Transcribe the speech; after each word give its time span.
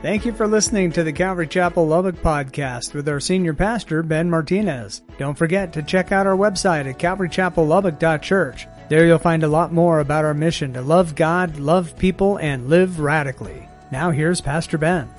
Thank 0.00 0.24
you 0.24 0.32
for 0.32 0.46
listening 0.46 0.92
to 0.92 1.02
the 1.02 1.12
Calvary 1.12 1.48
Chapel 1.48 1.84
Lubbock 1.84 2.14
podcast 2.22 2.94
with 2.94 3.08
our 3.08 3.18
senior 3.18 3.52
pastor, 3.52 4.04
Ben 4.04 4.30
Martinez. 4.30 5.02
Don't 5.18 5.36
forget 5.36 5.72
to 5.72 5.82
check 5.82 6.12
out 6.12 6.24
our 6.24 6.36
website 6.36 6.88
at 6.88 7.00
calvarychapellubbock.church. 7.00 8.68
There 8.88 9.04
you'll 9.04 9.18
find 9.18 9.42
a 9.42 9.48
lot 9.48 9.72
more 9.72 9.98
about 9.98 10.24
our 10.24 10.34
mission 10.34 10.72
to 10.74 10.82
love 10.82 11.16
God, 11.16 11.58
love 11.58 11.98
people, 11.98 12.36
and 12.36 12.68
live 12.68 13.00
radically. 13.00 13.68
Now 13.90 14.12
here's 14.12 14.40
Pastor 14.40 14.78
Ben. 14.78 15.10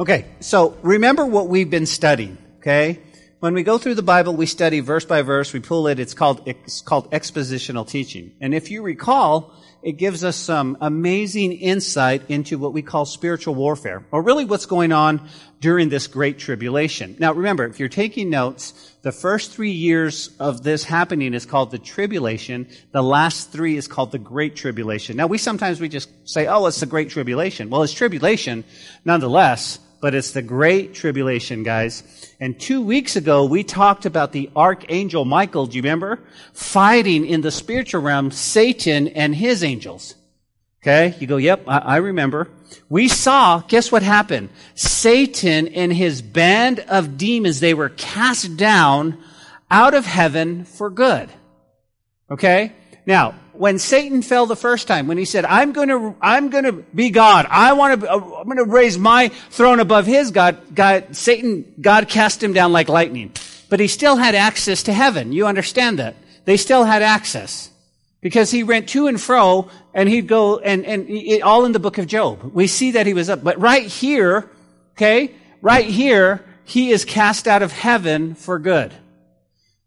Okay, 0.00 0.24
so 0.40 0.78
remember 0.80 1.26
what 1.26 1.48
we've 1.48 1.68
been 1.68 1.84
studying, 1.84 2.38
okay? 2.60 3.00
When 3.40 3.52
we 3.52 3.62
go 3.62 3.76
through 3.76 3.96
the 3.96 4.02
Bible, 4.02 4.34
we 4.34 4.46
study 4.46 4.80
verse 4.80 5.04
by 5.04 5.20
verse, 5.20 5.52
we 5.52 5.60
pull 5.60 5.86
it, 5.88 6.00
it's 6.00 6.14
called, 6.14 6.40
it's 6.46 6.80
called 6.80 7.10
expositional 7.10 7.86
teaching. 7.86 8.32
And 8.40 8.54
if 8.54 8.70
you 8.70 8.80
recall, 8.80 9.52
it 9.82 9.92
gives 9.92 10.24
us 10.24 10.36
some 10.36 10.76
amazing 10.80 11.52
insight 11.52 12.22
into 12.28 12.58
what 12.58 12.72
we 12.72 12.82
call 12.82 13.04
spiritual 13.04 13.54
warfare, 13.54 14.04
or 14.10 14.22
really 14.22 14.44
what's 14.44 14.66
going 14.66 14.92
on 14.92 15.28
during 15.60 15.88
this 15.88 16.06
great 16.06 16.38
tribulation. 16.38 17.16
Now 17.18 17.32
remember, 17.32 17.64
if 17.64 17.78
you're 17.80 17.88
taking 17.88 18.30
notes, 18.30 18.94
the 19.02 19.12
first 19.12 19.52
three 19.52 19.70
years 19.70 20.30
of 20.38 20.62
this 20.62 20.84
happening 20.84 21.34
is 21.34 21.46
called 21.46 21.70
the 21.70 21.78
tribulation. 21.78 22.68
The 22.92 23.02
last 23.02 23.52
three 23.52 23.76
is 23.76 23.88
called 23.88 24.12
the 24.12 24.18
great 24.18 24.56
tribulation. 24.56 25.16
Now 25.16 25.28
we 25.28 25.38
sometimes 25.38 25.80
we 25.80 25.88
just 25.88 26.10
say, 26.28 26.46
oh, 26.46 26.66
it's 26.66 26.80
the 26.80 26.86
great 26.86 27.10
tribulation. 27.10 27.70
Well, 27.70 27.82
it's 27.82 27.92
tribulation 27.92 28.64
nonetheless, 29.04 29.78
but 30.00 30.14
it's 30.14 30.32
the 30.32 30.42
great 30.42 30.94
tribulation, 30.94 31.62
guys. 31.62 32.25
And 32.38 32.60
two 32.60 32.82
weeks 32.82 33.16
ago, 33.16 33.46
we 33.46 33.64
talked 33.64 34.04
about 34.04 34.32
the 34.32 34.50
archangel 34.54 35.24
Michael, 35.24 35.66
do 35.66 35.76
you 35.76 35.82
remember? 35.82 36.20
Fighting 36.52 37.24
in 37.24 37.40
the 37.40 37.50
spiritual 37.50 38.02
realm 38.02 38.30
Satan 38.30 39.08
and 39.08 39.34
his 39.34 39.64
angels. 39.64 40.14
Okay, 40.82 41.16
you 41.18 41.26
go, 41.26 41.36
yep, 41.36 41.64
I, 41.66 41.78
I, 41.78 41.96
remember. 41.96 42.48
We 42.88 43.08
saw, 43.08 43.58
guess 43.60 43.90
what 43.90 44.04
happened? 44.04 44.50
Satan 44.76 45.66
and 45.68 45.92
his 45.92 46.22
band 46.22 46.78
of 46.80 47.18
demons, 47.18 47.58
they 47.58 47.74
were 47.74 47.88
cast 47.88 48.56
down 48.56 49.18
out 49.68 49.94
of 49.94 50.06
heaven 50.06 50.64
for 50.64 50.88
good. 50.90 51.28
Okay? 52.30 52.72
Now, 53.04 53.34
when 53.58 53.78
Satan 53.78 54.22
fell 54.22 54.46
the 54.46 54.56
first 54.56 54.88
time, 54.88 55.06
when 55.06 55.18
he 55.18 55.24
said, 55.24 55.44
I'm 55.44 55.72
gonna, 55.72 56.14
I'm 56.20 56.50
gonna 56.50 56.72
be 56.72 57.10
God. 57.10 57.46
I 57.48 57.72
want 57.72 58.00
to, 58.00 58.10
I'm 58.10 58.48
gonna 58.48 58.64
raise 58.64 58.98
my 58.98 59.28
throne 59.50 59.80
above 59.80 60.06
his 60.06 60.30
God, 60.30 60.74
God, 60.74 61.16
Satan, 61.16 61.74
God 61.80 62.08
cast 62.08 62.42
him 62.42 62.52
down 62.52 62.72
like 62.72 62.88
lightning. 62.88 63.32
But 63.68 63.80
he 63.80 63.88
still 63.88 64.16
had 64.16 64.34
access 64.34 64.84
to 64.84 64.92
heaven. 64.92 65.32
You 65.32 65.46
understand 65.46 65.98
that? 65.98 66.14
They 66.44 66.56
still 66.56 66.84
had 66.84 67.02
access. 67.02 67.70
Because 68.20 68.50
he 68.50 68.64
went 68.64 68.88
to 68.90 69.06
and 69.06 69.20
fro 69.20 69.70
and 69.94 70.08
he'd 70.08 70.26
go 70.26 70.58
and, 70.58 70.84
and 70.84 71.08
it, 71.08 71.42
all 71.42 71.64
in 71.64 71.72
the 71.72 71.78
book 71.78 71.98
of 71.98 72.06
Job. 72.06 72.52
We 72.54 72.66
see 72.66 72.92
that 72.92 73.06
he 73.06 73.14
was 73.14 73.28
up. 73.28 73.44
But 73.44 73.60
right 73.60 73.84
here, 73.84 74.48
okay, 74.92 75.34
right 75.60 75.84
here, 75.84 76.44
he 76.64 76.90
is 76.90 77.04
cast 77.04 77.46
out 77.46 77.62
of 77.62 77.72
heaven 77.72 78.34
for 78.34 78.58
good. 78.58 78.92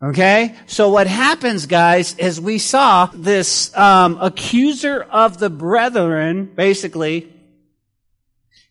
Okay? 0.02 0.56
So 0.66 0.90
what 0.90 1.08
happens, 1.08 1.66
guys, 1.66 2.16
is 2.18 2.40
we 2.40 2.58
saw 2.58 3.08
this 3.08 3.76
um, 3.76 4.18
accuser 4.22 5.02
of 5.02 5.40
the 5.40 5.50
brethren, 5.50 6.46
basically, 6.46 7.32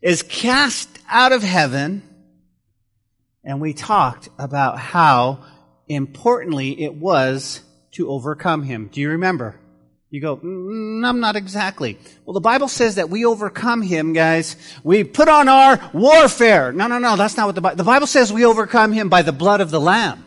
is 0.00 0.22
cast 0.22 0.88
out 1.08 1.32
of 1.32 1.42
heaven, 1.42 2.02
and 3.44 3.60
we 3.60 3.74
talked 3.74 4.28
about 4.38 4.78
how 4.78 5.44
importantly 5.86 6.82
it 6.82 6.94
was 6.94 7.60
to 7.92 8.08
overcome 8.08 8.62
him. 8.62 8.88
Do 8.92 9.00
you 9.00 9.10
remember? 9.10 9.58
You 10.10 10.22
go, 10.22 10.38
mm, 10.38 11.06
I'm 11.06 11.20
not 11.20 11.36
exactly. 11.36 11.98
Well, 12.24 12.32
the 12.32 12.40
Bible 12.40 12.68
says 12.68 12.94
that 12.94 13.10
we 13.10 13.26
overcome 13.26 13.82
him, 13.82 14.14
guys. 14.14 14.56
We 14.82 15.04
put 15.04 15.28
on 15.28 15.48
our 15.48 15.78
warfare. 15.92 16.72
No, 16.72 16.86
no, 16.86 16.98
no, 16.98 17.16
that's 17.16 17.36
not 17.36 17.46
what 17.46 17.54
the 17.54 17.60
Bible, 17.60 17.76
the 17.76 17.84
Bible 17.84 18.06
says 18.06 18.32
we 18.32 18.46
overcome 18.46 18.92
him 18.92 19.10
by 19.10 19.20
the 19.20 19.32
blood 19.32 19.60
of 19.60 19.70
the 19.70 19.80
Lamb. 19.80 20.24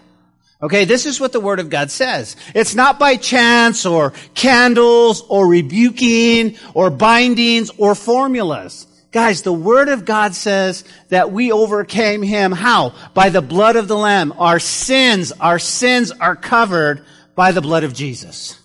Okay, 0.63 0.85
this 0.85 1.05
is 1.05 1.19
what 1.19 1.31
the 1.31 1.39
Word 1.39 1.59
of 1.59 1.69
God 1.69 1.89
says. 1.89 2.35
It's 2.53 2.75
not 2.75 2.99
by 2.99 3.15
chance 3.15 3.85
or 3.85 4.13
candles 4.35 5.23
or 5.27 5.47
rebuking 5.47 6.57
or 6.73 6.89
bindings 6.91 7.71
or 7.77 7.95
formulas. 7.95 8.85
Guys, 9.11 9.41
the 9.41 9.51
Word 9.51 9.89
of 9.89 10.05
God 10.05 10.35
says 10.35 10.83
that 11.09 11.31
we 11.31 11.51
overcame 11.51 12.21
Him. 12.21 12.51
How? 12.51 12.93
By 13.13 13.29
the 13.29 13.41
blood 13.41 13.75
of 13.75 13.87
the 13.87 13.97
Lamb. 13.97 14.33
Our 14.37 14.59
sins, 14.59 15.31
our 15.33 15.59
sins 15.59 16.11
are 16.11 16.35
covered 16.35 17.03
by 17.35 17.51
the 17.51 17.61
blood 17.61 17.83
of 17.83 17.93
Jesus. 17.93 18.57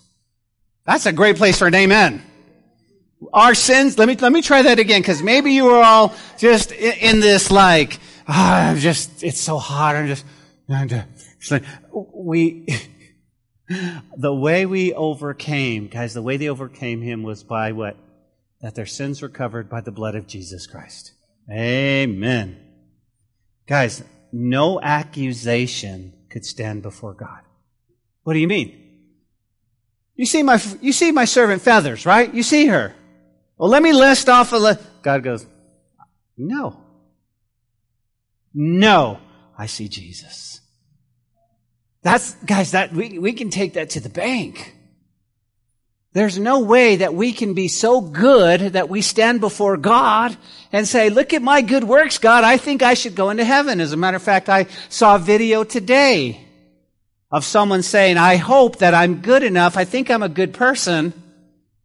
That's 0.84 1.06
a 1.06 1.12
great 1.12 1.36
place 1.36 1.58
for 1.58 1.66
an 1.66 1.74
amen. 1.74 2.22
Our 3.32 3.54
sins, 3.54 3.98
let 3.98 4.06
me, 4.06 4.14
let 4.16 4.30
me 4.30 4.42
try 4.42 4.62
that 4.62 4.78
again, 4.78 5.00
because 5.00 5.22
maybe 5.22 5.52
you 5.52 5.68
are 5.68 5.82
all 5.82 6.14
just 6.38 6.70
in, 6.72 6.92
in 6.92 7.20
this 7.20 7.50
like, 7.50 7.98
ah, 8.28 8.72
oh, 8.72 8.78
just, 8.78 9.24
it's 9.24 9.40
so 9.40 9.58
hot, 9.58 9.96
I'm 9.96 10.06
just, 10.06 10.24
I'm 10.68 10.88
just 10.88 11.50
like, 11.50 11.64
we, 11.96 12.66
the 14.16 14.34
way 14.34 14.66
we 14.66 14.92
overcame, 14.92 15.88
guys, 15.88 16.14
the 16.14 16.22
way 16.22 16.36
they 16.36 16.48
overcame 16.48 17.02
him 17.02 17.22
was 17.22 17.42
by 17.42 17.72
what? 17.72 17.96
That 18.60 18.74
their 18.74 18.86
sins 18.86 19.22
were 19.22 19.28
covered 19.28 19.68
by 19.68 19.80
the 19.80 19.92
blood 19.92 20.14
of 20.14 20.26
Jesus 20.26 20.66
Christ. 20.66 21.12
Amen. 21.50 22.58
Guys, 23.66 24.02
no 24.32 24.80
accusation 24.80 26.12
could 26.30 26.44
stand 26.44 26.82
before 26.82 27.14
God. 27.14 27.40
What 28.22 28.34
do 28.34 28.38
you 28.38 28.48
mean? 28.48 28.82
You 30.14 30.26
see 30.26 30.42
my, 30.42 30.60
you 30.80 30.92
see 30.92 31.12
my 31.12 31.26
servant 31.26 31.62
Feathers, 31.62 32.06
right? 32.06 32.32
You 32.32 32.42
see 32.42 32.66
her. 32.66 32.94
Well, 33.58 33.68
let 33.68 33.82
me 33.82 33.92
list 33.92 34.28
off 34.28 34.52
a 34.52 34.56
list. 34.56 34.80
God 35.02 35.22
goes, 35.22 35.46
no. 36.36 36.82
No. 38.52 39.20
I 39.58 39.66
see 39.66 39.88
Jesus. 39.88 40.60
That's, 42.06 42.34
guys, 42.36 42.70
that, 42.70 42.92
we, 42.92 43.18
we 43.18 43.32
can 43.32 43.50
take 43.50 43.72
that 43.72 43.90
to 43.90 44.00
the 44.00 44.08
bank. 44.08 44.76
There's 46.12 46.38
no 46.38 46.60
way 46.60 46.94
that 46.94 47.14
we 47.14 47.32
can 47.32 47.52
be 47.54 47.66
so 47.66 48.00
good 48.00 48.60
that 48.74 48.88
we 48.88 49.02
stand 49.02 49.40
before 49.40 49.76
God 49.76 50.36
and 50.70 50.86
say, 50.86 51.10
look 51.10 51.34
at 51.34 51.42
my 51.42 51.62
good 51.62 51.82
works, 51.82 52.18
God. 52.18 52.44
I 52.44 52.58
think 52.58 52.84
I 52.84 52.94
should 52.94 53.16
go 53.16 53.30
into 53.30 53.44
heaven. 53.44 53.80
As 53.80 53.92
a 53.92 53.96
matter 53.96 54.18
of 54.18 54.22
fact, 54.22 54.48
I 54.48 54.68
saw 54.88 55.16
a 55.16 55.18
video 55.18 55.64
today 55.64 56.40
of 57.32 57.44
someone 57.44 57.82
saying, 57.82 58.18
I 58.18 58.36
hope 58.36 58.76
that 58.76 58.94
I'm 58.94 59.16
good 59.16 59.42
enough. 59.42 59.76
I 59.76 59.84
think 59.84 60.08
I'm 60.08 60.22
a 60.22 60.28
good 60.28 60.54
person 60.54 61.12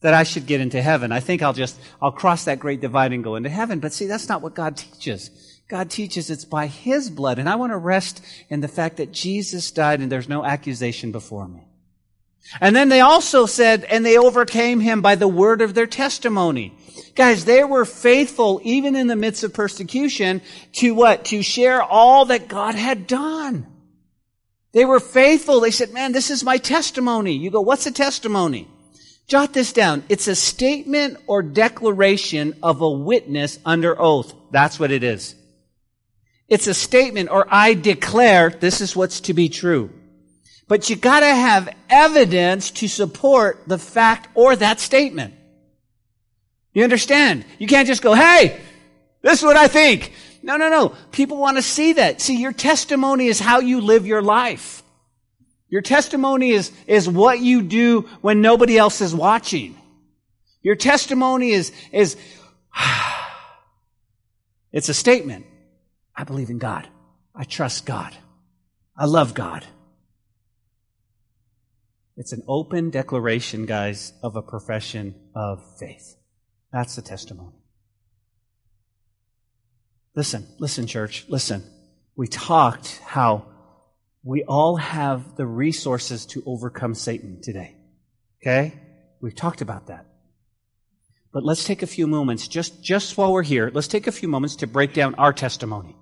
that 0.02 0.14
I 0.14 0.22
should 0.22 0.46
get 0.46 0.62
into 0.62 0.84
heaven. 0.84 1.12
I 1.12 1.20
think 1.20 1.42
I'll 1.42 1.54
just, 1.54 1.80
I'll 2.00 2.12
cross 2.12 2.46
that 2.46 2.60
great 2.60 2.80
divide 2.80 3.12
and 3.12 3.24
go 3.24 3.38
into 3.38 3.50
heaven. 3.50 3.80
But 3.80 3.92
see, 3.92 4.06
that's 4.06 4.30
not 4.30 4.44
what 4.44 4.54
God 4.54 4.78
teaches. 4.78 5.51
God 5.72 5.90
teaches 5.90 6.30
it's 6.30 6.44
by 6.44 6.68
His 6.68 7.10
blood. 7.10 7.40
And 7.40 7.48
I 7.48 7.56
want 7.56 7.72
to 7.72 7.78
rest 7.78 8.22
in 8.50 8.60
the 8.60 8.68
fact 8.68 8.98
that 8.98 9.14
Jesus 9.14 9.72
died 9.72 10.02
and 10.02 10.12
there's 10.12 10.28
no 10.28 10.44
accusation 10.44 11.14
before 11.14 11.48
me. 11.48 11.64
And 12.60 12.76
then 12.76 12.90
they 12.90 13.00
also 13.00 13.46
said, 13.46 13.86
and 13.86 14.06
they 14.06 14.18
overcame 14.18 14.82
him 14.82 15.02
by 15.02 15.16
the 15.16 15.30
word 15.30 15.62
of 15.62 15.74
their 15.74 15.88
testimony. 15.88 16.74
Guys, 17.16 17.46
they 17.46 17.64
were 17.64 17.86
faithful 17.86 18.60
even 18.66 18.98
in 18.98 19.08
the 19.08 19.16
midst 19.16 19.46
of 19.46 19.54
persecution 19.54 20.42
to 20.74 20.94
what? 20.94 21.24
To 21.26 21.42
share 21.42 21.82
all 21.82 22.26
that 22.26 22.50
God 22.50 22.76
had 22.76 23.08
done. 23.08 23.66
They 24.74 24.84
were 24.84 25.00
faithful. 25.00 25.62
They 25.62 25.72
said, 25.72 25.94
man, 25.94 26.12
this 26.12 26.30
is 26.30 26.44
my 26.44 26.58
testimony. 26.58 27.38
You 27.38 27.50
go, 27.50 27.62
what's 27.62 27.86
a 27.86 27.92
testimony? 27.92 28.68
Jot 29.28 29.54
this 29.54 29.72
down. 29.72 30.04
It's 30.10 30.28
a 30.28 30.36
statement 30.36 31.18
or 31.28 31.42
declaration 31.42 32.56
of 32.62 32.82
a 32.82 32.90
witness 32.90 33.58
under 33.66 33.98
oath. 33.98 34.34
That's 34.52 34.78
what 34.78 34.92
it 34.92 35.04
is. 35.04 35.36
It's 36.52 36.68
a 36.68 36.74
statement 36.74 37.30
or 37.30 37.48
I 37.50 37.76
declare 37.76 38.50
this 38.50 38.82
is 38.82 38.94
what's 38.94 39.22
to 39.22 39.34
be 39.34 39.48
true. 39.48 39.90
But 40.68 40.90
you 40.90 40.98
gotta 40.98 41.34
have 41.34 41.74
evidence 41.90 42.72
to 42.72 42.90
support 42.90 43.64
the 43.68 43.78
fact 43.78 44.28
or 44.36 44.58
that 44.58 44.82
statement. 44.82 45.34
You 46.74 46.84
understand? 46.84 47.46
You 47.58 47.68
can't 47.68 47.88
just 47.88 48.02
go, 48.02 48.14
hey, 48.14 48.60
this 49.22 49.40
is 49.40 49.46
what 49.46 49.56
I 49.56 49.70
think. 49.70 50.12
No, 50.44 50.58
no, 50.58 50.70
no. 50.70 50.90
People 51.14 51.38
want 51.38 51.56
to 51.56 51.64
see 51.64 51.94
that. 51.94 52.20
See, 52.20 52.42
your 52.42 52.52
testimony 52.52 53.28
is 53.28 53.40
how 53.40 53.62
you 53.62 53.80
live 53.80 54.06
your 54.06 54.22
life. 54.22 54.84
Your 55.70 55.82
testimony 55.82 56.52
is, 56.52 56.74
is 56.86 57.08
what 57.08 57.40
you 57.40 57.62
do 57.62 58.02
when 58.20 58.42
nobody 58.42 58.78
else 58.78 59.00
is 59.00 59.16
watching. 59.16 59.78
Your 60.62 60.76
testimony 60.76 61.52
is, 61.52 61.72
is, 61.94 62.18
it's 64.74 64.90
a 64.90 64.94
statement. 64.94 65.46
I 66.16 66.24
believe 66.24 66.50
in 66.50 66.58
God. 66.58 66.88
I 67.36 67.44
trust 67.44 67.86
God. 67.86 68.16
I 68.98 69.06
love 69.06 69.34
God. 69.34 69.66
It's 72.18 72.34
an 72.34 72.44
open 72.48 72.90
declaration, 72.90 73.66
guys, 73.66 74.14
of 74.22 74.36
a 74.36 74.42
profession 74.42 75.16
of 75.34 75.64
faith. 75.80 76.16
That's 76.72 76.96
the 76.96 77.02
testimony. 77.02 77.56
Listen, 80.16 80.46
listen, 80.60 80.88
church, 80.88 81.26
listen. 81.30 81.64
We 82.16 82.28
talked 82.28 83.00
how 83.06 83.46
we 84.24 84.44
all 84.44 84.76
have 84.76 85.36
the 85.36 85.46
resources 85.46 86.26
to 86.28 86.44
overcome 86.46 86.94
Satan 86.94 87.42
today. 87.42 87.76
Okay? 88.42 88.74
We've 89.22 89.36
talked 89.36 89.62
about 89.62 89.88
that. 89.88 90.06
But 91.34 91.44
let's 91.44 91.64
take 91.64 91.82
a 91.82 91.88
few 91.88 92.08
moments, 92.08 92.48
just, 92.48 92.84
just 92.84 93.18
while 93.18 93.32
we're 93.32 93.42
here, 93.42 93.72
let's 93.74 93.88
take 93.88 94.08
a 94.08 94.12
few 94.12 94.28
moments 94.28 94.58
to 94.58 94.68
break 94.68 94.94
down 94.94 95.16
our 95.16 95.32
testimony. 95.32 95.96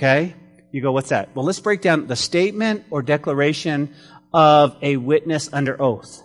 Okay? 0.00 0.34
You 0.72 0.80
go, 0.80 0.92
what's 0.92 1.10
that? 1.10 1.28
Well, 1.36 1.44
let's 1.44 1.60
break 1.60 1.82
down 1.82 2.06
the 2.06 2.16
statement 2.16 2.86
or 2.88 3.02
declaration 3.02 3.94
of 4.32 4.74
a 4.80 4.96
witness 4.96 5.50
under 5.52 5.80
oath. 5.80 6.22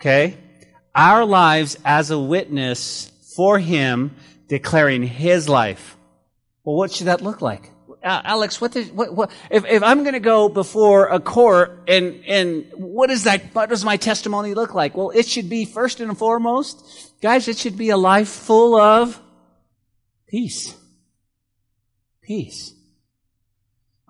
Okay? 0.00 0.36
Our 0.94 1.24
lives 1.24 1.76
as 1.84 2.12
a 2.12 2.18
witness 2.18 3.10
for 3.34 3.58
him 3.58 4.14
declaring 4.46 5.02
his 5.02 5.48
life. 5.48 5.96
Well, 6.62 6.76
what 6.76 6.92
should 6.92 7.08
that 7.08 7.22
look 7.22 7.42
like? 7.42 7.70
Uh, 8.04 8.22
Alex, 8.24 8.60
what, 8.60 8.70
does, 8.70 8.88
what, 8.92 9.12
what, 9.12 9.32
if, 9.50 9.64
if 9.64 9.82
I'm 9.82 10.02
going 10.04 10.14
to 10.14 10.20
go 10.20 10.48
before 10.48 11.08
a 11.08 11.18
court 11.18 11.82
and, 11.88 12.22
and 12.28 12.66
what 12.74 13.10
is 13.10 13.24
that, 13.24 13.42
what 13.52 13.68
does 13.68 13.84
my 13.84 13.96
testimony 13.96 14.54
look 14.54 14.74
like? 14.74 14.96
Well, 14.96 15.10
it 15.10 15.26
should 15.26 15.48
be 15.48 15.64
first 15.64 15.98
and 15.98 16.16
foremost, 16.16 17.12
guys, 17.20 17.48
it 17.48 17.58
should 17.58 17.76
be 17.76 17.90
a 17.90 17.96
life 17.96 18.28
full 18.28 18.80
of 18.80 19.20
peace. 20.28 20.72
Peace. 22.22 22.74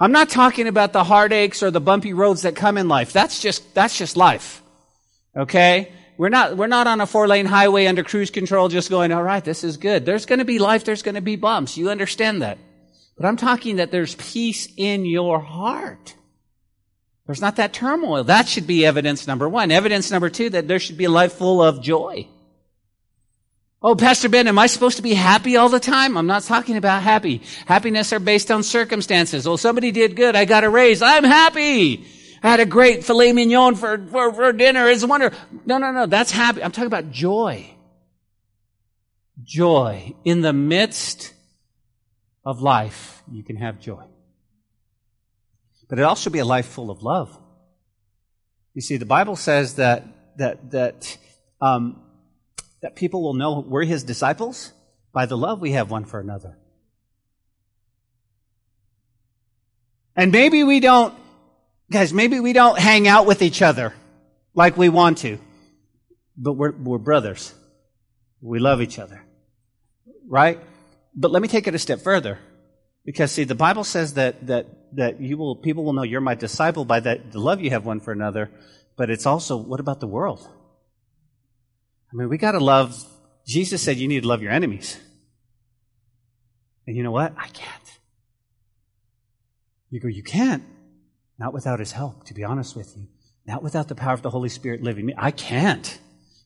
I'm 0.02 0.10
not 0.10 0.30
talking 0.30 0.66
about 0.66 0.92
the 0.92 1.04
heartaches 1.04 1.62
or 1.62 1.70
the 1.70 1.80
bumpy 1.80 2.12
roads 2.12 2.42
that 2.42 2.56
come 2.56 2.76
in 2.76 2.88
life. 2.88 3.12
That's 3.12 3.38
just, 3.38 3.72
that's 3.72 3.96
just 3.96 4.16
life. 4.16 4.60
Okay? 5.36 5.92
We're 6.16 6.28
not, 6.28 6.56
we're 6.56 6.66
not 6.66 6.88
on 6.88 7.00
a 7.00 7.06
four 7.06 7.28
lane 7.28 7.46
highway 7.46 7.86
under 7.86 8.02
cruise 8.02 8.32
control 8.32 8.68
just 8.68 8.90
going, 8.90 9.12
all 9.12 9.22
right, 9.22 9.44
this 9.44 9.62
is 9.62 9.76
good. 9.76 10.04
There's 10.04 10.26
going 10.26 10.40
to 10.40 10.44
be 10.44 10.58
life. 10.58 10.82
There's 10.82 11.02
going 11.02 11.14
to 11.14 11.20
be 11.20 11.36
bumps. 11.36 11.76
You 11.76 11.88
understand 11.88 12.42
that. 12.42 12.58
But 13.16 13.26
I'm 13.26 13.36
talking 13.36 13.76
that 13.76 13.92
there's 13.92 14.16
peace 14.16 14.66
in 14.76 15.04
your 15.04 15.38
heart. 15.38 16.16
There's 17.26 17.40
not 17.40 17.54
that 17.56 17.72
turmoil. 17.72 18.24
That 18.24 18.48
should 18.48 18.66
be 18.66 18.84
evidence 18.84 19.28
number 19.28 19.48
one. 19.48 19.70
Evidence 19.70 20.10
number 20.10 20.30
two, 20.30 20.50
that 20.50 20.66
there 20.66 20.80
should 20.80 20.98
be 20.98 21.04
a 21.04 21.10
life 21.10 21.34
full 21.34 21.62
of 21.62 21.80
joy. 21.80 22.26
Oh, 23.84 23.96
Pastor 23.96 24.28
Ben, 24.28 24.46
am 24.46 24.60
I 24.60 24.68
supposed 24.68 24.98
to 24.98 25.02
be 25.02 25.14
happy 25.14 25.56
all 25.56 25.68
the 25.68 25.80
time? 25.80 26.16
I'm 26.16 26.28
not 26.28 26.44
talking 26.44 26.76
about 26.76 27.02
happy. 27.02 27.42
Happiness 27.66 28.12
are 28.12 28.20
based 28.20 28.50
on 28.52 28.62
circumstances. 28.62 29.44
Oh, 29.46 29.56
somebody 29.56 29.90
did 29.90 30.14
good. 30.14 30.36
I 30.36 30.44
got 30.44 30.62
a 30.62 30.70
raise. 30.70 31.02
I'm 31.02 31.24
happy. 31.24 32.06
I 32.44 32.50
had 32.50 32.60
a 32.60 32.66
great 32.66 33.04
filet 33.04 33.32
mignon 33.32 33.74
for, 33.74 33.98
for, 34.06 34.32
for 34.32 34.52
dinner. 34.52 34.88
It's 34.88 35.02
a 35.02 35.08
wonder. 35.08 35.32
No, 35.66 35.78
no, 35.78 35.90
no. 35.90 36.06
That's 36.06 36.30
happy. 36.30 36.62
I'm 36.62 36.70
talking 36.70 36.86
about 36.86 37.10
joy. 37.10 37.74
Joy. 39.42 40.14
In 40.24 40.42
the 40.42 40.52
midst 40.52 41.32
of 42.44 42.60
life, 42.60 43.22
you 43.32 43.42
can 43.42 43.56
have 43.56 43.80
joy. 43.80 44.04
But 45.88 45.98
it 45.98 46.02
also 46.02 46.30
be 46.30 46.38
a 46.38 46.44
life 46.44 46.66
full 46.66 46.90
of 46.90 47.02
love. 47.02 47.36
You 48.74 48.80
see, 48.80 48.96
the 48.96 49.06
Bible 49.06 49.36
says 49.36 49.74
that, 49.74 50.06
that, 50.38 50.70
that, 50.70 51.18
um, 51.60 52.01
that 52.82 52.96
people 52.96 53.22
will 53.22 53.34
know 53.34 53.60
we're 53.60 53.84
his 53.84 54.02
disciples 54.02 54.72
by 55.12 55.26
the 55.26 55.36
love 55.36 55.60
we 55.60 55.72
have 55.72 55.90
one 55.90 56.04
for 56.04 56.20
another. 56.20 56.58
And 60.14 60.30
maybe 60.30 60.62
we 60.64 60.80
don't, 60.80 61.14
guys, 61.90 62.12
maybe 62.12 62.40
we 62.40 62.52
don't 62.52 62.78
hang 62.78 63.08
out 63.08 63.26
with 63.26 63.40
each 63.40 63.62
other 63.62 63.94
like 64.54 64.76
we 64.76 64.88
want 64.88 65.18
to, 65.18 65.38
but 66.36 66.52
we're, 66.54 66.72
we're 66.72 66.98
brothers. 66.98 67.54
We 68.40 68.58
love 68.58 68.82
each 68.82 68.98
other. 68.98 69.24
Right? 70.28 70.60
But 71.14 71.30
let 71.30 71.40
me 71.40 71.48
take 71.48 71.66
it 71.66 71.74
a 71.74 71.78
step 71.78 72.00
further. 72.00 72.38
Because 73.04 73.32
see, 73.32 73.44
the 73.44 73.54
Bible 73.54 73.84
says 73.84 74.14
that, 74.14 74.46
that, 74.46 74.66
that 74.96 75.20
you 75.20 75.36
will, 75.36 75.56
people 75.56 75.84
will 75.84 75.92
know 75.92 76.02
you're 76.02 76.20
my 76.20 76.34
disciple 76.34 76.84
by 76.84 77.00
that, 77.00 77.32
the 77.32 77.40
love 77.40 77.60
you 77.60 77.70
have 77.70 77.86
one 77.86 78.00
for 78.00 78.12
another. 78.12 78.50
But 78.96 79.08
it's 79.08 79.26
also, 79.26 79.56
what 79.56 79.80
about 79.80 80.00
the 80.00 80.06
world? 80.06 80.48
I 82.12 82.16
mean, 82.16 82.28
we 82.28 82.36
gotta 82.36 82.60
love, 82.60 82.94
Jesus 83.46 83.82
said 83.82 83.96
you 83.96 84.08
need 84.08 84.22
to 84.22 84.28
love 84.28 84.42
your 84.42 84.52
enemies. 84.52 84.98
And 86.86 86.96
you 86.96 87.02
know 87.02 87.10
what? 87.10 87.32
I 87.38 87.48
can't. 87.48 87.98
You 89.90 90.00
go, 90.00 90.08
you 90.08 90.22
can't. 90.22 90.64
Not 91.38 91.54
without 91.54 91.78
his 91.78 91.92
help, 91.92 92.24
to 92.26 92.34
be 92.34 92.44
honest 92.44 92.76
with 92.76 92.96
you. 92.96 93.06
Not 93.46 93.62
without 93.62 93.88
the 93.88 93.94
power 93.94 94.14
of 94.14 94.22
the 94.22 94.30
Holy 94.30 94.48
Spirit 94.48 94.82
living 94.82 95.06
me. 95.06 95.14
I 95.16 95.30
can't. 95.30 95.98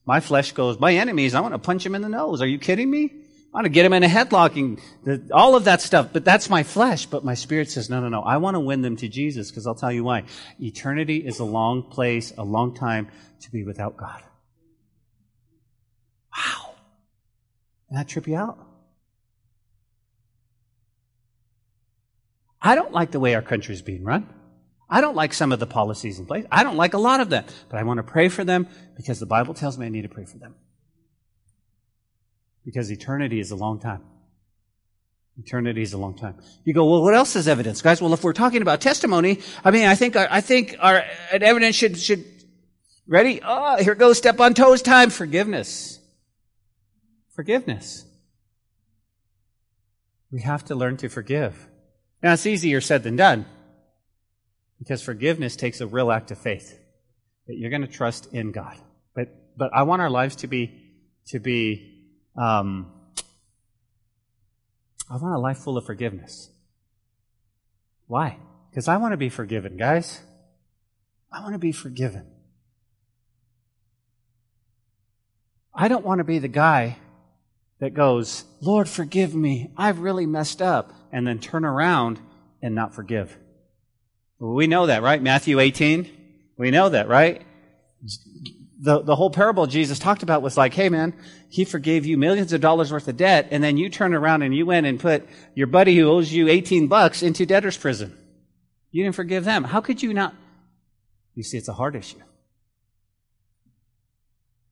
My 0.06 0.20
flesh 0.20 0.52
goes, 0.52 0.78
my 0.78 0.94
enemies, 0.94 1.34
I 1.34 1.40
want 1.40 1.54
to 1.54 1.58
punch 1.58 1.84
him 1.84 1.94
in 1.94 2.02
the 2.02 2.08
nose. 2.08 2.40
Are 2.40 2.46
you 2.46 2.58
kidding 2.58 2.90
me? 2.90 3.12
I 3.12 3.58
want 3.58 3.64
to 3.64 3.70
get 3.70 3.84
him 3.84 3.92
in 3.92 4.02
a 4.02 4.08
headlock 4.08 4.56
and 4.56 5.32
all 5.32 5.56
of 5.56 5.64
that 5.64 5.80
stuff. 5.80 6.10
But 6.12 6.24
that's 6.24 6.48
my 6.48 6.62
flesh. 6.62 7.06
But 7.06 7.24
my 7.24 7.34
spirit 7.34 7.70
says, 7.70 7.90
no, 7.90 8.00
no, 8.00 8.08
no. 8.08 8.22
I 8.22 8.36
want 8.36 8.54
to 8.54 8.60
win 8.60 8.82
them 8.82 8.96
to 8.98 9.08
Jesus 9.08 9.50
because 9.50 9.66
I'll 9.66 9.74
tell 9.74 9.92
you 9.92 10.04
why. 10.04 10.24
Eternity 10.60 11.26
is 11.26 11.38
a 11.38 11.44
long 11.44 11.82
place, 11.82 12.32
a 12.36 12.44
long 12.44 12.74
time 12.74 13.08
to 13.40 13.50
be 13.50 13.64
without 13.64 13.96
God. 13.96 14.22
Wow. 16.36 16.74
That 17.90 18.08
trip 18.08 18.26
you 18.26 18.36
out? 18.36 18.58
I 22.60 22.74
don't 22.74 22.92
like 22.92 23.12
the 23.12 23.20
way 23.20 23.34
our 23.34 23.42
country 23.42 23.74
is 23.74 23.82
being 23.82 24.02
run. 24.02 24.28
I 24.88 25.00
don't 25.00 25.16
like 25.16 25.34
some 25.34 25.52
of 25.52 25.60
the 25.60 25.66
policies 25.66 26.18
in 26.18 26.26
place. 26.26 26.44
I 26.50 26.62
don't 26.62 26.76
like 26.76 26.94
a 26.94 26.98
lot 26.98 27.20
of 27.20 27.28
them. 27.28 27.44
But 27.68 27.78
I 27.78 27.82
want 27.82 27.98
to 27.98 28.02
pray 28.02 28.28
for 28.28 28.44
them 28.44 28.68
because 28.96 29.18
the 29.20 29.26
Bible 29.26 29.54
tells 29.54 29.78
me 29.78 29.86
I 29.86 29.88
need 29.88 30.02
to 30.02 30.08
pray 30.08 30.24
for 30.24 30.38
them. 30.38 30.54
Because 32.64 32.90
eternity 32.90 33.40
is 33.40 33.50
a 33.50 33.56
long 33.56 33.80
time. 33.80 34.02
Eternity 35.38 35.82
is 35.82 35.92
a 35.92 35.98
long 35.98 36.16
time. 36.16 36.36
You 36.64 36.72
go, 36.72 36.88
well, 36.90 37.02
what 37.02 37.14
else 37.14 37.36
is 37.36 37.46
evidence, 37.46 37.82
guys? 37.82 38.00
Well, 38.00 38.14
if 38.14 38.24
we're 38.24 38.32
talking 38.32 38.62
about 38.62 38.80
testimony, 38.80 39.40
I 39.64 39.70
mean, 39.70 39.86
I 39.86 39.94
think 39.94 40.16
I 40.16 40.40
think 40.40 40.76
our 40.80 41.04
evidence 41.30 41.76
should 41.76 41.98
should 41.98 42.24
ready. 43.06 43.40
Oh, 43.44 43.76
here 43.76 43.94
goes 43.94 44.16
step 44.18 44.40
on 44.40 44.54
toes 44.54 44.82
time. 44.82 45.10
Forgiveness. 45.10 46.00
Forgiveness. 47.36 48.06
We 50.32 50.40
have 50.40 50.64
to 50.64 50.74
learn 50.74 50.96
to 50.98 51.10
forgive. 51.10 51.68
Now, 52.22 52.32
it's 52.32 52.46
easier 52.46 52.80
said 52.80 53.02
than 53.02 53.14
done 53.14 53.44
because 54.78 55.02
forgiveness 55.02 55.54
takes 55.54 55.82
a 55.82 55.86
real 55.86 56.10
act 56.10 56.30
of 56.30 56.38
faith 56.38 56.78
that 57.46 57.56
you're 57.56 57.68
going 57.68 57.82
to 57.82 57.88
trust 57.88 58.32
in 58.32 58.52
God. 58.52 58.76
But 59.14 59.28
but 59.56 59.70
I 59.74 59.82
want 59.82 60.00
our 60.00 60.08
lives 60.08 60.36
to 60.36 60.46
be 60.46 60.94
to 61.26 61.38
be 61.38 62.08
um, 62.38 62.90
I 65.10 65.16
want 65.18 65.34
a 65.34 65.38
life 65.38 65.58
full 65.58 65.76
of 65.76 65.84
forgiveness. 65.84 66.50
Why? 68.06 68.38
Because 68.70 68.88
I 68.88 68.96
want 68.96 69.12
to 69.12 69.18
be 69.18 69.28
forgiven, 69.28 69.76
guys. 69.76 70.20
I 71.30 71.42
want 71.42 71.52
to 71.52 71.58
be 71.58 71.72
forgiven. 71.72 72.26
I 75.74 75.88
don't 75.88 76.04
want 76.04 76.18
to 76.18 76.24
be 76.24 76.38
the 76.38 76.48
guy 76.48 76.96
that 77.80 77.94
goes, 77.94 78.44
Lord, 78.60 78.88
forgive 78.88 79.34
me. 79.34 79.70
I've 79.76 80.00
really 80.00 80.26
messed 80.26 80.62
up. 80.62 80.92
And 81.12 81.26
then 81.26 81.38
turn 81.38 81.64
around 81.64 82.18
and 82.60 82.74
not 82.74 82.94
forgive. 82.94 83.36
We 84.38 84.66
know 84.66 84.86
that, 84.86 85.02
right? 85.02 85.22
Matthew 85.22 85.60
18. 85.60 86.10
We 86.58 86.70
know 86.70 86.88
that, 86.90 87.08
right? 87.08 87.42
the, 88.78 89.00
the 89.00 89.16
whole 89.16 89.30
parable 89.30 89.66
Jesus 89.66 89.98
talked 89.98 90.22
about 90.22 90.42
was 90.42 90.56
like, 90.56 90.74
hey 90.74 90.88
man, 90.88 91.14
he 91.48 91.64
forgave 91.64 92.04
you 92.04 92.18
millions 92.18 92.52
of 92.52 92.60
dollars 92.60 92.92
worth 92.92 93.08
of 93.08 93.16
debt, 93.16 93.48
and 93.50 93.62
then 93.62 93.76
you 93.76 93.88
turn 93.88 94.14
around 94.14 94.42
and 94.42 94.54
you 94.54 94.66
went 94.66 94.86
and 94.86 95.00
put 95.00 95.26
your 95.54 95.66
buddy 95.66 95.96
who 95.96 96.08
owes 96.08 96.30
you 96.32 96.48
18 96.48 96.86
bucks 96.86 97.22
into 97.22 97.46
debtor's 97.46 97.76
prison. 97.76 98.16
You 98.90 99.04
didn't 99.04 99.16
forgive 99.16 99.44
them. 99.44 99.64
How 99.64 99.80
could 99.80 100.02
you 100.02 100.12
not? 100.12 100.34
You 101.34 101.42
see, 101.42 101.58
it's 101.58 101.68
a 101.68 101.74
hard 101.74 101.96
issue. 101.96 102.18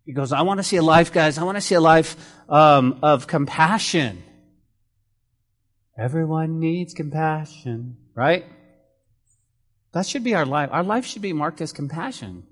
He 0.05 0.13
goes, 0.13 0.33
I 0.33 0.43
want 0.43 0.59
to 0.59 0.65
see 0.65 0.77
a 0.77 0.83
life, 0.83 1.13
guys. 1.13 1.39
I 1.39 1.45
want 1.45 1.57
to 1.57 1.63
see 1.63 1.75
a 1.75 1.81
life 1.81 2.17
um, 2.49 2.99
of 3.03 3.27
compassion. 3.27 4.23
Everyone 5.97 6.61
needs 6.61 6.93
compassion, 6.93 7.97
right? 8.15 8.45
That 9.93 10.07
should 10.07 10.25
be 10.25 10.35
our 10.35 10.45
life. 10.45 10.69
Our 10.73 10.83
life 10.83 11.07
should 11.07 11.23
be 11.23 11.33
marked 11.33 11.61
as 11.61 11.73
compassion. 11.73 12.45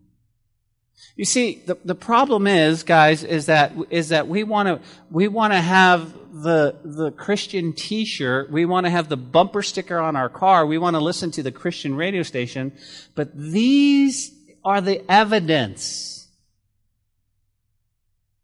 You 1.17 1.25
see, 1.25 1.57
the, 1.67 1.77
the 1.85 1.95
problem 1.95 2.47
is, 2.47 2.85
guys, 2.85 3.25
is 3.25 3.47
that, 3.47 3.73
is 3.91 4.11
that 4.11 4.29
we 4.29 4.45
want 4.45 4.69
to, 4.69 4.89
we 5.11 5.29
want 5.29 5.53
to 5.53 5.61
have 5.61 6.15
the, 6.33 6.77
the 6.85 7.11
Christian 7.11 7.73
t-shirt. 7.73 8.51
We 8.51 8.65
want 8.65 8.87
to 8.87 8.91
have 8.91 9.09
the 9.09 9.17
bumper 9.17 9.63
sticker 9.63 9.99
on 9.99 10.17
our 10.17 10.29
car. 10.29 10.65
We 10.65 10.79
want 10.79 10.95
to 10.95 11.01
listen 11.01 11.31
to 11.33 11.43
the 11.43 11.53
Christian 11.53 11.97
radio 11.97 12.23
station. 12.23 12.73
But 13.15 13.37
these 13.37 14.33
are 14.65 14.81
the 14.81 15.03
evidence 15.11 16.22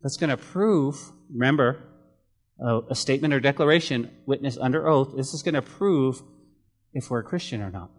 that's 0.02 0.16
going 0.16 0.30
to 0.30 0.36
prove, 0.36 1.12
remember, 1.30 1.82
a, 2.60 2.80
a 2.90 2.94
statement 2.94 3.34
or 3.34 3.40
declaration, 3.40 4.10
witness 4.26 4.56
under 4.56 4.86
oath, 4.88 5.14
this 5.16 5.34
is 5.34 5.42
going 5.42 5.54
to 5.54 5.62
prove 5.62 6.22
if 6.92 7.10
we're 7.10 7.20
a 7.20 7.24
Christian 7.24 7.62
or 7.62 7.70
not. 7.70 7.90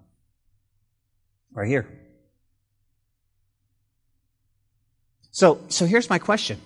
Right 1.51 1.67
here. 1.67 1.87
So, 5.31 5.63
so 5.69 5.85
here's 5.85 6.09
my 6.09 6.19
question. 6.19 6.59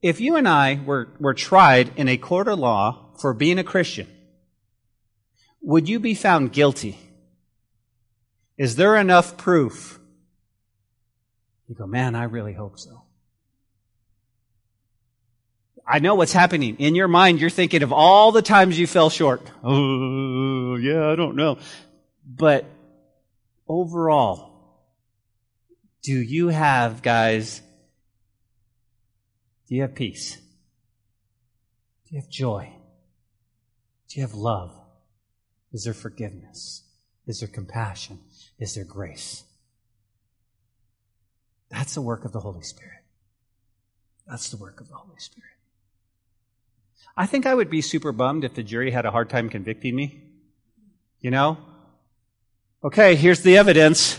If 0.00 0.20
you 0.20 0.36
and 0.36 0.48
I 0.48 0.80
were, 0.84 1.08
were 1.20 1.34
tried 1.34 1.92
in 1.96 2.08
a 2.08 2.16
court 2.16 2.48
of 2.48 2.58
law 2.58 3.14
for 3.20 3.34
being 3.34 3.58
a 3.58 3.64
Christian, 3.64 4.08
would 5.60 5.88
you 5.88 6.00
be 6.00 6.14
found 6.14 6.52
guilty? 6.52 6.98
Is 8.58 8.76
there 8.76 8.96
enough 8.96 9.36
proof? 9.36 10.00
You 11.68 11.74
go, 11.74 11.86
man, 11.86 12.14
I 12.14 12.24
really 12.24 12.52
hope 12.52 12.78
so. 12.78 13.01
I 15.86 15.98
know 15.98 16.14
what's 16.14 16.32
happening. 16.32 16.76
In 16.78 16.94
your 16.94 17.08
mind, 17.08 17.40
you're 17.40 17.50
thinking 17.50 17.82
of 17.82 17.92
all 17.92 18.32
the 18.32 18.42
times 18.42 18.78
you 18.78 18.86
fell 18.86 19.10
short. 19.10 19.42
Oh, 19.62 20.76
yeah, 20.76 21.08
I 21.08 21.16
don't 21.16 21.36
know. 21.36 21.58
But 22.24 22.64
overall, 23.68 24.50
do 26.02 26.12
you 26.12 26.48
have, 26.48 27.02
guys, 27.02 27.60
do 29.68 29.74
you 29.74 29.82
have 29.82 29.94
peace? 29.94 30.36
Do 30.36 32.14
you 32.14 32.20
have 32.20 32.30
joy? 32.30 32.72
Do 34.08 34.20
you 34.20 34.26
have 34.26 34.34
love? 34.34 34.72
Is 35.72 35.84
there 35.84 35.94
forgiveness? 35.94 36.84
Is 37.26 37.40
there 37.40 37.48
compassion? 37.48 38.20
Is 38.58 38.74
there 38.74 38.84
grace? 38.84 39.44
That's 41.70 41.94
the 41.94 42.02
work 42.02 42.24
of 42.24 42.32
the 42.32 42.40
Holy 42.40 42.62
Spirit. 42.62 43.00
That's 44.28 44.50
the 44.50 44.58
work 44.58 44.80
of 44.80 44.88
the 44.88 44.94
Holy 44.94 45.18
Spirit. 45.18 45.51
I 47.16 47.26
think 47.26 47.46
I 47.46 47.54
would 47.54 47.70
be 47.70 47.80
super 47.82 48.12
bummed 48.12 48.44
if 48.44 48.54
the 48.54 48.62
jury 48.62 48.90
had 48.90 49.04
a 49.04 49.10
hard 49.10 49.28
time 49.28 49.48
convicting 49.48 49.94
me. 49.94 50.22
You 51.20 51.30
know? 51.30 51.58
Okay, 52.82 53.14
here's 53.14 53.42
the 53.42 53.56
evidence. 53.56 54.18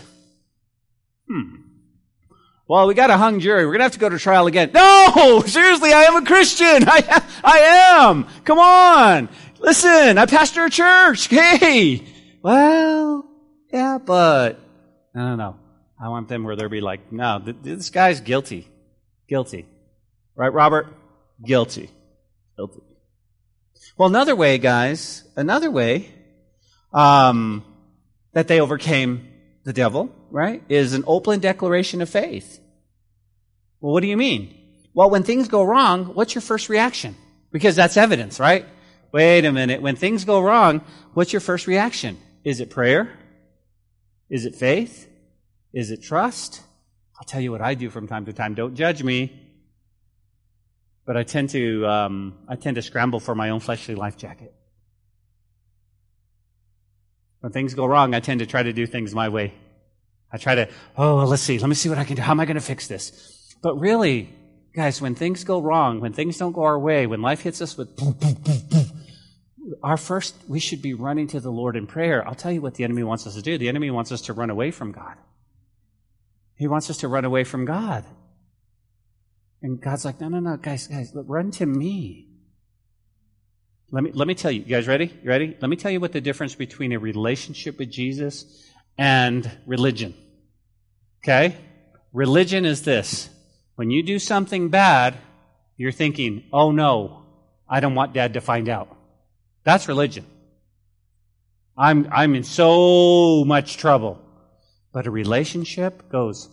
Hmm. 1.28 1.56
Well, 2.66 2.86
we 2.86 2.94
got 2.94 3.10
a 3.10 3.16
hung 3.16 3.40
jury. 3.40 3.66
We're 3.66 3.72
going 3.72 3.80
to 3.80 3.84
have 3.84 3.92
to 3.92 3.98
go 3.98 4.08
to 4.08 4.18
trial 4.18 4.46
again. 4.46 4.70
No! 4.72 5.42
Seriously, 5.46 5.92
I 5.92 6.04
am 6.04 6.16
a 6.16 6.24
Christian. 6.24 6.66
I, 6.86 7.22
I 7.42 7.58
am. 8.08 8.26
Come 8.44 8.58
on. 8.58 9.28
Listen, 9.58 10.16
I 10.16 10.26
pastor 10.26 10.64
a 10.64 10.70
church. 10.70 11.28
Hey. 11.34 12.02
Well, 12.42 13.26
yeah, 13.72 13.98
but. 13.98 14.60
No, 15.14 15.30
no, 15.30 15.36
no. 15.36 15.56
I 16.00 16.08
want 16.08 16.28
them 16.28 16.44
where 16.44 16.56
they'll 16.56 16.68
be 16.68 16.82
like, 16.82 17.10
no, 17.12 17.38
this 17.38 17.90
guy's 17.90 18.20
guilty. 18.20 18.68
Guilty. 19.28 19.66
Right, 20.36 20.52
Robert? 20.52 20.88
Guilty. 21.42 21.90
Well, 23.96 24.08
another 24.08 24.34
way, 24.34 24.58
guys, 24.58 25.24
another 25.36 25.70
way 25.70 26.12
um, 26.92 27.64
that 28.32 28.48
they 28.48 28.60
overcame 28.60 29.28
the 29.64 29.72
devil, 29.72 30.10
right, 30.30 30.62
is 30.68 30.92
an 30.92 31.04
open 31.06 31.40
declaration 31.40 32.02
of 32.02 32.08
faith. 32.08 32.60
Well, 33.80 33.92
what 33.92 34.00
do 34.00 34.06
you 34.06 34.16
mean? 34.16 34.54
Well, 34.94 35.10
when 35.10 35.22
things 35.22 35.48
go 35.48 35.62
wrong, 35.62 36.06
what's 36.14 36.34
your 36.34 36.42
first 36.42 36.68
reaction? 36.68 37.16
Because 37.50 37.76
that's 37.76 37.96
evidence, 37.96 38.38
right? 38.40 38.66
Wait 39.12 39.44
a 39.44 39.52
minute. 39.52 39.80
When 39.80 39.96
things 39.96 40.24
go 40.24 40.40
wrong, 40.40 40.82
what's 41.14 41.32
your 41.32 41.40
first 41.40 41.66
reaction? 41.66 42.18
Is 42.44 42.60
it 42.60 42.70
prayer? 42.70 43.16
Is 44.28 44.44
it 44.44 44.54
faith? 44.54 45.08
Is 45.72 45.90
it 45.90 46.02
trust? 46.02 46.62
I'll 47.16 47.26
tell 47.26 47.40
you 47.40 47.52
what 47.52 47.60
I 47.60 47.74
do 47.74 47.90
from 47.90 48.08
time 48.08 48.26
to 48.26 48.32
time. 48.32 48.54
Don't 48.54 48.74
judge 48.74 49.02
me. 49.02 49.43
But 51.06 51.16
I 51.16 51.22
tend 51.22 51.50
to, 51.50 51.86
um, 51.86 52.34
I 52.48 52.56
tend 52.56 52.76
to 52.76 52.82
scramble 52.82 53.20
for 53.20 53.34
my 53.34 53.50
own 53.50 53.60
fleshly 53.60 53.94
life 53.94 54.16
jacket. 54.16 54.54
When 57.40 57.52
things 57.52 57.74
go 57.74 57.84
wrong, 57.84 58.14
I 58.14 58.20
tend 58.20 58.40
to 58.40 58.46
try 58.46 58.62
to 58.62 58.72
do 58.72 58.86
things 58.86 59.14
my 59.14 59.28
way. 59.28 59.52
I 60.32 60.38
try 60.38 60.54
to, 60.54 60.68
oh, 60.96 61.16
well, 61.16 61.26
let's 61.26 61.42
see. 61.42 61.58
Let 61.58 61.68
me 61.68 61.74
see 61.74 61.88
what 61.90 61.98
I 61.98 62.04
can 62.04 62.16
do. 62.16 62.22
How 62.22 62.32
am 62.32 62.40
I 62.40 62.46
going 62.46 62.56
to 62.56 62.62
fix 62.62 62.88
this? 62.88 63.54
But 63.62 63.78
really, 63.78 64.30
guys, 64.74 65.00
when 65.00 65.14
things 65.14 65.44
go 65.44 65.60
wrong, 65.60 66.00
when 66.00 66.12
things 66.12 66.38
don't 66.38 66.52
go 66.52 66.62
our 66.62 66.78
way, 66.78 67.06
when 67.06 67.20
life 67.20 67.42
hits 67.42 67.60
us 67.60 67.76
with 67.76 67.94
boom, 67.96 68.12
boom, 68.12 68.34
boom, 68.34 68.60
boom, 68.70 68.86
our 69.82 69.96
first, 69.96 70.34
we 70.48 70.58
should 70.58 70.82
be 70.82 70.94
running 70.94 71.26
to 71.28 71.40
the 71.40 71.50
Lord 71.50 71.76
in 71.76 71.86
prayer. 71.86 72.26
I'll 72.26 72.34
tell 72.34 72.52
you 72.52 72.60
what 72.60 72.74
the 72.74 72.84
enemy 72.84 73.02
wants 73.02 73.26
us 73.26 73.34
to 73.34 73.42
do. 73.42 73.58
The 73.58 73.68
enemy 73.68 73.90
wants 73.90 74.10
us 74.10 74.22
to 74.22 74.32
run 74.32 74.50
away 74.50 74.70
from 74.70 74.92
God. 74.92 75.16
He 76.56 76.66
wants 76.66 76.90
us 76.90 76.98
to 76.98 77.08
run 77.08 77.24
away 77.24 77.44
from 77.44 77.64
God. 77.64 78.04
And 79.64 79.80
God's 79.80 80.04
like, 80.04 80.20
no, 80.20 80.28
no, 80.28 80.40
no, 80.40 80.58
guys, 80.58 80.86
guys, 80.88 81.14
look, 81.14 81.24
run 81.26 81.50
to 81.52 81.64
me. 81.64 82.28
Let 83.90 84.04
me, 84.04 84.10
let 84.12 84.28
me 84.28 84.34
tell 84.34 84.50
you, 84.50 84.60
you 84.60 84.66
guys 84.66 84.86
ready? 84.86 85.06
You 85.22 85.30
ready? 85.30 85.56
Let 85.58 85.70
me 85.70 85.76
tell 85.76 85.90
you 85.90 86.00
what 86.00 86.12
the 86.12 86.20
difference 86.20 86.54
between 86.54 86.92
a 86.92 86.98
relationship 86.98 87.78
with 87.78 87.90
Jesus 87.90 88.44
and 88.98 89.50
religion. 89.64 90.12
Okay? 91.22 91.56
Religion 92.12 92.66
is 92.66 92.82
this. 92.82 93.30
When 93.76 93.90
you 93.90 94.02
do 94.02 94.18
something 94.18 94.68
bad, 94.68 95.16
you're 95.78 95.92
thinking, 95.92 96.44
oh 96.52 96.70
no, 96.70 97.24
I 97.66 97.80
don't 97.80 97.94
want 97.94 98.12
dad 98.12 98.34
to 98.34 98.42
find 98.42 98.68
out. 98.68 98.94
That's 99.64 99.88
religion. 99.88 100.26
I'm, 101.74 102.06
I'm 102.12 102.34
in 102.34 102.44
so 102.44 103.46
much 103.46 103.78
trouble. 103.78 104.20
But 104.92 105.06
a 105.06 105.10
relationship 105.10 106.10
goes, 106.10 106.50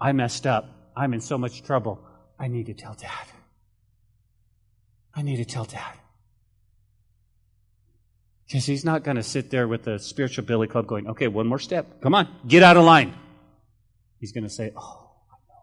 I 0.00 0.12
messed 0.12 0.46
up. 0.46 0.92
I'm 0.96 1.12
in 1.12 1.20
so 1.20 1.36
much 1.36 1.64
trouble. 1.64 2.06
I 2.40 2.48
need 2.48 2.66
to 2.66 2.74
tell 2.74 2.94
dad. 2.94 3.26
I 5.14 5.20
need 5.20 5.36
to 5.36 5.44
tell 5.44 5.66
dad. 5.66 5.92
Because 8.46 8.64
he's 8.64 8.84
not 8.84 9.04
going 9.04 9.16
to 9.16 9.22
sit 9.22 9.50
there 9.50 9.68
with 9.68 9.84
the 9.84 9.98
spiritual 9.98 10.44
billy 10.44 10.66
club 10.66 10.86
going, 10.86 11.06
okay, 11.08 11.28
one 11.28 11.46
more 11.46 11.58
step. 11.58 12.00
Come 12.00 12.14
on, 12.14 12.28
get 12.48 12.62
out 12.62 12.78
of 12.78 12.84
line. 12.84 13.14
He's 14.18 14.32
going 14.32 14.44
to 14.44 14.50
say, 14.50 14.72
oh, 14.74 15.10
I 15.30 15.36
know. 15.48 15.62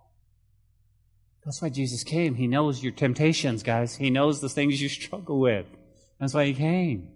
That's 1.43 1.61
why 1.61 1.69
Jesus 1.69 2.03
came. 2.03 2.35
He 2.35 2.47
knows 2.47 2.83
your 2.83 2.93
temptations, 2.93 3.63
guys. 3.63 3.95
He 3.95 4.11
knows 4.11 4.39
the 4.39 4.47
things 4.47 4.81
you 4.81 4.87
struggle 4.89 5.39
with. 5.39 5.65
That's 6.19 6.33
why 6.33 6.45
he 6.45 6.53
came. 6.53 7.09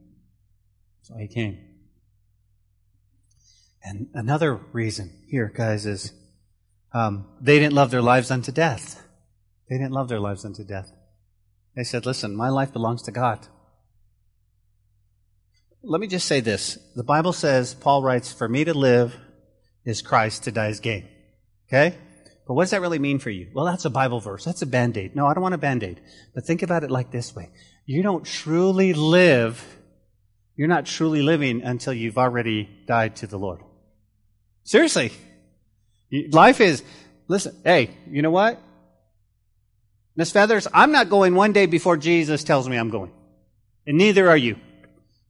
That's 1.00 1.12
why 1.12 1.22
he 1.22 1.28
came. 1.28 1.60
And 3.84 4.08
another 4.14 4.56
reason 4.74 5.12
here, 5.28 5.52
guys, 5.54 5.86
is 5.86 6.14
um, 6.94 7.28
they 7.40 7.60
didn't 7.60 7.74
love 7.74 7.92
their 7.92 8.02
lives 8.02 8.32
unto 8.32 8.52
death. 8.52 9.02
They 9.72 9.78
didn't 9.78 9.94
love 9.94 10.10
their 10.10 10.20
lives 10.20 10.44
unto 10.44 10.66
death. 10.66 10.92
They 11.78 11.86
said, 11.86 12.06
listen, 12.06 12.36
my 12.36 12.50
life 12.50 12.74
belongs 12.74 13.04
to 13.04 13.12
God. 13.12 13.48
Let 15.82 16.02
me 16.02 16.08
just 16.08 16.28
say 16.28 16.42
this. 16.42 16.78
The 16.94 17.06
Bible 17.06 17.32
says, 17.32 17.74
Paul 17.74 18.04
writes, 18.04 18.34
for 18.34 18.50
me 18.50 18.66
to 18.66 18.74
live 18.74 19.16
is 19.86 20.02
Christ, 20.02 20.44
to 20.44 20.52
die 20.52 20.68
is 20.68 20.82
gain. 20.82 21.08
Okay? 21.70 21.96
But 22.46 22.56
what 22.56 22.64
does 22.64 22.72
that 22.72 22.82
really 22.82 23.00
mean 23.00 23.20
for 23.20 23.30
you? 23.30 23.50
Well, 23.54 23.64
that's 23.64 23.86
a 23.86 23.90
Bible 23.90 24.20
verse. 24.20 24.44
That's 24.44 24.62
a 24.62 24.66
band 24.66 24.98
aid. 24.98 25.16
No, 25.16 25.26
I 25.26 25.34
don't 25.34 25.42
want 25.42 25.56
a 25.56 25.58
band 25.58 25.84
aid. 25.84 26.02
But 26.36 26.46
think 26.46 26.64
about 26.64 26.84
it 26.84 26.92
like 26.92 27.12
this 27.12 27.34
way. 27.34 27.50
You 27.86 28.04
don't 28.04 28.26
truly 28.26 28.92
live, 28.92 29.64
you're 30.58 30.68
not 30.68 30.86
truly 30.86 31.22
living 31.22 31.64
until 31.64 31.94
you've 31.94 32.18
already 32.18 32.68
died 32.88 33.16
to 33.18 33.28
the 33.28 33.40
Lord. 33.40 33.62
Seriously. 34.66 35.14
Life 36.12 36.60
is, 36.60 36.84
listen, 37.30 37.56
hey, 37.64 37.92
you 38.10 38.22
know 38.22 38.32
what? 38.32 38.62
Miss 40.16 40.32
Feathers, 40.32 40.68
I'm 40.74 40.92
not 40.92 41.10
going 41.10 41.36
one 41.36 41.54
day 41.54 41.66
before 41.66 41.98
Jesus 41.98 42.44
tells 42.44 42.68
me 42.68 42.78
I'm 42.78 42.90
going. 42.90 43.12
And 43.88 43.98
neither 43.98 44.30
are 44.30 44.38
you. 44.38 44.58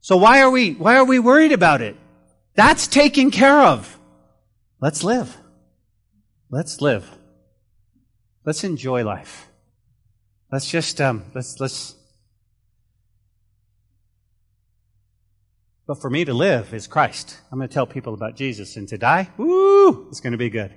So 0.00 0.16
why 0.16 0.42
are 0.42 0.50
we, 0.50 0.72
why 0.72 0.96
are 0.96 1.04
we 1.04 1.18
worried 1.18 1.52
about 1.52 1.80
it? 1.80 1.96
That's 2.54 2.86
taken 2.86 3.30
care 3.30 3.60
of. 3.60 3.98
Let's 4.80 5.04
live. 5.04 5.36
Let's 6.50 6.80
live. 6.80 7.08
Let's 8.44 8.64
enjoy 8.64 9.04
life. 9.04 9.48
Let's 10.50 10.68
just, 10.68 11.00
um, 11.00 11.24
let's, 11.34 11.60
let's, 11.60 11.94
but 15.86 16.00
for 16.00 16.10
me 16.10 16.24
to 16.24 16.34
live 16.34 16.74
is 16.74 16.86
Christ. 16.86 17.38
I'm 17.50 17.58
going 17.58 17.68
to 17.68 17.72
tell 17.72 17.86
people 17.86 18.12
about 18.12 18.36
Jesus 18.36 18.76
and 18.76 18.88
to 18.88 18.98
die, 18.98 19.30
woo, 19.38 20.08
it's 20.08 20.20
going 20.20 20.32
to 20.32 20.38
be 20.38 20.50
good. 20.50 20.74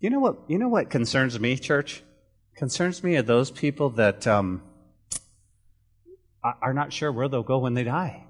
You 0.00 0.10
know 0.10 0.20
what, 0.20 0.38
you 0.48 0.58
know 0.58 0.68
what 0.68 0.90
concerns 0.90 1.38
me, 1.38 1.56
church? 1.56 2.02
Concerns 2.58 3.04
me 3.04 3.16
are 3.16 3.22
those 3.22 3.52
people 3.52 3.90
that 3.90 4.26
um, 4.26 4.60
are 6.42 6.74
not 6.74 6.92
sure 6.92 7.12
where 7.12 7.28
they'll 7.28 7.44
go 7.44 7.58
when 7.58 7.74
they 7.74 7.84
die. 7.84 8.24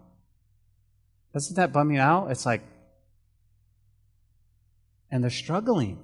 Doesn't 1.32 1.56
that 1.56 1.72
bum 1.72 1.90
you 1.90 2.00
out? 2.00 2.30
It's 2.30 2.44
like, 2.44 2.62
and 5.10 5.22
they're 5.22 5.30
struggling. 5.30 5.98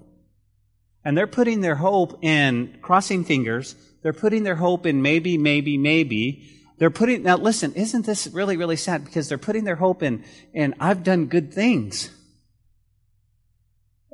And 1.04 1.18
they're 1.18 1.26
putting 1.26 1.60
their 1.60 1.74
hope 1.74 2.24
in 2.24 2.78
crossing 2.80 3.24
fingers. 3.24 3.76
They're 4.02 4.14
putting 4.14 4.42
their 4.42 4.54
hope 4.56 4.86
in 4.86 5.02
maybe, 5.02 5.36
maybe, 5.36 5.76
maybe. 5.76 6.48
They're 6.78 6.90
putting, 6.90 7.24
now 7.24 7.36
listen, 7.36 7.74
isn't 7.74 8.06
this 8.06 8.26
really, 8.28 8.56
really 8.56 8.76
sad? 8.76 9.04
Because 9.04 9.28
they're 9.28 9.36
putting 9.36 9.64
their 9.64 9.76
hope 9.76 10.02
in, 10.02 10.24
in 10.54 10.74
I've 10.80 11.04
done 11.04 11.26
good 11.26 11.52
things. 11.52 12.10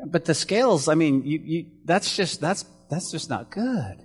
But 0.04 0.24
the 0.24 0.34
scales, 0.34 0.88
I 0.88 0.94
mean, 0.96 1.24
you, 1.24 1.38
you, 1.38 1.66
that's 1.84 2.16
just, 2.16 2.40
that's 2.40 2.64
that's 2.90 3.10
just 3.10 3.30
not 3.30 3.50
good. 3.50 3.96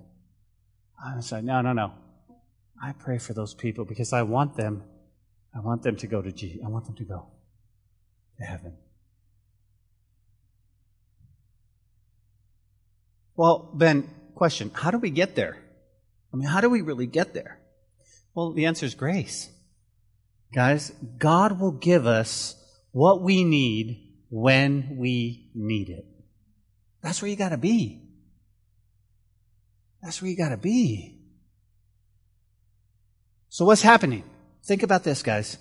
I 1.03 1.15
was 1.15 1.31
like, 1.31 1.43
no, 1.43 1.61
no, 1.61 1.73
no. 1.73 1.93
I 2.81 2.93
pray 2.93 3.17
for 3.17 3.33
those 3.33 3.53
people 3.53 3.83
because 3.83 4.13
I 4.13 4.21
want 4.21 4.55
them, 4.55 4.83
I 5.55 5.59
want 5.59 5.83
them 5.83 5.95
to 5.97 6.07
go 6.07 6.21
to 6.21 6.31
G. 6.31 6.61
I 6.63 6.69
want 6.69 6.85
them 6.85 6.95
to 6.95 7.03
go 7.03 7.27
to 8.37 8.43
heaven. 8.43 8.77
Well, 13.35 13.71
Ben, 13.73 14.09
question, 14.35 14.71
how 14.73 14.91
do 14.91 14.97
we 14.97 15.09
get 15.09 15.35
there? 15.35 15.57
I 16.33 16.37
mean, 16.37 16.47
how 16.47 16.61
do 16.61 16.69
we 16.69 16.81
really 16.81 17.07
get 17.07 17.33
there? 17.33 17.59
Well, 18.33 18.51
the 18.51 18.65
answer 18.65 18.85
is 18.85 18.95
grace. 18.95 19.49
Guys, 20.53 20.91
God 21.17 21.59
will 21.59 21.71
give 21.71 22.05
us 22.05 22.55
what 22.91 23.21
we 23.21 23.43
need 23.43 24.13
when 24.29 24.97
we 24.97 25.49
need 25.53 25.89
it. 25.89 26.05
That's 27.01 27.21
where 27.21 27.29
you 27.29 27.37
gotta 27.37 27.57
be. 27.57 28.04
That's 30.05 30.21
where 30.21 30.29
you 30.29 30.37
got 30.37 30.49
to 30.49 30.57
be. 30.57 31.17
So 33.49 33.65
what's 33.65 33.81
happening? 33.81 34.23
Think 34.63 34.83
about 34.83 35.03
this, 35.03 35.23
guys. 35.23 35.57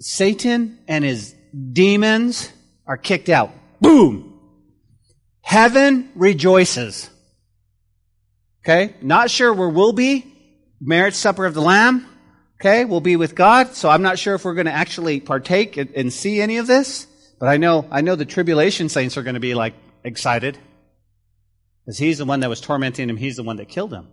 Satan 0.00 0.78
and 0.86 1.02
his 1.02 1.34
demons 1.72 2.52
are 2.86 2.96
kicked 2.96 3.28
out. 3.28 3.50
Boom! 3.80 4.38
Heaven 5.40 6.12
rejoices. 6.14 7.10
Okay? 8.62 8.94
Not 9.02 9.28
sure 9.28 9.52
where 9.52 9.68
we'll 9.68 9.92
be. 9.92 10.24
Marriage 10.80 11.14
supper 11.14 11.46
of 11.46 11.54
the 11.54 11.62
Lamb. 11.62 12.06
Okay? 12.60 12.84
We'll 12.84 13.00
be 13.00 13.16
with 13.16 13.34
God. 13.34 13.74
So 13.74 13.90
I'm 13.90 14.02
not 14.02 14.20
sure 14.20 14.36
if 14.36 14.44
we're 14.44 14.54
going 14.54 14.66
to 14.66 14.72
actually 14.72 15.18
partake 15.18 15.76
and, 15.76 15.90
and 15.96 16.12
see 16.12 16.40
any 16.40 16.58
of 16.58 16.68
this. 16.68 17.08
But 17.40 17.48
I 17.48 17.56
know, 17.56 17.88
I 17.90 18.02
know 18.02 18.14
the 18.14 18.24
tribulation 18.24 18.88
saints 18.88 19.16
are 19.16 19.24
going 19.24 19.34
to 19.34 19.40
be 19.40 19.54
like 19.54 19.74
excited. 20.04 20.58
He's 21.98 22.18
the 22.18 22.24
one 22.24 22.40
that 22.40 22.48
was 22.48 22.60
tormenting 22.60 23.08
him. 23.08 23.16
He's 23.16 23.36
the 23.36 23.42
one 23.42 23.56
that 23.56 23.68
killed 23.68 23.92
him. 23.92 24.08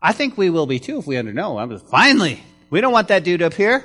I 0.00 0.12
think 0.12 0.36
we 0.36 0.50
will 0.50 0.66
be 0.66 0.78
too 0.78 0.98
if 0.98 1.06
we 1.06 1.16
under 1.16 1.32
know. 1.32 1.58
I'm 1.58 1.70
just, 1.70 1.86
finally, 1.86 2.42
we 2.70 2.80
don't 2.80 2.92
want 2.92 3.08
that 3.08 3.24
dude 3.24 3.42
up 3.42 3.54
here. 3.54 3.84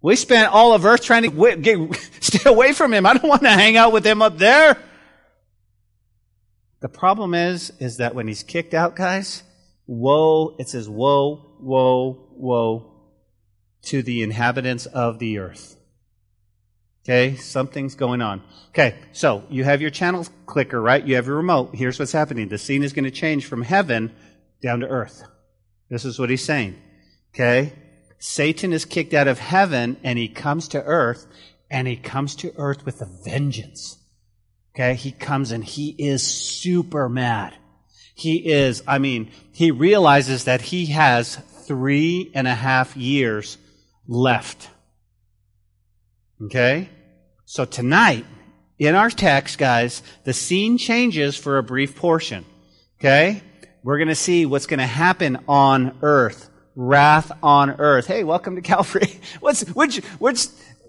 We 0.00 0.16
spent 0.16 0.52
all 0.52 0.74
of 0.74 0.84
earth 0.84 1.02
trying 1.02 1.22
to 1.22 1.56
get, 1.56 1.94
stay 2.20 2.48
away 2.48 2.72
from 2.72 2.92
him. 2.92 3.06
I 3.06 3.14
don't 3.14 3.28
want 3.28 3.42
to 3.42 3.50
hang 3.50 3.76
out 3.76 3.92
with 3.92 4.06
him 4.06 4.22
up 4.22 4.38
there. 4.38 4.78
The 6.80 6.88
problem 6.88 7.34
is, 7.34 7.72
is 7.78 7.96
that 7.96 8.14
when 8.14 8.28
he's 8.28 8.42
kicked 8.42 8.74
out, 8.74 8.94
guys, 8.94 9.42
woe, 9.86 10.54
it 10.58 10.68
says 10.68 10.88
woe, 10.88 11.56
woe, 11.58 12.28
woe 12.32 12.92
to 13.84 14.02
the 14.02 14.22
inhabitants 14.22 14.86
of 14.86 15.18
the 15.18 15.38
earth. 15.38 15.76
Okay, 17.04 17.36
something's 17.36 17.94
going 17.94 18.22
on. 18.22 18.42
Okay, 18.70 18.96
so 19.12 19.44
you 19.50 19.62
have 19.62 19.82
your 19.82 19.90
channel 19.90 20.26
clicker, 20.46 20.80
right? 20.80 21.04
You 21.06 21.16
have 21.16 21.26
your 21.26 21.36
remote. 21.36 21.74
Here's 21.74 21.98
what's 21.98 22.12
happening. 22.12 22.48
The 22.48 22.56
scene 22.56 22.82
is 22.82 22.94
going 22.94 23.04
to 23.04 23.10
change 23.10 23.44
from 23.44 23.60
heaven 23.60 24.10
down 24.62 24.80
to 24.80 24.88
earth. 24.88 25.22
This 25.90 26.06
is 26.06 26.18
what 26.18 26.30
he's 26.30 26.42
saying. 26.42 26.76
Okay? 27.34 27.74
Satan 28.18 28.72
is 28.72 28.86
kicked 28.86 29.12
out 29.12 29.28
of 29.28 29.38
heaven 29.38 29.98
and 30.02 30.18
he 30.18 30.28
comes 30.28 30.68
to 30.68 30.82
earth 30.82 31.26
and 31.70 31.86
he 31.86 31.96
comes 31.96 32.36
to 32.36 32.54
earth 32.56 32.86
with 32.86 33.02
a 33.02 33.08
vengeance. 33.22 33.98
Okay? 34.74 34.94
He 34.94 35.12
comes 35.12 35.52
and 35.52 35.62
he 35.62 35.90
is 35.90 36.26
super 36.26 37.08
mad. 37.10 37.54
He 38.14 38.50
is, 38.50 38.82
I 38.86 38.98
mean, 38.98 39.30
he 39.52 39.72
realizes 39.72 40.44
that 40.44 40.62
he 40.62 40.86
has 40.86 41.36
three 41.66 42.30
and 42.34 42.48
a 42.48 42.54
half 42.54 42.96
years 42.96 43.58
left. 44.08 44.70
Okay? 46.44 46.88
So 47.46 47.64
tonight, 47.64 48.24
in 48.78 48.94
our 48.94 49.10
text, 49.10 49.58
guys, 49.58 50.02
the 50.24 50.32
scene 50.32 50.78
changes 50.78 51.36
for 51.36 51.58
a 51.58 51.62
brief 51.62 51.96
portion. 51.96 52.44
Okay? 53.00 53.42
We're 53.82 53.98
going 53.98 54.08
to 54.08 54.14
see 54.14 54.46
what's 54.46 54.66
going 54.66 54.80
to 54.80 54.86
happen 54.86 55.38
on 55.48 55.98
earth. 56.02 56.50
Wrath 56.76 57.30
on 57.42 57.70
earth. 57.70 58.06
Hey, 58.06 58.24
welcome 58.24 58.56
to 58.56 58.62
Calvary. 58.62 59.20
What's, 59.40 59.62
which, 59.74 59.98
which, 60.18 60.46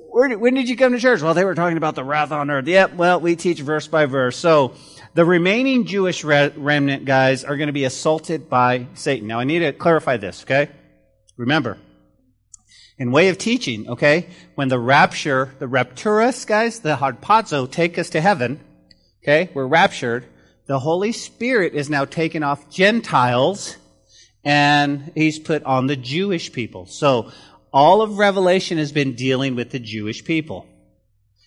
where, 0.09 0.35
when 0.35 0.55
did 0.55 0.67
you 0.67 0.75
come 0.75 0.93
to 0.93 0.99
church? 0.99 1.21
Well, 1.21 1.35
they 1.35 1.45
were 1.45 1.53
talking 1.53 1.77
about 1.77 1.93
the 1.93 2.03
wrath 2.03 2.31
on 2.31 2.49
earth. 2.49 2.65
Yep, 2.65 2.95
well, 2.95 3.19
we 3.19 3.35
teach 3.35 3.59
verse 3.59 3.85
by 3.85 4.07
verse. 4.07 4.35
So, 4.35 4.73
the 5.13 5.23
remaining 5.23 5.85
Jewish 5.85 6.23
remnant 6.23 7.05
guys 7.05 7.43
are 7.43 7.55
going 7.55 7.67
to 7.67 7.73
be 7.73 7.83
assaulted 7.83 8.49
by 8.49 8.87
Satan. 8.95 9.27
Now, 9.27 9.39
I 9.39 9.43
need 9.43 9.59
to 9.59 9.73
clarify 9.73 10.17
this, 10.17 10.41
okay? 10.43 10.71
Remember, 11.37 11.77
in 12.97 13.11
way 13.11 13.27
of 13.27 13.37
teaching, 13.37 13.89
okay, 13.89 14.27
when 14.55 14.69
the 14.69 14.79
rapture, 14.79 15.53
the 15.59 15.67
rapturus, 15.67 16.47
guys, 16.47 16.79
the 16.79 16.95
harpazo 16.95 17.69
take 17.69 17.97
us 17.99 18.11
to 18.11 18.21
heaven, 18.21 18.59
okay, 19.23 19.49
we're 19.53 19.67
raptured, 19.67 20.25
the 20.67 20.79
Holy 20.79 21.11
Spirit 21.11 21.73
is 21.73 21.89
now 21.89 22.05
taken 22.05 22.41
off 22.41 22.69
Gentiles 22.69 23.77
and 24.43 25.11
he's 25.15 25.39
put 25.39 25.63
on 25.63 25.87
the 25.87 25.95
Jewish 25.95 26.51
people. 26.51 26.85
So 26.85 27.31
all 27.73 28.01
of 28.01 28.17
Revelation 28.17 28.77
has 28.77 28.91
been 28.91 29.13
dealing 29.13 29.55
with 29.55 29.71
the 29.71 29.79
Jewish 29.79 30.23
people. 30.23 30.65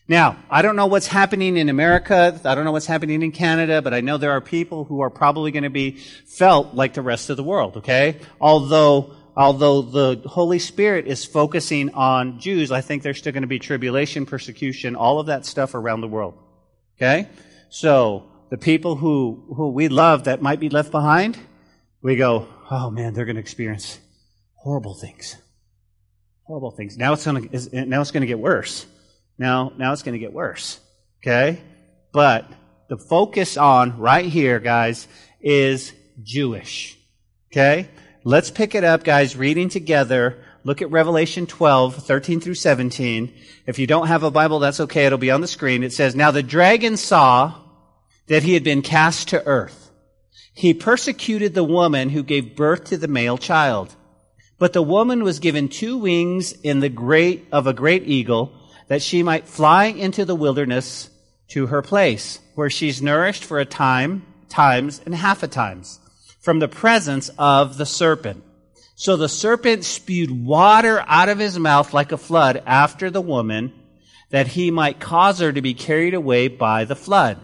Now, 0.06 0.38
I 0.50 0.62
don't 0.62 0.76
know 0.76 0.86
what's 0.86 1.06
happening 1.06 1.56
in 1.56 1.68
America. 1.68 2.40
I 2.44 2.54
don't 2.54 2.64
know 2.64 2.72
what's 2.72 2.86
happening 2.86 3.22
in 3.22 3.30
Canada, 3.30 3.82
but 3.82 3.92
I 3.92 4.00
know 4.00 4.16
there 4.16 4.32
are 4.32 4.40
people 4.40 4.84
who 4.84 5.00
are 5.00 5.10
probably 5.10 5.50
going 5.50 5.64
to 5.64 5.70
be 5.70 5.92
felt 6.26 6.74
like 6.74 6.94
the 6.94 7.02
rest 7.02 7.28
of 7.28 7.36
the 7.36 7.42
world, 7.42 7.78
okay? 7.78 8.18
Although, 8.40 9.14
although 9.38 9.82
the 9.82 10.20
Holy 10.28 10.58
Spirit 10.58 11.06
is 11.06 11.24
focusing 11.24 11.94
on 11.94 12.40
Jews, 12.40 12.72
I 12.72 12.80
think 12.80 13.04
there's 13.04 13.18
still 13.18 13.32
going 13.32 13.42
to 13.42 13.46
be 13.46 13.60
tribulation, 13.60 14.26
persecution, 14.26 14.96
all 14.96 15.20
of 15.20 15.26
that 15.26 15.46
stuff 15.46 15.74
around 15.74 16.00
the 16.00 16.08
world. 16.08 16.36
Okay? 16.96 17.28
So, 17.70 18.24
the 18.50 18.58
people 18.58 18.96
who, 18.96 19.44
who 19.54 19.70
we 19.70 19.88
love 19.88 20.24
that 20.24 20.42
might 20.42 20.58
be 20.58 20.68
left 20.68 20.90
behind, 20.90 21.38
we 22.02 22.16
go, 22.16 22.48
oh 22.70 22.90
man, 22.90 23.14
they're 23.14 23.26
going 23.26 23.36
to 23.36 23.40
experience 23.40 24.00
horrible 24.54 24.94
things. 24.94 25.36
Horrible 26.42 26.72
things. 26.72 26.96
Now 26.96 27.12
it's 27.12 27.24
going 27.24 27.48
to, 27.48 27.86
now 27.86 28.00
it's 28.00 28.10
going 28.10 28.22
to 28.22 28.26
get 28.26 28.40
worse. 28.40 28.86
Now, 29.38 29.72
now 29.76 29.92
it's 29.92 30.02
going 30.02 30.14
to 30.14 30.18
get 30.18 30.32
worse. 30.32 30.80
Okay? 31.22 31.60
But 32.12 32.50
the 32.88 32.96
focus 32.96 33.56
on 33.56 33.98
right 33.98 34.24
here, 34.24 34.58
guys, 34.58 35.06
is 35.40 35.92
Jewish. 36.22 36.98
Okay? 37.52 37.88
Let's 38.24 38.50
pick 38.50 38.74
it 38.74 38.82
up, 38.82 39.04
guys, 39.04 39.36
reading 39.36 39.68
together. 39.68 40.38
Look 40.64 40.82
at 40.82 40.90
Revelation 40.90 41.46
12, 41.46 41.94
13 41.94 42.40
through 42.40 42.54
17. 42.54 43.32
If 43.66 43.78
you 43.78 43.86
don't 43.86 44.08
have 44.08 44.24
a 44.24 44.30
Bible, 44.30 44.58
that's 44.58 44.80
okay. 44.80 45.06
It'll 45.06 45.18
be 45.18 45.30
on 45.30 45.40
the 45.40 45.46
screen. 45.46 45.84
It 45.84 45.92
says, 45.92 46.16
Now 46.16 46.32
the 46.32 46.42
dragon 46.42 46.96
saw 46.96 47.54
that 48.26 48.42
he 48.42 48.54
had 48.54 48.64
been 48.64 48.82
cast 48.82 49.28
to 49.28 49.46
earth. 49.46 49.90
He 50.52 50.74
persecuted 50.74 51.54
the 51.54 51.62
woman 51.62 52.08
who 52.08 52.24
gave 52.24 52.56
birth 52.56 52.84
to 52.86 52.96
the 52.96 53.06
male 53.06 53.38
child. 53.38 53.94
But 54.58 54.72
the 54.72 54.82
woman 54.82 55.22
was 55.22 55.38
given 55.38 55.68
two 55.68 55.96
wings 55.96 56.50
in 56.52 56.80
the 56.80 56.88
great, 56.88 57.46
of 57.52 57.68
a 57.68 57.72
great 57.72 58.08
eagle 58.08 58.52
that 58.88 59.02
she 59.02 59.22
might 59.22 59.46
fly 59.46 59.84
into 59.84 60.24
the 60.24 60.34
wilderness 60.34 61.08
to 61.50 61.68
her 61.68 61.82
place 61.82 62.40
where 62.56 62.68
she's 62.68 63.00
nourished 63.00 63.44
for 63.44 63.60
a 63.60 63.64
time, 63.64 64.26
times 64.48 65.00
and 65.06 65.14
half 65.14 65.44
a 65.44 65.48
times 65.48 66.00
from 66.40 66.58
the 66.58 66.68
presence 66.68 67.30
of 67.38 67.76
the 67.76 67.86
serpent. 67.86 68.44
So 68.94 69.16
the 69.16 69.28
serpent 69.28 69.84
spewed 69.84 70.30
water 70.30 71.04
out 71.06 71.28
of 71.28 71.38
his 71.38 71.58
mouth 71.58 71.92
like 71.92 72.12
a 72.12 72.16
flood 72.16 72.62
after 72.66 73.10
the 73.10 73.20
woman 73.20 73.72
that 74.30 74.48
he 74.48 74.70
might 74.70 75.00
cause 75.00 75.38
her 75.40 75.52
to 75.52 75.62
be 75.62 75.74
carried 75.74 76.14
away 76.14 76.48
by 76.48 76.84
the 76.84 76.96
flood. 76.96 77.38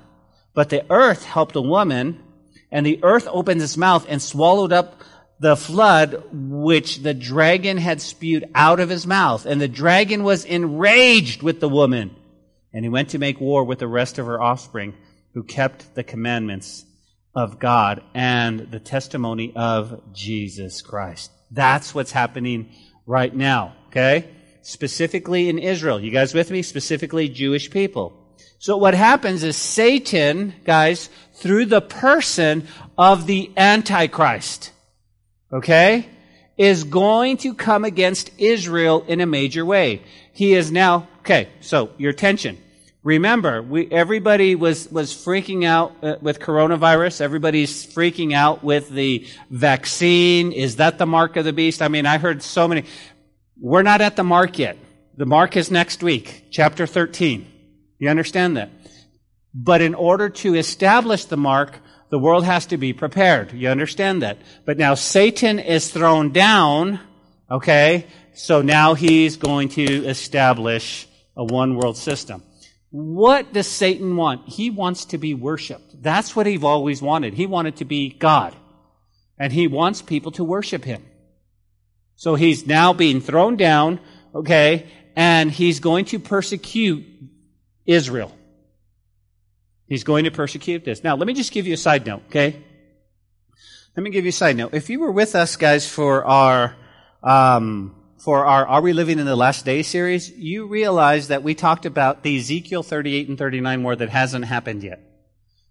But 0.52 0.68
the 0.68 0.84
earth 0.90 1.24
helped 1.24 1.54
the 1.54 1.62
woman, 1.62 2.22
and 2.70 2.84
the 2.84 3.00
earth 3.02 3.26
opened 3.30 3.62
its 3.62 3.76
mouth 3.76 4.06
and 4.08 4.20
swallowed 4.20 4.72
up 4.72 5.00
the 5.40 5.56
flood 5.56 6.24
which 6.32 6.98
the 6.98 7.14
dragon 7.14 7.76
had 7.76 8.00
spewed 8.00 8.48
out 8.54 8.80
of 8.80 8.88
his 8.88 9.06
mouth. 9.06 9.46
And 9.46 9.60
the 9.60 9.68
dragon 9.68 10.22
was 10.22 10.44
enraged 10.44 11.42
with 11.42 11.60
the 11.60 11.68
woman. 11.68 12.14
And 12.72 12.84
he 12.84 12.88
went 12.88 13.10
to 13.10 13.18
make 13.18 13.40
war 13.40 13.64
with 13.64 13.78
the 13.78 13.88
rest 13.88 14.18
of 14.18 14.26
her 14.26 14.40
offspring 14.40 14.94
who 15.34 15.42
kept 15.42 15.94
the 15.94 16.04
commandments 16.04 16.84
of 17.34 17.58
God 17.58 18.02
and 18.14 18.70
the 18.70 18.80
testimony 18.80 19.52
of 19.56 20.00
Jesus 20.12 20.82
Christ. 20.82 21.30
That's 21.50 21.94
what's 21.94 22.12
happening 22.12 22.70
right 23.06 23.34
now. 23.34 23.74
Okay? 23.88 24.28
Specifically 24.62 25.48
in 25.48 25.58
Israel. 25.58 26.00
You 26.00 26.10
guys 26.10 26.34
with 26.34 26.50
me? 26.50 26.62
Specifically 26.62 27.28
Jewish 27.28 27.70
people. 27.70 28.20
So 28.58 28.76
what 28.76 28.94
happens 28.94 29.42
is 29.42 29.56
Satan, 29.56 30.54
guys, 30.64 31.10
through 31.34 31.66
the 31.66 31.82
person 31.82 32.66
of 32.96 33.26
the 33.26 33.52
Antichrist, 33.56 34.72
okay, 35.52 36.08
is 36.56 36.84
going 36.84 37.36
to 37.38 37.52
come 37.52 37.84
against 37.84 38.30
Israel 38.38 39.04
in 39.06 39.20
a 39.20 39.26
major 39.26 39.66
way. 39.66 40.02
He 40.32 40.54
is 40.54 40.72
now, 40.72 41.08
okay, 41.20 41.50
so 41.60 41.90
your 41.98 42.10
attention. 42.10 42.58
Remember, 43.04 43.60
we, 43.60 43.86
everybody 43.90 44.54
was, 44.54 44.90
was 44.90 45.12
freaking 45.12 45.66
out 45.66 45.94
uh, 46.02 46.16
with 46.22 46.40
coronavirus. 46.40 47.20
Everybody's 47.20 47.84
freaking 47.84 48.32
out 48.32 48.64
with 48.64 48.88
the 48.88 49.26
vaccine. 49.50 50.52
Is 50.52 50.76
that 50.76 50.96
the 50.96 51.04
mark 51.04 51.36
of 51.36 51.44
the 51.44 51.52
beast? 51.52 51.82
I 51.82 51.88
mean, 51.88 52.06
I 52.06 52.16
heard 52.16 52.42
so 52.42 52.66
many. 52.66 52.84
We're 53.60 53.82
not 53.82 54.00
at 54.00 54.16
the 54.16 54.24
mark 54.24 54.58
yet. 54.58 54.78
The 55.18 55.26
mark 55.26 55.54
is 55.54 55.70
next 55.70 56.02
week, 56.02 56.46
chapter 56.50 56.86
13. 56.86 57.46
You 57.98 58.08
understand 58.08 58.56
that? 58.56 58.70
But 59.52 59.82
in 59.82 59.94
order 59.94 60.30
to 60.30 60.54
establish 60.54 61.26
the 61.26 61.36
mark, 61.36 61.78
the 62.08 62.18
world 62.18 62.44
has 62.44 62.64
to 62.66 62.78
be 62.78 62.94
prepared. 62.94 63.52
You 63.52 63.68
understand 63.68 64.22
that? 64.22 64.38
But 64.64 64.78
now 64.78 64.94
Satan 64.94 65.58
is 65.58 65.90
thrown 65.90 66.32
down, 66.32 67.00
okay? 67.50 68.06
So 68.32 68.62
now 68.62 68.94
he's 68.94 69.36
going 69.36 69.68
to 69.70 70.06
establish 70.06 71.06
a 71.36 71.44
one 71.44 71.76
world 71.76 71.98
system. 71.98 72.42
What 72.96 73.52
does 73.52 73.66
Satan 73.66 74.14
want? 74.14 74.48
He 74.48 74.70
wants 74.70 75.06
to 75.06 75.18
be 75.18 75.34
worshiped. 75.34 76.00
That's 76.00 76.36
what 76.36 76.46
he 76.46 76.56
always 76.62 77.02
wanted. 77.02 77.34
He 77.34 77.44
wanted 77.44 77.78
to 77.78 77.84
be 77.84 78.08
God. 78.08 78.54
And 79.36 79.52
he 79.52 79.66
wants 79.66 80.00
people 80.00 80.30
to 80.32 80.44
worship 80.44 80.84
him. 80.84 81.04
So 82.14 82.36
he's 82.36 82.68
now 82.68 82.92
being 82.92 83.20
thrown 83.20 83.56
down, 83.56 83.98
okay, 84.32 84.86
and 85.16 85.50
he's 85.50 85.80
going 85.80 86.04
to 86.04 86.20
persecute 86.20 87.04
Israel. 87.84 88.30
He's 89.88 90.04
going 90.04 90.22
to 90.26 90.30
persecute 90.30 90.84
this. 90.84 91.02
Now, 91.02 91.16
let 91.16 91.26
me 91.26 91.34
just 91.34 91.50
give 91.50 91.66
you 91.66 91.74
a 91.74 91.76
side 91.76 92.06
note, 92.06 92.22
okay? 92.28 92.62
Let 93.96 94.04
me 94.04 94.10
give 94.10 94.24
you 94.24 94.28
a 94.28 94.32
side 94.32 94.56
note. 94.56 94.72
If 94.72 94.88
you 94.88 95.00
were 95.00 95.10
with 95.10 95.34
us, 95.34 95.56
guys, 95.56 95.88
for 95.88 96.24
our 96.24 96.76
um, 97.24 97.96
for 98.24 98.46
our 98.46 98.66
Are 98.66 98.80
We 98.80 98.94
Living 98.94 99.18
in 99.18 99.26
the 99.26 99.36
Last 99.36 99.66
Day 99.66 99.82
series, 99.82 100.30
you 100.30 100.66
realize 100.66 101.28
that 101.28 101.42
we 101.42 101.54
talked 101.54 101.84
about 101.84 102.22
the 102.22 102.38
Ezekiel 102.38 102.82
38 102.82 103.28
and 103.28 103.36
39 103.36 103.82
war 103.82 103.94
that 103.94 104.08
hasn't 104.08 104.46
happened 104.46 104.82
yet. 104.82 104.98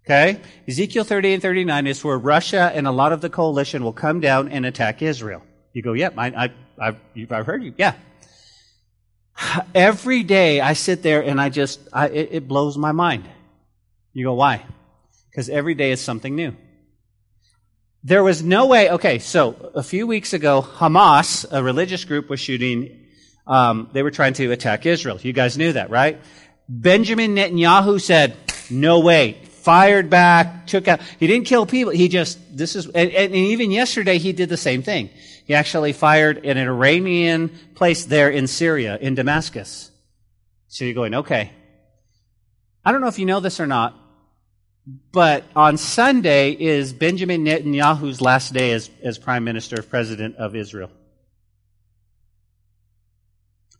Okay? 0.05 0.39
Ezekiel 0.67 1.03
38 1.03 1.33
and 1.33 1.41
39 1.41 1.87
is 1.87 2.03
where 2.03 2.17
Russia 2.19 2.71
and 2.75 2.85
a 2.85 2.91
lot 2.91 3.11
of 3.11 3.21
the 3.21 3.29
coalition 3.29 3.83
will 3.83 3.91
come 3.91 4.19
down 4.19 4.49
and 4.49 4.67
attack 4.67 5.01
Israel. 5.01 5.41
You 5.73 5.81
go, 5.81 5.93
yep, 5.93 6.13
I, 6.15 6.27
I, 6.27 6.53
I've, 6.79 7.31
I've 7.31 7.45
heard 7.47 7.63
you. 7.63 7.73
Yeah. 7.75 7.95
Every 9.73 10.21
day 10.21 10.61
I 10.61 10.73
sit 10.73 11.01
there 11.01 11.23
and 11.23 11.41
I 11.41 11.49
just, 11.49 11.79
I, 11.91 12.09
it, 12.09 12.29
it 12.33 12.47
blows 12.47 12.77
my 12.77 12.91
mind. 12.91 13.27
You 14.13 14.25
go, 14.25 14.35
why? 14.35 14.63
Because 15.31 15.49
every 15.49 15.73
day 15.73 15.89
is 15.89 15.99
something 15.99 16.35
new. 16.35 16.55
There 18.05 18.21
was 18.21 18.43
no 18.43 18.65
way, 18.67 18.91
okay, 18.91 19.19
so 19.19 19.71
a 19.75 19.83
few 19.83 20.05
weeks 20.05 20.33
ago, 20.33 20.61
Hamas, 20.61 21.45
a 21.49 21.63
religious 21.63 22.03
group, 22.03 22.29
was 22.29 22.41
shooting, 22.41 23.07
um, 23.47 23.89
they 23.93 24.03
were 24.03 24.11
trying 24.11 24.33
to 24.33 24.51
attack 24.51 24.85
Israel. 24.85 25.17
You 25.21 25.31
guys 25.31 25.57
knew 25.57 25.71
that, 25.71 25.89
right? 25.89 26.19
Benjamin 26.67 27.33
Netanyahu 27.35 28.01
said, 28.01 28.35
no 28.69 28.99
way. 28.99 29.37
Fired 29.61 30.09
back, 30.09 30.67
took 30.67 30.89
out, 30.89 30.99
he 31.17 31.27
didn't 31.27 31.45
kill 31.45 31.65
people, 31.65 31.93
he 31.93 32.09
just, 32.09 32.37
this 32.57 32.75
is, 32.75 32.87
and, 32.87 33.09
and 33.11 33.33
even 33.33 33.71
yesterday 33.71 34.17
he 34.17 34.33
did 34.33 34.49
the 34.49 34.57
same 34.57 34.81
thing. 34.81 35.09
He 35.45 35.53
actually 35.53 35.93
fired 35.93 36.39
in 36.39 36.57
an 36.57 36.67
Iranian 36.67 37.57
place 37.73 38.03
there 38.03 38.29
in 38.29 38.47
Syria, 38.47 38.97
in 38.99 39.15
Damascus. 39.15 39.91
So 40.67 40.83
you're 40.83 40.93
going, 40.93 41.15
okay. 41.15 41.51
I 42.83 42.91
don't 42.91 42.99
know 42.99 43.07
if 43.07 43.19
you 43.19 43.25
know 43.25 43.39
this 43.39 43.61
or 43.61 43.67
not, 43.67 43.95
but 44.85 45.45
on 45.55 45.77
Sunday 45.77 46.51
is 46.51 46.91
Benjamin 46.91 47.45
Netanyahu's 47.45 48.19
last 48.19 48.53
day 48.53 48.71
as, 48.71 48.89
as 49.01 49.17
prime 49.17 49.43
minister, 49.43 49.81
president 49.81 50.35
of 50.35 50.55
Israel. 50.55 50.91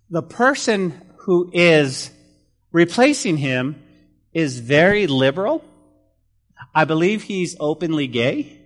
The 0.10 0.24
person 0.24 0.94
who 1.18 1.50
is 1.54 2.12
replacing 2.72 3.38
him 3.38 3.82
is 4.34 4.60
very 4.60 5.08
liberal. 5.08 5.64
I 6.74 6.86
believe 6.86 7.24
he's 7.24 7.56
openly 7.60 8.08
gay. 8.08 8.60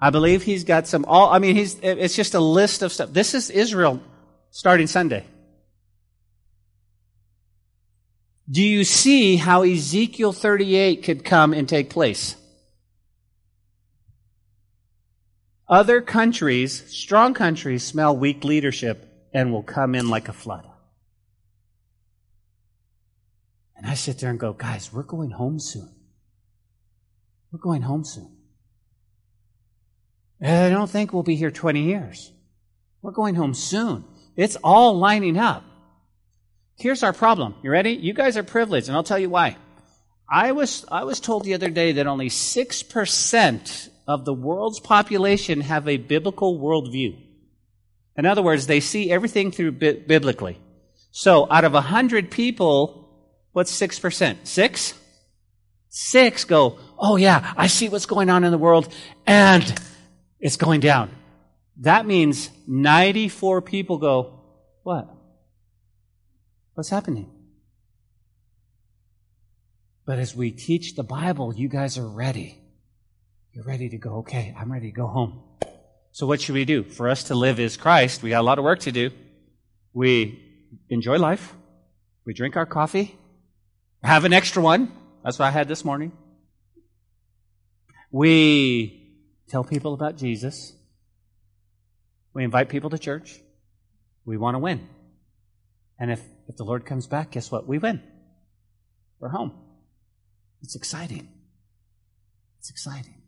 I 0.00 0.10
believe 0.10 0.42
he's 0.42 0.64
got 0.64 0.86
some 0.86 1.04
all, 1.04 1.30
I 1.30 1.38
mean, 1.38 1.54
he's, 1.56 1.78
it's 1.80 2.16
just 2.16 2.34
a 2.34 2.40
list 2.40 2.82
of 2.82 2.92
stuff. 2.92 3.12
This 3.12 3.34
is 3.34 3.50
Israel 3.50 4.02
starting 4.50 4.86
Sunday. 4.86 5.24
Do 8.50 8.62
you 8.62 8.84
see 8.84 9.36
how 9.36 9.62
Ezekiel 9.62 10.32
38 10.32 11.02
could 11.02 11.24
come 11.24 11.52
and 11.52 11.68
take 11.68 11.90
place? 11.90 12.36
Other 15.68 16.02
countries, 16.02 16.84
strong 16.94 17.34
countries, 17.34 17.82
smell 17.82 18.16
weak 18.16 18.44
leadership 18.44 19.08
and 19.32 19.52
will 19.52 19.62
come 19.62 19.94
in 19.94 20.10
like 20.10 20.28
a 20.28 20.32
flood. 20.32 20.66
And 23.76 23.86
I 23.86 23.94
sit 23.94 24.18
there 24.18 24.30
and 24.30 24.38
go, 24.38 24.52
guys, 24.52 24.92
we're 24.92 25.02
going 25.02 25.30
home 25.30 25.58
soon. 25.58 25.88
We're 27.50 27.58
going 27.58 27.82
home 27.82 28.04
soon. 28.04 28.36
And 30.40 30.66
I 30.66 30.76
don't 30.76 30.90
think 30.90 31.12
we'll 31.12 31.22
be 31.22 31.36
here 31.36 31.50
20 31.50 31.82
years. 31.82 32.32
We're 33.00 33.12
going 33.12 33.34
home 33.34 33.54
soon. 33.54 34.04
It's 34.36 34.56
all 34.56 34.98
lining 34.98 35.38
up. 35.38 35.64
Here's 36.82 37.04
our 37.04 37.12
problem. 37.12 37.54
You 37.62 37.70
ready? 37.70 37.92
You 37.92 38.12
guys 38.12 38.36
are 38.36 38.42
privileged, 38.42 38.88
and 38.88 38.96
I'll 38.96 39.04
tell 39.04 39.16
you 39.16 39.30
why. 39.30 39.56
I 40.28 40.50
was, 40.50 40.84
I 40.90 41.04
was 41.04 41.20
told 41.20 41.44
the 41.44 41.54
other 41.54 41.70
day 41.70 41.92
that 41.92 42.08
only 42.08 42.28
6% 42.28 43.88
of 44.08 44.24
the 44.24 44.34
world's 44.34 44.80
population 44.80 45.60
have 45.60 45.86
a 45.86 45.96
biblical 45.96 46.58
worldview. 46.58 47.16
In 48.16 48.26
other 48.26 48.42
words, 48.42 48.66
they 48.66 48.80
see 48.80 49.12
everything 49.12 49.52
through 49.52 49.72
bi- 49.72 49.92
biblically. 49.92 50.58
So 51.12 51.46
out 51.52 51.62
of 51.62 51.72
100 51.72 52.32
people, 52.32 53.08
what's 53.52 53.70
6%? 53.80 54.44
Six? 54.44 54.94
Six 55.88 56.44
go, 56.44 56.80
oh 56.98 57.14
yeah, 57.14 57.54
I 57.56 57.68
see 57.68 57.90
what's 57.90 58.06
going 58.06 58.28
on 58.28 58.42
in 58.42 58.50
the 58.50 58.58
world, 58.58 58.92
and 59.24 59.62
it's 60.40 60.56
going 60.56 60.80
down. 60.80 61.10
That 61.76 62.06
means 62.06 62.50
94 62.66 63.62
people 63.62 63.98
go, 63.98 64.40
what? 64.82 65.21
What's 66.74 66.88
happening? 66.88 67.30
But 70.04 70.18
as 70.18 70.34
we 70.34 70.50
teach 70.50 70.94
the 70.94 71.02
Bible, 71.02 71.54
you 71.54 71.68
guys 71.68 71.98
are 71.98 72.08
ready. 72.08 72.58
You're 73.52 73.64
ready 73.64 73.88
to 73.90 73.98
go, 73.98 74.16
okay, 74.18 74.54
I'm 74.58 74.72
ready 74.72 74.90
to 74.90 74.96
go 74.96 75.06
home. 75.06 75.42
So 76.12 76.26
what 76.26 76.40
should 76.40 76.54
we 76.54 76.64
do? 76.64 76.82
For 76.82 77.08
us 77.08 77.24
to 77.24 77.34
live 77.34 77.60
as 77.60 77.76
Christ, 77.76 78.22
we 78.22 78.30
got 78.30 78.40
a 78.40 78.42
lot 78.42 78.58
of 78.58 78.64
work 78.64 78.80
to 78.80 78.92
do. 78.92 79.10
We 79.92 80.42
enjoy 80.88 81.18
life. 81.18 81.54
We 82.24 82.34
drink 82.34 82.56
our 82.56 82.66
coffee. 82.66 83.16
Have 84.02 84.24
an 84.24 84.32
extra 84.32 84.62
one. 84.62 84.90
That's 85.22 85.38
what 85.38 85.46
I 85.46 85.50
had 85.50 85.68
this 85.68 85.84
morning. 85.84 86.12
We 88.10 89.14
tell 89.48 89.64
people 89.64 89.94
about 89.94 90.16
Jesus. 90.16 90.72
We 92.34 92.44
invite 92.44 92.68
people 92.68 92.90
to 92.90 92.98
church. 92.98 93.40
We 94.24 94.36
want 94.36 94.54
to 94.54 94.58
win. 94.58 94.88
And 95.98 96.10
if 96.10 96.22
if 96.48 96.56
the 96.56 96.64
Lord 96.64 96.84
comes 96.84 97.06
back, 97.06 97.32
guess 97.32 97.50
what? 97.50 97.66
We 97.66 97.78
win. 97.78 98.02
We're 99.20 99.28
home. 99.28 99.52
It's 100.62 100.76
exciting. 100.76 101.28
It's 102.58 102.70
exciting. 102.70 103.22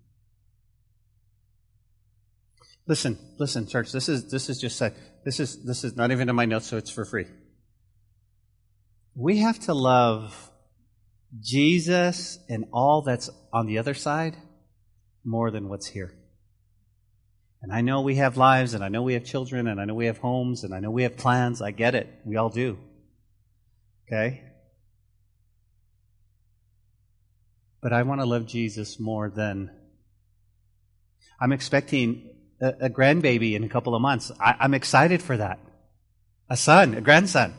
Listen, 2.86 3.18
listen, 3.38 3.66
church. 3.66 3.92
This 3.92 4.08
is 4.08 4.30
this 4.30 4.50
is 4.50 4.60
just 4.60 4.76
said. 4.76 4.94
This 5.24 5.40
is 5.40 5.64
this 5.64 5.84
is 5.84 5.96
not 5.96 6.12
even 6.12 6.28
in 6.28 6.36
my 6.36 6.44
notes, 6.44 6.66
so 6.66 6.76
it's 6.76 6.90
for 6.90 7.04
free. 7.04 7.26
We 9.14 9.38
have 9.38 9.58
to 9.60 9.74
love 9.74 10.50
Jesus 11.40 12.38
and 12.48 12.66
all 12.72 13.02
that's 13.02 13.30
on 13.52 13.66
the 13.66 13.78
other 13.78 13.94
side 13.94 14.36
more 15.24 15.50
than 15.50 15.68
what's 15.68 15.86
here. 15.86 16.14
And 17.62 17.72
I 17.72 17.80
know 17.80 18.02
we 18.02 18.16
have 18.16 18.36
lives, 18.36 18.74
and 18.74 18.84
I 18.84 18.88
know 18.88 19.02
we 19.02 19.14
have 19.14 19.24
children, 19.24 19.66
and 19.66 19.80
I 19.80 19.86
know 19.86 19.94
we 19.94 20.06
have 20.06 20.18
homes, 20.18 20.64
and 20.64 20.74
I 20.74 20.80
know 20.80 20.90
we 20.90 21.04
have 21.04 21.16
plans. 21.16 21.62
I 21.62 21.70
get 21.70 21.94
it. 21.94 22.06
We 22.26 22.36
all 22.36 22.50
do. 22.50 22.76
Okay? 24.06 24.42
But 27.82 27.92
I 27.92 28.02
want 28.02 28.20
to 28.20 28.26
love 28.26 28.46
Jesus 28.46 28.98
more 28.98 29.28
than. 29.28 29.70
I'm 31.40 31.52
expecting 31.52 32.30
a, 32.60 32.86
a 32.86 32.90
grandbaby 32.90 33.54
in 33.54 33.64
a 33.64 33.68
couple 33.68 33.94
of 33.94 34.00
months. 34.00 34.30
I, 34.40 34.54
I'm 34.60 34.74
excited 34.74 35.22
for 35.22 35.36
that. 35.36 35.58
A 36.48 36.56
son, 36.56 36.94
a 36.94 37.00
grandson. 37.00 37.54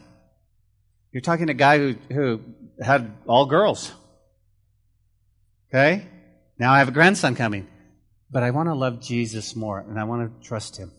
You're 1.11 1.21
talking 1.21 1.47
to 1.47 1.51
a 1.51 1.55
guy 1.55 1.77
who, 1.77 1.95
who 2.11 2.41
had 2.81 3.11
all 3.27 3.45
girls. 3.45 3.91
Okay? 5.69 6.07
Now 6.57 6.73
I 6.73 6.79
have 6.79 6.87
a 6.87 6.91
grandson 6.91 7.35
coming. 7.35 7.67
But 8.31 8.43
I 8.43 8.51
want 8.51 8.69
to 8.69 8.75
love 8.75 9.01
Jesus 9.01 9.55
more 9.55 9.79
and 9.79 9.99
I 9.99 10.03
want 10.03 10.41
to 10.41 10.47
trust 10.47 10.77
him. 10.77 10.91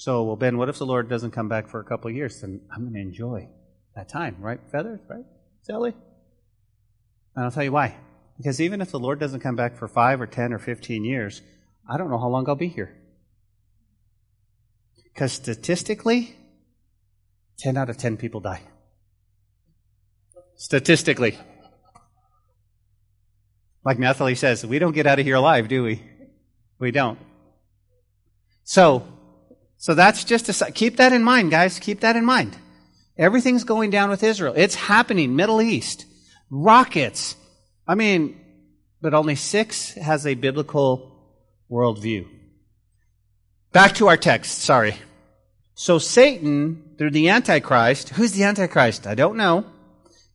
So, 0.00 0.22
well, 0.22 0.36
Ben, 0.36 0.56
what 0.56 0.70
if 0.70 0.78
the 0.78 0.86
Lord 0.86 1.10
doesn't 1.10 1.32
come 1.32 1.50
back 1.50 1.68
for 1.68 1.78
a 1.78 1.84
couple 1.84 2.08
of 2.08 2.16
years? 2.16 2.40
Then 2.40 2.62
I'm 2.74 2.84
going 2.84 2.94
to 2.94 3.00
enjoy 3.00 3.50
that 3.94 4.08
time, 4.08 4.36
right? 4.40 4.58
Feathers, 4.72 5.00
right? 5.10 5.26
Sally? 5.60 5.92
And 7.36 7.44
I'll 7.44 7.50
tell 7.50 7.64
you 7.64 7.72
why. 7.72 7.96
Because 8.38 8.62
even 8.62 8.80
if 8.80 8.92
the 8.92 8.98
Lord 8.98 9.20
doesn't 9.20 9.40
come 9.40 9.56
back 9.56 9.76
for 9.76 9.88
five 9.88 10.18
or 10.22 10.26
ten 10.26 10.54
or 10.54 10.58
fifteen 10.58 11.04
years, 11.04 11.42
I 11.86 11.98
don't 11.98 12.08
know 12.08 12.16
how 12.16 12.28
long 12.28 12.48
I'll 12.48 12.54
be 12.54 12.68
here. 12.68 12.96
Because 15.04 15.32
statistically, 15.32 16.34
10 17.58 17.76
out 17.76 17.90
of 17.90 17.98
10 17.98 18.16
people 18.16 18.40
die. 18.40 18.62
Statistically. 20.56 21.36
Like 23.84 23.98
Nathalie 23.98 24.34
says, 24.34 24.64
we 24.64 24.78
don't 24.78 24.94
get 24.94 25.06
out 25.06 25.18
of 25.18 25.26
here 25.26 25.36
alive, 25.36 25.68
do 25.68 25.82
we? 25.82 26.02
We 26.78 26.90
don't. 26.90 27.18
So, 28.64 29.06
so 29.80 29.94
that's 29.94 30.24
just 30.24 30.50
a, 30.50 30.70
keep 30.70 30.98
that 30.98 31.14
in 31.14 31.24
mind, 31.24 31.50
guys. 31.50 31.78
Keep 31.78 32.00
that 32.00 32.14
in 32.14 32.24
mind. 32.26 32.54
Everything's 33.16 33.64
going 33.64 33.88
down 33.88 34.10
with 34.10 34.22
Israel. 34.22 34.52
It's 34.54 34.74
happening. 34.74 35.34
Middle 35.34 35.62
East. 35.62 36.04
Rockets. 36.50 37.34
I 37.88 37.94
mean, 37.94 38.38
but 39.00 39.14
only 39.14 39.36
six 39.36 39.94
has 39.94 40.26
a 40.26 40.34
biblical 40.34 41.10
worldview. 41.70 42.28
Back 43.72 43.94
to 43.94 44.08
our 44.08 44.18
text. 44.18 44.58
Sorry. 44.58 44.96
So 45.72 45.98
Satan, 45.98 46.96
through 46.98 47.12
the 47.12 47.30
Antichrist, 47.30 48.10
who's 48.10 48.32
the 48.32 48.44
Antichrist? 48.44 49.06
I 49.06 49.14
don't 49.14 49.38
know, 49.38 49.64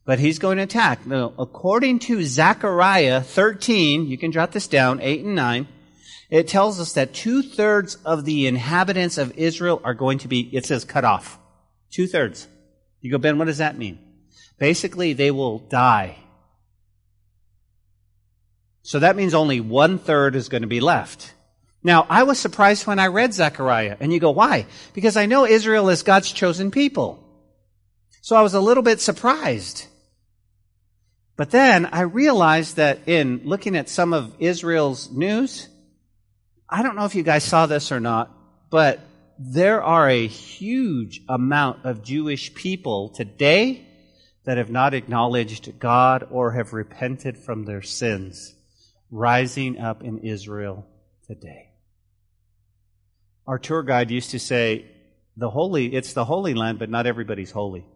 but 0.04 0.18
he's 0.18 0.40
going 0.40 0.56
to 0.56 0.64
attack. 0.64 1.06
Now, 1.06 1.34
according 1.38 2.00
to 2.00 2.24
Zechariah 2.24 3.20
13, 3.20 4.06
you 4.08 4.18
can 4.18 4.32
jot 4.32 4.50
this 4.50 4.66
down, 4.66 5.00
8 5.00 5.24
and 5.24 5.36
9, 5.36 5.68
it 6.30 6.48
tells 6.48 6.80
us 6.80 6.94
that 6.94 7.14
two 7.14 7.42
thirds 7.42 7.96
of 8.04 8.24
the 8.24 8.46
inhabitants 8.46 9.18
of 9.18 9.36
Israel 9.38 9.80
are 9.84 9.94
going 9.94 10.18
to 10.18 10.28
be, 10.28 10.40
it 10.54 10.66
says, 10.66 10.84
cut 10.84 11.04
off. 11.04 11.38
Two 11.90 12.06
thirds. 12.06 12.48
You 13.00 13.10
go, 13.10 13.18
Ben, 13.18 13.38
what 13.38 13.44
does 13.44 13.58
that 13.58 13.78
mean? 13.78 13.98
Basically, 14.58 15.12
they 15.12 15.30
will 15.30 15.58
die. 15.58 16.16
So 18.82 19.00
that 19.00 19.16
means 19.16 19.34
only 19.34 19.60
one 19.60 19.98
third 19.98 20.36
is 20.36 20.48
going 20.48 20.62
to 20.62 20.68
be 20.68 20.80
left. 20.80 21.34
Now, 21.82 22.06
I 22.08 22.24
was 22.24 22.38
surprised 22.38 22.86
when 22.86 22.98
I 22.98 23.06
read 23.06 23.32
Zechariah. 23.32 23.96
And 24.00 24.12
you 24.12 24.18
go, 24.18 24.30
why? 24.30 24.66
Because 24.92 25.16
I 25.16 25.26
know 25.26 25.44
Israel 25.44 25.88
is 25.88 26.02
God's 26.02 26.32
chosen 26.32 26.70
people. 26.70 27.22
So 28.22 28.34
I 28.34 28.42
was 28.42 28.54
a 28.54 28.60
little 28.60 28.82
bit 28.82 29.00
surprised. 29.00 29.86
But 31.36 31.50
then 31.50 31.86
I 31.86 32.00
realized 32.00 32.76
that 32.76 33.00
in 33.06 33.42
looking 33.44 33.76
at 33.76 33.88
some 33.88 34.12
of 34.12 34.34
Israel's 34.40 35.12
news, 35.12 35.68
I 36.68 36.82
don't 36.82 36.96
know 36.96 37.04
if 37.04 37.14
you 37.14 37.22
guys 37.22 37.44
saw 37.44 37.66
this 37.66 37.92
or 37.92 38.00
not, 38.00 38.30
but 38.70 39.00
there 39.38 39.82
are 39.82 40.08
a 40.08 40.26
huge 40.26 41.20
amount 41.28 41.84
of 41.84 42.02
Jewish 42.02 42.54
people 42.54 43.10
today 43.10 43.86
that 44.44 44.58
have 44.58 44.70
not 44.70 44.94
acknowledged 44.94 45.78
God 45.78 46.26
or 46.30 46.52
have 46.52 46.72
repented 46.72 47.38
from 47.38 47.64
their 47.64 47.82
sins 47.82 48.54
rising 49.10 49.78
up 49.78 50.02
in 50.02 50.18
Israel 50.18 50.86
today. 51.26 51.70
Our 53.46 53.58
tour 53.58 53.82
guide 53.82 54.10
used 54.10 54.30
to 54.30 54.38
say, 54.38 54.86
the 55.36 55.50
holy, 55.50 55.94
it's 55.94 56.14
the 56.14 56.24
holy 56.24 56.54
land, 56.54 56.78
but 56.78 56.90
not 56.90 57.06
everybody's 57.06 57.50
holy. 57.50 57.86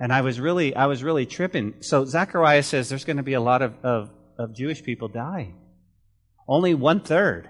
And 0.00 0.12
I 0.12 0.20
was 0.20 0.38
really, 0.40 0.74
I 0.74 0.86
was 0.86 1.02
really 1.02 1.24
tripping. 1.24 1.74
So 1.80 2.04
Zechariah 2.04 2.62
says 2.62 2.88
there's 2.88 3.04
going 3.04 3.16
to 3.16 3.22
be 3.22 3.34
a 3.34 3.40
lot 3.40 3.62
of, 3.62 3.74
of, 3.84 4.10
of 4.38 4.54
Jewish 4.54 4.82
people 4.82 5.08
dying. 5.08 5.56
Only 6.48 6.74
one 6.74 7.00
third. 7.00 7.48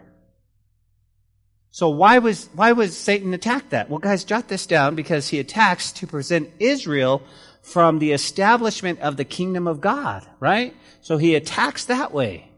So 1.71 1.91
why 1.91 2.19
was, 2.19 2.49
why 2.55 2.73
was 2.73 2.97
Satan 2.97 3.33
attack 3.33 3.71
that? 3.71 3.89
Well, 3.89 4.01
guys, 4.01 4.25
jot 4.25 4.49
this 4.49 4.67
down 4.67 4.97
because 4.97 5.29
he 5.29 5.39
attacks 5.39 5.93
to 5.93 6.07
present 6.07 6.51
Israel 6.59 7.23
from 7.63 7.99
the 7.99 8.13
establishment 8.13 8.99
of 9.01 9.17
the 9.17 9.25
kingdom 9.25 9.69
of 9.69 9.81
God, 9.81 10.27
right? 10.41 10.75
So 11.03 11.19
he 11.19 11.35
attacks 11.35 11.85
that 11.85 12.13
way. 12.13 12.51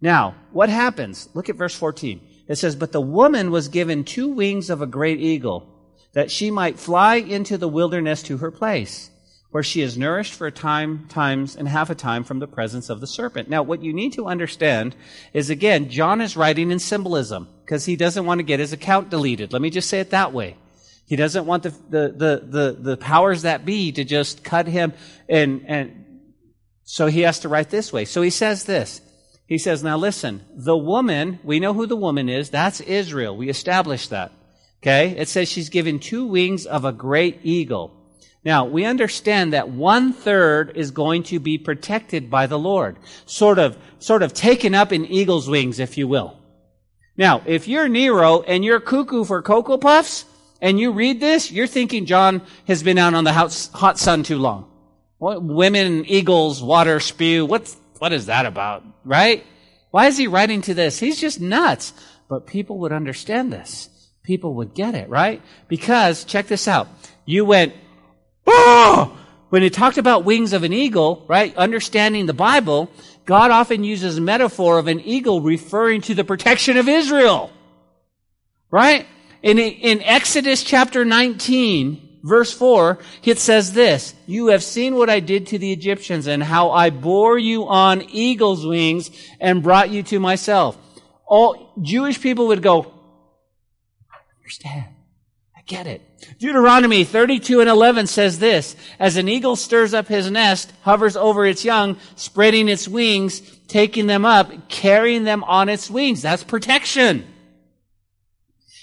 Now, 0.00 0.36
what 0.52 0.68
happens? 0.68 1.28
Look 1.34 1.48
at 1.48 1.56
verse 1.56 1.74
14. 1.74 2.20
It 2.48 2.56
says, 2.56 2.76
But 2.76 2.92
the 2.92 3.00
woman 3.00 3.50
was 3.50 3.68
given 3.68 4.04
two 4.04 4.28
wings 4.28 4.70
of 4.70 4.82
a 4.82 4.86
great 4.86 5.20
eagle, 5.20 5.68
that 6.12 6.30
she 6.30 6.50
might 6.50 6.78
fly 6.78 7.16
into 7.16 7.56
the 7.58 7.68
wilderness 7.68 8.22
to 8.24 8.38
her 8.38 8.50
place, 8.50 9.10
where 9.52 9.62
she 9.62 9.82
is 9.82 9.96
nourished 9.96 10.32
for 10.32 10.46
a 10.46 10.52
time, 10.52 11.06
times, 11.08 11.54
and 11.56 11.68
half 11.68 11.90
a 11.90 11.94
time 11.94 12.24
from 12.24 12.40
the 12.40 12.46
presence 12.46 12.90
of 12.90 13.00
the 13.00 13.06
serpent. 13.06 13.48
Now, 13.48 13.62
what 13.62 13.82
you 13.82 13.92
need 13.92 14.14
to 14.14 14.26
understand 14.26 14.96
is 15.32 15.50
again, 15.50 15.88
John 15.90 16.20
is 16.20 16.36
writing 16.36 16.70
in 16.70 16.78
symbolism, 16.78 17.48
because 17.64 17.84
he 17.84 17.94
doesn't 17.94 18.26
want 18.26 18.40
to 18.40 18.44
get 18.44 18.60
his 18.60 18.72
account 18.72 19.10
deleted. 19.10 19.52
Let 19.52 19.62
me 19.62 19.70
just 19.70 19.88
say 19.88 20.00
it 20.00 20.10
that 20.10 20.32
way. 20.32 20.56
He 21.06 21.16
doesn't 21.16 21.46
want 21.46 21.64
the, 21.64 21.70
the, 21.70 22.08
the, 22.16 22.42
the, 22.44 22.76
the 22.80 22.96
powers 22.96 23.42
that 23.42 23.64
be 23.64 23.92
to 23.92 24.04
just 24.04 24.42
cut 24.42 24.66
him 24.66 24.94
and, 25.28 25.64
and 25.66 26.02
so 26.84 27.06
he 27.06 27.20
has 27.20 27.40
to 27.40 27.48
write 27.48 27.70
this 27.70 27.92
way. 27.92 28.04
So 28.04 28.22
he 28.22 28.30
says 28.30 28.64
this. 28.64 29.00
He 29.46 29.58
says, 29.58 29.82
now 29.82 29.98
listen, 29.98 30.42
the 30.54 30.76
woman, 30.76 31.38
we 31.44 31.60
know 31.60 31.74
who 31.74 31.86
the 31.86 31.96
woman 31.96 32.28
is. 32.28 32.50
That's 32.50 32.80
Israel. 32.80 33.36
We 33.36 33.48
established 33.50 34.10
that. 34.10 34.32
Okay? 34.82 35.10
It 35.16 35.28
says 35.28 35.48
she's 35.48 35.68
given 35.68 35.98
two 35.98 36.26
wings 36.26 36.64
of 36.64 36.84
a 36.84 36.92
great 36.92 37.40
eagle. 37.42 38.01
Now, 38.44 38.64
we 38.64 38.84
understand 38.84 39.52
that 39.52 39.70
one 39.70 40.12
third 40.12 40.76
is 40.76 40.90
going 40.90 41.22
to 41.24 41.38
be 41.38 41.58
protected 41.58 42.28
by 42.28 42.46
the 42.46 42.58
Lord. 42.58 42.96
Sort 43.24 43.58
of, 43.58 43.78
sort 44.00 44.22
of 44.22 44.32
taken 44.32 44.74
up 44.74 44.92
in 44.92 45.06
eagle's 45.06 45.48
wings, 45.48 45.78
if 45.78 45.96
you 45.96 46.08
will. 46.08 46.36
Now, 47.16 47.42
if 47.46 47.68
you're 47.68 47.88
Nero 47.88 48.42
and 48.42 48.64
you're 48.64 48.80
cuckoo 48.80 49.24
for 49.24 49.42
Cocoa 49.42 49.78
Puffs, 49.78 50.24
and 50.62 50.78
you 50.78 50.92
read 50.92 51.18
this, 51.18 51.50
you're 51.50 51.66
thinking 51.66 52.06
John 52.06 52.40
has 52.68 52.84
been 52.84 52.96
out 52.96 53.14
on 53.14 53.24
the 53.24 53.32
hot 53.32 53.98
sun 53.98 54.22
too 54.22 54.38
long. 54.38 54.70
What, 55.18 55.42
women, 55.42 56.04
eagles, 56.06 56.62
water 56.62 57.00
spew. 57.00 57.44
What's, 57.44 57.76
what 57.98 58.12
is 58.12 58.26
that 58.26 58.46
about? 58.46 58.84
Right? 59.04 59.44
Why 59.90 60.06
is 60.06 60.16
he 60.16 60.28
writing 60.28 60.62
to 60.62 60.74
this? 60.74 61.00
He's 61.00 61.20
just 61.20 61.40
nuts. 61.40 61.92
But 62.28 62.46
people 62.46 62.78
would 62.78 62.92
understand 62.92 63.52
this. 63.52 63.90
People 64.22 64.54
would 64.54 64.72
get 64.72 64.94
it, 64.94 65.08
right? 65.08 65.42
Because, 65.66 66.24
check 66.24 66.46
this 66.46 66.68
out. 66.68 66.88
You 67.26 67.44
went, 67.44 67.74
oh! 68.46 69.18
When 69.50 69.62
he 69.62 69.68
talked 69.68 69.98
about 69.98 70.24
wings 70.24 70.54
of 70.54 70.62
an 70.62 70.72
eagle, 70.72 71.26
right? 71.28 71.54
Understanding 71.56 72.26
the 72.26 72.32
Bible, 72.32 72.90
God 73.26 73.50
often 73.50 73.84
uses 73.84 74.18
metaphor 74.18 74.78
of 74.78 74.88
an 74.88 75.00
eagle 75.00 75.40
referring 75.40 76.00
to 76.02 76.14
the 76.14 76.24
protection 76.24 76.76
of 76.76 76.88
Israel. 76.88 77.50
Right? 78.70 79.06
In, 79.42 79.58
in 79.58 80.00
Exodus 80.02 80.62
chapter 80.62 81.04
19, 81.04 82.20
verse 82.22 82.52
4, 82.52 82.98
it 83.24 83.38
says 83.38 83.72
this, 83.72 84.14
You 84.26 84.48
have 84.48 84.62
seen 84.62 84.94
what 84.94 85.10
I 85.10 85.20
did 85.20 85.48
to 85.48 85.58
the 85.58 85.72
Egyptians 85.72 86.26
and 86.26 86.42
how 86.42 86.70
I 86.70 86.90
bore 86.90 87.38
you 87.38 87.66
on 87.68 88.02
eagle's 88.02 88.64
wings 88.64 89.10
and 89.40 89.62
brought 89.62 89.90
you 89.90 90.02
to 90.04 90.20
myself. 90.20 90.78
All 91.26 91.72
Jewish 91.82 92.20
people 92.20 92.48
would 92.48 92.62
go, 92.62 92.92
understand. 94.40 94.91
Get 95.72 95.86
it. 95.86 96.02
Deuteronomy 96.38 97.02
32 97.02 97.60
and 97.60 97.70
11 97.70 98.06
says 98.06 98.38
this, 98.38 98.76
As 98.98 99.16
an 99.16 99.26
eagle 99.26 99.56
stirs 99.56 99.94
up 99.94 100.06
his 100.06 100.30
nest, 100.30 100.70
hovers 100.82 101.16
over 101.16 101.46
its 101.46 101.64
young, 101.64 101.96
spreading 102.14 102.68
its 102.68 102.86
wings, 102.86 103.40
taking 103.68 104.06
them 104.06 104.26
up, 104.26 104.68
carrying 104.68 105.24
them 105.24 105.42
on 105.44 105.70
its 105.70 105.88
wings. 105.88 106.20
That's 106.20 106.44
protection. 106.44 107.24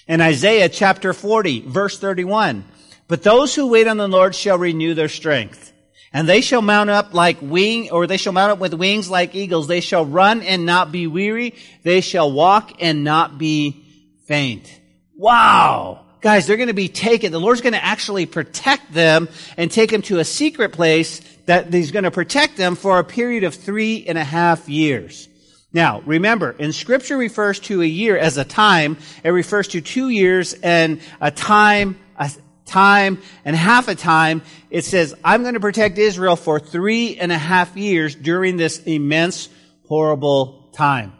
In 0.08 0.20
Isaiah 0.20 0.68
chapter 0.68 1.14
40, 1.14 1.62
verse 1.68 2.00
31, 2.00 2.66
but 3.08 3.22
those 3.22 3.54
who 3.54 3.68
wait 3.68 3.86
on 3.86 3.98
the 3.98 4.08
Lord 4.08 4.34
shall 4.34 4.58
renew 4.58 4.96
their 4.96 5.10
strength. 5.10 5.72
And 6.12 6.28
they 6.28 6.42
shall 6.42 6.64
mount 6.64 6.90
up 6.90 7.14
like 7.14 7.38
wing, 7.40 7.92
or 7.92 8.08
they 8.08 8.18
shall 8.18 8.34
mount 8.34 8.54
up 8.54 8.58
with 8.58 8.74
wings 8.74 9.12
like 9.12 9.36
eagles. 9.36 9.68
They 9.68 9.82
shall 9.82 10.08
run 10.08 10.42
and 10.42 10.66
not 10.66 10.92
be 10.92 11.06
weary. 11.06 11.54
They 11.84 12.02
shall 12.02 12.32
walk 12.32 12.82
and 12.82 13.04
not 13.04 13.38
be 13.38 13.86
faint. 14.26 14.68
Wow! 15.16 16.08
Guys, 16.22 16.48
they're 16.48 16.58
going 16.58 16.68
to 16.68 16.74
be 16.74 16.90
taken. 16.90 17.32
The 17.32 17.40
Lord's 17.40 17.62
going 17.62 17.74
to 17.74 17.84
actually 17.84 18.26
protect 18.26 18.92
them 18.92 19.30
and 19.56 19.72
take 19.72 19.90
them 19.90 20.02
to 20.04 20.20
a 20.20 20.26
secret 20.26 20.74
place 20.74 21.20
that 21.46 21.74
He's 21.74 21.92
going 21.92 22.04
to 22.04 22.12
protect 22.12 22.58
them 22.58 22.76
for 22.76 23.00
a 23.00 23.04
period 23.04 23.46
of 23.46 23.56
three 23.56 24.06
and 24.06 24.18
a 24.18 24.24
half 24.24 24.68
years. 24.68 25.30
Now, 25.72 26.02
remember, 26.02 26.52
in 26.52 26.74
scripture 26.74 27.16
refers 27.16 27.60
to 27.62 27.82
a 27.82 27.86
year 27.86 28.18
as 28.18 28.38
a 28.38 28.44
time. 28.44 28.98
It 29.24 29.30
refers 29.30 29.70
to 29.70 29.82
two 29.82 30.10
years 30.10 30.54
and 30.54 31.00
a 31.22 31.32
time, 31.32 31.98
a 32.18 32.30
time 32.66 33.22
and 33.46 33.56
half 33.56 33.88
a 33.88 33.96
time. 33.96 34.42
It 34.70 34.84
says, 34.84 35.16
I'm 35.24 35.44
going 35.44 35.54
to 35.54 35.60
protect 35.60 35.98
Israel 35.98 36.36
for 36.36 36.60
three 36.60 37.18
and 37.18 37.32
a 37.32 37.38
half 37.38 37.78
years 37.78 38.16
during 38.16 38.58
this 38.58 38.80
immense, 38.84 39.48
horrible 39.88 40.70
time. 40.74 41.14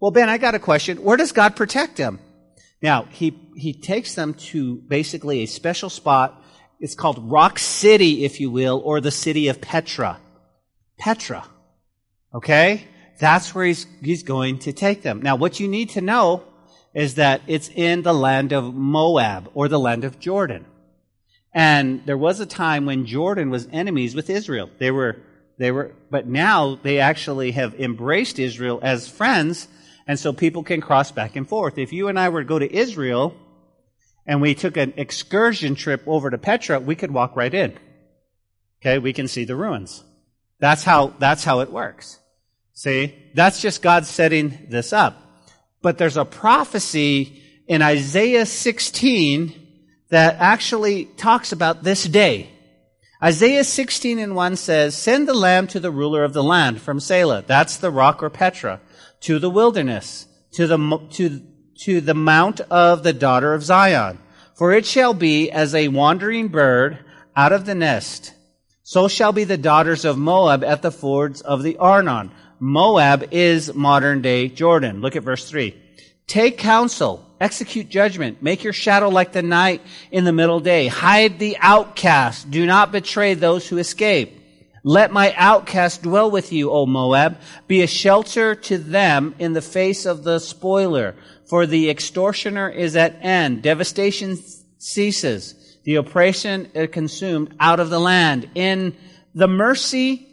Well, 0.00 0.10
Ben, 0.10 0.28
I 0.28 0.38
got 0.38 0.54
a 0.54 0.58
question. 0.58 1.02
Where 1.02 1.16
does 1.16 1.32
God 1.32 1.54
protect 1.54 1.96
them? 1.96 2.18
Now, 2.82 3.04
he, 3.10 3.38
he 3.60 3.72
takes 3.72 4.14
them 4.14 4.34
to 4.34 4.76
basically 4.76 5.42
a 5.42 5.46
special 5.46 5.90
spot. 5.90 6.42
It's 6.80 6.94
called 6.94 7.30
Rock 7.30 7.58
City, 7.58 8.24
if 8.24 8.40
you 8.40 8.50
will, 8.50 8.80
or 8.84 9.00
the 9.00 9.10
city 9.10 9.48
of 9.48 9.60
Petra. 9.60 10.18
Petra. 10.98 11.46
Okay? 12.34 12.84
That's 13.18 13.54
where 13.54 13.66
he's, 13.66 13.86
he's 14.02 14.22
going 14.22 14.60
to 14.60 14.72
take 14.72 15.02
them. 15.02 15.20
Now, 15.20 15.36
what 15.36 15.60
you 15.60 15.68
need 15.68 15.90
to 15.90 16.00
know 16.00 16.44
is 16.94 17.16
that 17.16 17.42
it's 17.46 17.68
in 17.68 18.02
the 18.02 18.14
land 18.14 18.52
of 18.52 18.74
Moab 18.74 19.50
or 19.54 19.68
the 19.68 19.78
land 19.78 20.04
of 20.04 20.18
Jordan. 20.18 20.64
And 21.52 22.04
there 22.06 22.18
was 22.18 22.40
a 22.40 22.46
time 22.46 22.86
when 22.86 23.06
Jordan 23.06 23.50
was 23.50 23.68
enemies 23.72 24.14
with 24.14 24.30
Israel. 24.30 24.70
They 24.78 24.90
were, 24.90 25.16
they 25.58 25.70
were, 25.70 25.94
but 26.10 26.26
now 26.26 26.76
they 26.82 26.98
actually 26.98 27.52
have 27.52 27.74
embraced 27.74 28.38
Israel 28.38 28.78
as 28.82 29.08
friends, 29.08 29.68
and 30.06 30.18
so 30.18 30.32
people 30.32 30.62
can 30.62 30.80
cross 30.80 31.10
back 31.10 31.36
and 31.36 31.48
forth. 31.48 31.76
If 31.76 31.92
you 31.92 32.08
and 32.08 32.18
I 32.18 32.28
were 32.28 32.42
to 32.42 32.48
go 32.48 32.58
to 32.58 32.72
Israel, 32.72 33.34
and 34.26 34.40
we 34.40 34.54
took 34.54 34.76
an 34.76 34.94
excursion 34.96 35.74
trip 35.74 36.02
over 36.06 36.30
to 36.30 36.38
Petra, 36.38 36.80
we 36.80 36.94
could 36.94 37.10
walk 37.10 37.36
right 37.36 37.52
in. 37.52 37.78
Okay, 38.80 38.98
we 38.98 39.12
can 39.12 39.28
see 39.28 39.44
the 39.44 39.56
ruins. 39.56 40.02
That's 40.58 40.84
how, 40.84 41.14
that's 41.18 41.44
how 41.44 41.60
it 41.60 41.70
works. 41.70 42.18
See, 42.72 43.14
that's 43.34 43.60
just 43.60 43.82
God 43.82 44.06
setting 44.06 44.66
this 44.70 44.92
up. 44.92 45.20
But 45.82 45.98
there's 45.98 46.16
a 46.16 46.24
prophecy 46.24 47.42
in 47.66 47.82
Isaiah 47.82 48.46
16 48.46 49.54
that 50.08 50.36
actually 50.38 51.04
talks 51.04 51.52
about 51.52 51.82
this 51.82 52.04
day. 52.04 52.50
Isaiah 53.22 53.64
16 53.64 54.18
and 54.18 54.34
1 54.34 54.56
says, 54.56 54.96
Send 54.96 55.28
the 55.28 55.34
lamb 55.34 55.66
to 55.68 55.80
the 55.80 55.90
ruler 55.90 56.24
of 56.24 56.32
the 56.32 56.42
land 56.42 56.80
from 56.80 56.98
Sela. 56.98 57.46
That's 57.46 57.76
the 57.76 57.90
rock 57.90 58.22
or 58.22 58.30
Petra. 58.30 58.80
To 59.20 59.38
the 59.38 59.50
wilderness, 59.50 60.26
to 60.52 60.66
the, 60.66 61.08
to, 61.12 61.42
to 61.80 62.00
the 62.00 62.14
mount 62.14 62.60
of 62.60 63.02
the 63.02 63.12
daughter 63.12 63.54
of 63.54 63.62
Zion. 63.62 64.18
For 64.54 64.72
it 64.72 64.84
shall 64.84 65.14
be 65.14 65.50
as 65.50 65.74
a 65.74 65.88
wandering 65.88 66.48
bird 66.48 66.98
out 67.34 67.52
of 67.52 67.64
the 67.64 67.74
nest. 67.74 68.34
So 68.82 69.08
shall 69.08 69.32
be 69.32 69.44
the 69.44 69.56
daughters 69.56 70.04
of 70.04 70.18
Moab 70.18 70.64
at 70.64 70.82
the 70.82 70.90
fords 70.90 71.40
of 71.40 71.62
the 71.62 71.78
Arnon. 71.78 72.32
Moab 72.58 73.28
is 73.30 73.72
modern 73.72 74.20
day 74.20 74.48
Jordan. 74.48 75.00
Look 75.00 75.16
at 75.16 75.22
verse 75.22 75.48
3. 75.48 75.74
Take 76.26 76.58
counsel, 76.58 77.24
execute 77.40 77.88
judgment, 77.88 78.42
make 78.42 78.62
your 78.62 78.72
shadow 78.72 79.08
like 79.08 79.32
the 79.32 79.42
night 79.42 79.80
in 80.10 80.24
the 80.24 80.32
middle 80.32 80.60
day. 80.60 80.86
Hide 80.86 81.38
the 81.38 81.56
outcast. 81.58 82.50
Do 82.50 82.66
not 82.66 82.92
betray 82.92 83.34
those 83.34 83.66
who 83.66 83.78
escape. 83.78 84.39
Let 84.82 85.12
my 85.12 85.34
outcast 85.36 86.02
dwell 86.02 86.30
with 86.30 86.52
you, 86.52 86.70
O 86.70 86.86
Moab. 86.86 87.38
Be 87.68 87.82
a 87.82 87.86
shelter 87.86 88.54
to 88.54 88.78
them 88.78 89.34
in 89.38 89.52
the 89.52 89.62
face 89.62 90.06
of 90.06 90.24
the 90.24 90.38
spoiler. 90.38 91.14
For 91.48 91.66
the 91.66 91.90
extortioner 91.90 92.68
is 92.68 92.96
at 92.96 93.18
end. 93.20 93.62
Devastation 93.62 94.38
ceases. 94.78 95.78
The 95.84 95.96
oppression 95.96 96.70
is 96.74 96.90
consumed 96.90 97.54
out 97.60 97.80
of 97.80 97.90
the 97.90 98.00
land. 98.00 98.48
In 98.54 98.96
the 99.34 99.48
mercy, 99.48 100.26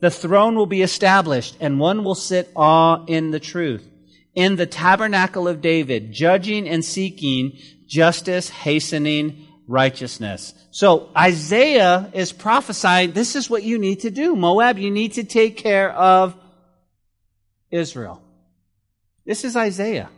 the 0.00 0.10
throne 0.10 0.56
will 0.56 0.66
be 0.66 0.82
established, 0.82 1.56
and 1.60 1.78
one 1.78 2.04
will 2.04 2.14
sit 2.14 2.50
awe 2.56 3.04
in 3.06 3.30
the 3.30 3.40
truth. 3.40 3.86
In 4.34 4.56
the 4.56 4.66
tabernacle 4.66 5.48
of 5.48 5.60
David, 5.60 6.12
judging 6.12 6.68
and 6.68 6.84
seeking 6.84 7.58
justice, 7.86 8.48
hastening 8.48 9.46
righteousness. 9.70 10.52
So 10.72 11.10
Isaiah 11.16 12.10
is 12.12 12.32
prophesying 12.32 13.12
this 13.12 13.36
is 13.36 13.48
what 13.48 13.62
you 13.62 13.78
need 13.78 14.00
to 14.00 14.10
do. 14.10 14.34
Moab, 14.34 14.78
you 14.78 14.90
need 14.90 15.12
to 15.12 15.24
take 15.24 15.56
care 15.56 15.92
of 15.92 16.34
Israel. 17.70 18.20
This 19.24 19.44
is 19.44 19.56
Isaiah. 19.56 20.10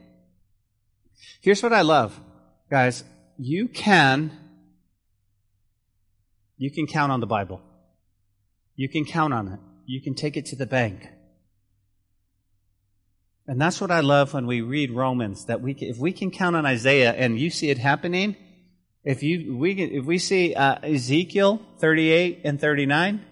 Here's 1.42 1.62
what 1.62 1.74
I 1.74 1.82
love, 1.82 2.18
guys. 2.70 3.04
You 3.36 3.68
can, 3.68 4.30
you 6.56 6.70
can 6.70 6.86
count 6.86 7.12
on 7.12 7.20
the 7.20 7.26
Bible. 7.26 7.60
You 8.74 8.88
can 8.88 9.04
count 9.04 9.34
on 9.34 9.48
it. 9.48 9.60
You 9.84 10.00
can 10.00 10.14
take 10.14 10.38
it 10.38 10.46
to 10.46 10.56
the 10.56 10.66
bank. 10.66 11.08
And 13.46 13.60
that's 13.60 13.82
what 13.82 13.90
I 13.90 14.00
love 14.00 14.32
when 14.32 14.46
we 14.46 14.62
read 14.62 14.92
Romans, 14.92 15.44
that 15.46 15.60
we, 15.60 15.72
if 15.72 15.98
we 15.98 16.12
can 16.12 16.30
count 16.30 16.56
on 16.56 16.64
Isaiah 16.64 17.12
and 17.12 17.38
you 17.38 17.50
see 17.50 17.68
it 17.68 17.76
happening, 17.76 18.36
if 19.04 19.22
you 19.22 19.56
we 19.56 19.72
if 19.72 20.04
we 20.04 20.18
see 20.18 20.54
uh, 20.54 20.76
Ezekiel 20.82 21.60
38 21.78 22.42
and 22.44 22.60
39, 22.60 23.24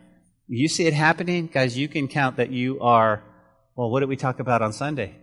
you 0.49 0.69
see 0.69 0.87
it 0.87 0.95
happening, 0.95 1.47
guys. 1.47 1.79
You 1.79 1.89
can 1.89 2.09
count 2.09 2.37
that 2.37 2.51
you 2.51 2.81
are. 2.81 3.23
Well, 3.77 3.91
what 3.91 4.01
did 4.01 4.09
we 4.09 4.17
talk 4.17 4.41
about 4.41 4.63
on 4.63 4.73
Sunday? 4.73 5.15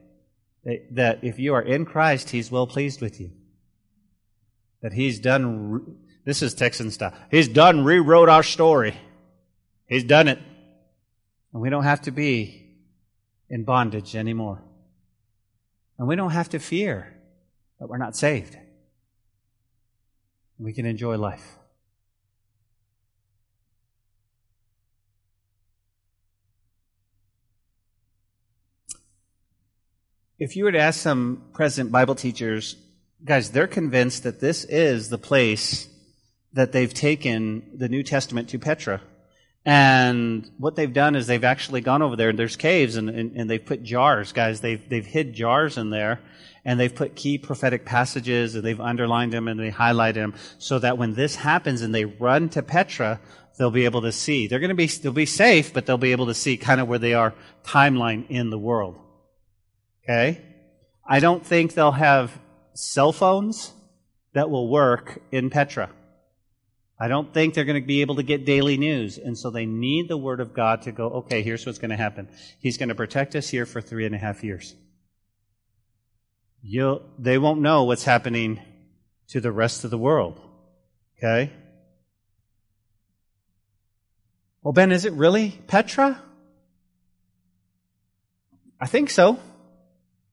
That, 0.92 1.20
if 1.24 1.40
you 1.40 1.54
are 1.54 1.62
in 1.62 1.86
Christ, 1.86 2.30
He's 2.30 2.52
well 2.52 2.68
pleased 2.68 3.02
with 3.02 3.20
you. 3.22 3.32
That 4.82 4.94
He's 4.94 5.20
done. 5.20 5.98
This 6.26 6.42
is 6.42 6.54
Texan 6.54 6.92
style. 6.92 7.14
He's 7.30 7.48
done 7.48 7.84
rewrote 7.84 8.30
our 8.30 8.44
story. 8.44 8.98
He's 9.88 10.04
done 10.04 10.28
it, 10.28 10.40
and 11.54 11.62
we 11.62 11.70
don't 11.70 11.84
have 11.84 12.02
to 12.04 12.12
be 12.12 12.74
in 13.50 13.64
bondage 13.64 14.16
anymore, 14.16 14.62
and 15.98 16.08
we 16.08 16.16
don't 16.16 16.32
have 16.32 16.50
to 16.50 16.60
fear 16.60 17.14
that 17.80 17.88
we're 17.88 17.98
not 17.98 18.16
saved 18.16 18.58
we 20.60 20.74
can 20.74 20.86
enjoy 20.86 21.18
life. 21.18 21.58
If 30.40 30.56
you 30.56 30.66
were 30.66 30.72
to 30.72 30.80
ask 30.80 31.00
some 31.00 31.44
present 31.54 31.92
Bible 31.92 32.14
teachers, 32.14 32.76
guys, 33.24 33.50
they're 33.50 33.68
convinced 33.68 34.24
that 34.24 34.40
this 34.40 34.66
is 34.66 35.10
the 35.10 35.18
place 35.18 35.88
that 36.54 36.72
they've 36.72 36.94
taken 36.94 37.72
the 37.74 37.90
New 37.90 38.04
Testament 38.04 38.50
to 38.50 38.60
Petra. 38.60 39.02
And 39.66 40.50
what 40.58 40.76
they've 40.76 40.94
done 40.94 41.16
is 41.16 41.28
they've 41.28 41.44
actually 41.44 41.82
gone 41.82 42.02
over 42.02 42.16
there 42.16 42.30
and 42.30 42.40
there's 42.40 42.56
caves 42.56 42.96
and, 42.96 43.10
and, 43.10 43.36
and 43.36 43.50
they've 43.50 43.64
put 43.64 43.84
jars, 43.84 44.32
guys. 44.32 44.62
They've, 44.62 44.88
they've 44.88 45.06
hid 45.06 45.34
jars 45.34 45.78
in 45.78 45.90
there 45.90 46.22
and 46.68 46.78
they've 46.78 46.94
put 46.94 47.16
key 47.16 47.38
prophetic 47.38 47.86
passages 47.86 48.54
and 48.54 48.64
they've 48.64 48.82
underlined 48.82 49.32
them 49.32 49.48
and 49.48 49.58
they 49.58 49.72
highlighted 49.72 50.16
them 50.16 50.36
so 50.58 50.78
that 50.78 50.98
when 50.98 51.14
this 51.14 51.38
happens 51.38 51.82
and 51.82 51.96
they 51.96 52.04
run 52.04 52.50
to 52.50 52.62
Petra, 52.62 53.22
they'll 53.58 53.72
be 53.72 53.86
able 53.86 54.02
to 54.02 54.12
see. 54.12 54.48
They're 54.48 54.60
going 54.60 54.70
to 54.70 54.76
be, 54.76 54.88
they'll 54.88 55.14
be 55.14 55.26
safe, 55.26 55.74
but 55.74 55.86
they'll 55.86 55.98
be 55.98 56.12
able 56.12 56.26
to 56.26 56.34
see 56.34 56.58
kind 56.58 56.82
of 56.82 56.90
where 56.90 57.00
they 57.00 57.14
are 57.14 57.34
timeline 57.64 58.30
in 58.30 58.50
the 58.50 58.60
world. 58.60 59.00
Okay? 60.04 60.42
I 61.08 61.22
don't 61.22 61.44
think 61.44 61.74
they'll 61.74 61.92
have 61.94 62.38
cell 62.74 63.14
phones 63.14 63.72
that 64.34 64.50
will 64.50 64.68
work 64.68 65.22
in 65.32 65.50
Petra. 65.50 65.90
I 67.00 67.08
don't 67.08 67.34
think 67.34 67.54
they're 67.54 67.64
going 67.64 67.82
to 67.82 67.88
be 67.88 68.02
able 68.02 68.16
to 68.16 68.24
get 68.24 68.44
daily 68.44 68.78
news. 68.78 69.18
And 69.18 69.38
so 69.38 69.52
they 69.52 69.66
need 69.66 70.10
the 70.10 70.18
Word 70.18 70.42
of 70.42 70.54
God 70.54 70.82
to 70.82 70.92
go, 70.92 71.08
okay, 71.10 71.44
here's 71.44 71.66
what's 71.66 71.80
going 71.80 71.92
to 71.92 71.98
happen. 71.98 72.28
He's 72.60 72.78
going 72.78 72.90
to 72.90 72.96
protect 72.96 73.38
us 73.38 73.48
here 73.48 73.66
for 73.66 73.80
three 73.80 74.06
and 74.06 74.14
a 74.14 74.18
half 74.18 74.44
years. 74.44 74.76
You'll, 76.62 77.02
they 77.18 77.38
won't 77.38 77.62
know 77.62 77.84
what's 77.84 78.04
happening 78.04 78.60
to 79.30 79.42
the 79.42 79.52
rest 79.52 79.84
of 79.84 79.92
the 79.92 79.98
world. 79.98 80.40
Okay? 81.18 81.52
Well, 84.62 84.74
Ben, 84.74 84.92
is 84.92 85.06
it 85.06 85.14
really 85.14 85.58
Petra? 85.68 86.22
I 88.80 88.88
think 88.88 89.10
so. 89.10 89.40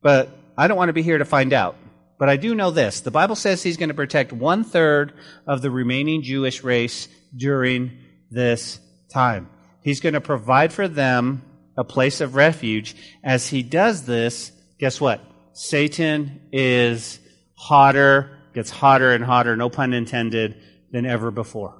But 0.03 0.29
I 0.57 0.69
don't 0.69 0.77
want 0.77 0.89
to 0.91 0.93
be 0.93 1.03
here 1.03 1.19
to 1.19 1.25
find 1.25 1.53
out. 1.53 1.77
But 2.19 2.29
I 2.29 2.37
do 2.37 2.55
know 2.55 2.71
this. 2.71 3.01
The 3.01 3.11
Bible 3.11 3.37
says 3.37 3.63
he's 3.63 3.77
going 3.77 3.89
to 3.89 3.95
protect 3.95 4.33
one 4.33 4.65
third 4.65 5.15
of 5.47 5.63
the 5.63 5.71
remaining 5.71 6.23
Jewish 6.23 6.63
race 6.63 7.09
during 7.35 7.99
this 8.31 8.79
time. 9.09 9.49
He's 9.83 10.01
going 10.01 10.15
to 10.15 10.21
provide 10.21 10.73
for 10.73 10.89
them 10.89 11.43
a 11.77 11.85
place 11.85 12.21
of 12.21 12.35
refuge. 12.35 12.95
As 13.23 13.49
he 13.49 13.63
does 13.63 14.03
this, 14.03 14.53
guess 14.79 15.01
what? 15.01 15.21
Satan 15.55 16.41
is 16.53 17.21
hotter, 17.55 18.37
gets 18.53 18.71
hotter 18.71 19.13
and 19.13 19.25
hotter, 19.25 19.57
no 19.57 19.71
pun 19.71 19.95
intended, 19.95 20.61
than 20.91 21.07
ever 21.07 21.31
before. 21.31 21.75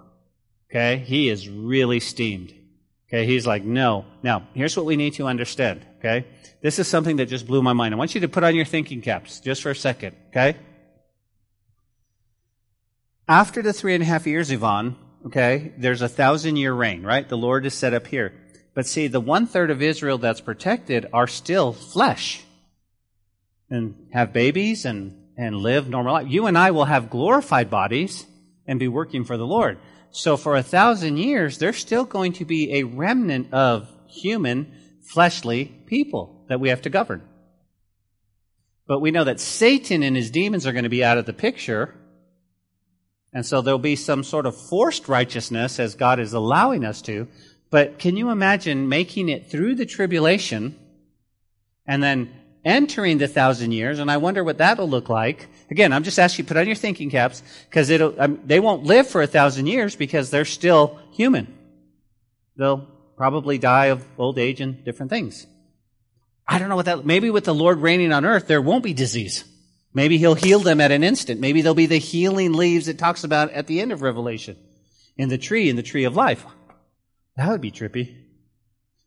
Okay? 0.71 0.99
He 0.99 1.29
is 1.29 1.49
really 1.49 2.01
steamed. 2.01 2.55
Okay? 3.09 3.27
He's 3.27 3.47
like, 3.47 3.65
no. 3.65 4.07
Now, 4.23 4.47
here's 4.55 4.77
what 4.77 4.87
we 4.87 4.97
need 4.97 5.15
to 5.15 5.27
understand. 5.27 5.85
Okay? 5.99 6.25
This 6.63 6.79
is 6.79 6.87
something 6.89 7.17
that 7.17 7.27
just 7.27 7.47
blew 7.47 7.63
my 7.63 7.73
mind. 7.73 7.93
I 7.93 7.99
want 7.99 8.15
you 8.15 8.21
to 8.23 8.29
put 8.29 8.45
on 8.45 8.55
your 8.55 8.65
thinking 8.65 9.03
caps 9.03 9.41
just 9.41 9.61
for 9.61 9.71
a 9.71 9.77
second. 9.77 10.17
Okay? 10.29 10.57
After 13.27 13.61
the 13.61 13.73
three 13.73 13.95
and 13.95 14.03
a 14.03 14.07
half 14.07 14.27
years, 14.27 14.51
Yvonne, 14.51 14.97
okay, 15.27 15.73
there's 15.79 16.03
a 16.03 16.09
thousand 16.09 16.57
year 16.57 16.75
reign, 16.75 17.03
right? 17.03 17.27
The 17.29 17.39
Lord 17.39 17.67
is 17.67 17.75
set 17.75 17.95
up 17.95 18.07
here. 18.07 18.35
But 18.75 18.87
see, 18.87 19.09
the 19.09 19.21
one 19.21 19.47
third 19.47 19.71
of 19.71 19.83
Israel 19.83 20.19
that's 20.19 20.41
protected 20.41 21.07
are 21.13 21.27
still 21.27 21.73
flesh 21.73 22.45
and 23.71 24.09
have 24.13 24.33
babies 24.33 24.85
and, 24.85 25.17
and 25.37 25.57
live 25.57 25.89
normal 25.89 26.15
life. 26.15 26.29
You 26.29 26.47
and 26.47 26.57
I 26.57 26.71
will 26.71 26.85
have 26.85 27.11
glorified 27.11 27.71
bodies 27.71 28.27
and 28.67 28.79
be 28.79 28.89
working 28.89 29.25
for 29.25 29.37
the 29.37 29.47
Lord. 29.47 29.79
So 30.11 30.37
for 30.37 30.57
a 30.57 30.63
thousand 30.63 31.17
years, 31.17 31.59
there's 31.59 31.77
still 31.77 32.05
going 32.05 32.35
to 32.35 32.45
be 32.45 32.75
a 32.75 32.85
remnant 32.85 33.53
of 33.53 33.89
human, 34.07 34.73
fleshly 35.03 35.65
people 35.87 36.45
that 36.49 36.61
we 36.61 36.69
have 36.69 36.83
to 36.83 36.91
govern. 36.91 37.23
But 38.87 39.01
we 39.01 39.11
know 39.11 39.25
that 39.25 39.41
Satan 39.41 40.03
and 40.03 40.15
his 40.15 40.31
demons 40.31 40.67
are 40.67 40.73
going 40.73 40.85
to 40.85 40.91
be 40.91 41.03
out 41.03 41.19
of 41.19 41.27
the 41.27 41.33
picture. 41.33 41.95
And 43.33 43.45
so 43.45 43.61
there'll 43.61 43.79
be 43.79 43.97
some 43.97 44.23
sort 44.23 44.47
of 44.47 44.57
forced 44.57 45.09
righteousness 45.09 45.81
as 45.81 45.95
God 45.95 46.21
is 46.21 46.33
allowing 46.33 46.85
us 46.85 47.03
to. 47.03 47.27
But 47.71 47.99
can 47.99 48.17
you 48.17 48.31
imagine 48.31 48.89
making 48.89 49.29
it 49.29 49.51
through 49.51 49.75
the 49.75 49.87
tribulation 49.87 50.79
and 51.87 52.03
then 52.03 52.31
entering 52.65 53.19
the 53.19 53.29
thousand 53.29 53.73
years, 53.73 53.99
and 53.99 54.11
I 54.11 54.17
wonder 54.17 54.43
what 54.43 54.59
that'll 54.59 54.89
look 54.89 55.09
like. 55.09 55.49
Again, 55.71 55.93
I'm 55.93 56.05
just 56.05 56.19
asking 56.19 56.45
you 56.45 56.49
put 56.49 56.57
on 56.57 56.67
your 56.67 56.77
thinking 56.77 57.11
caps 57.11 57.43
because 57.69 57.91
it'll, 57.91 58.21
um, 58.21 58.41
they 58.45 58.61
won't 58.61 58.85
live 58.85 59.09
for 59.09 59.23
a 59.23 59.27
thousand 59.27 59.67
years 59.67 59.97
because 59.97 60.31
they're 60.31 60.45
still 60.45 60.99
human. 61.13 61.57
They'll 62.57 62.89
probably 63.17 63.59
die 63.59 63.87
of 63.87 64.05
old 64.19 64.39
age 64.39 64.61
and 64.61 64.85
different 64.85 65.11
things. 65.11 65.47
I 66.47 66.59
don't 66.59 66.69
know 66.69 66.77
what 66.77 66.87
that, 66.87 67.07
maybe 67.07 67.31
with 67.31 67.45
the 67.45 67.55
Lord 67.55 67.79
reigning 67.79 68.13
on 68.13 68.25
earth, 68.25 68.47
there 68.47 68.63
won't 68.63 68.85
be 68.85 68.95
disease. 68.95 69.45
Maybe 69.93 70.19
he'll 70.19 70.35
heal 70.35 70.59
them 70.59 70.81
at 70.81 70.91
an 70.91 71.05
instant. 71.05 71.41
Maybe 71.41 71.63
there'll 71.63 71.75
be 71.75 71.87
the 71.87 71.99
healing 71.99 72.53
leaves 72.53 72.89
it 72.89 72.99
talks 72.99 73.25
about 73.25 73.53
at 73.53 73.67
the 73.67 73.81
end 73.81 73.93
of 73.93 74.03
Revelation 74.03 74.57
in 75.17 75.29
the 75.29 75.39
tree, 75.39 75.69
in 75.69 75.77
the 75.77 75.83
tree 75.83 76.05
of 76.05 76.17
life. 76.17 76.45
That 77.37 77.49
would 77.49 77.61
be 77.61 77.71
trippy. 77.71 78.17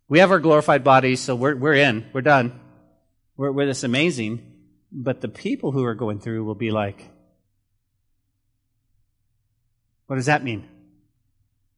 We 0.09 0.19
have 0.19 0.32
our 0.32 0.39
glorified 0.39 0.84
bodies, 0.84 1.19
so 1.19 1.36
we're, 1.36 1.55
we're 1.55 1.73
in. 1.73 2.05
We're 2.13 2.21
done. 2.21 2.59
We're, 3.38 3.51
we're 3.51 3.67
this 3.67 3.83
amazing, 3.83 4.41
but 4.91 5.21
the 5.21 5.27
people 5.27 5.71
who 5.71 5.85
are 5.85 5.95
going 5.95 6.19
through 6.19 6.43
will 6.43 6.55
be 6.55 6.71
like, 6.71 7.09
what 10.07 10.15
does 10.15 10.25
that 10.25 10.43
mean? 10.43 10.67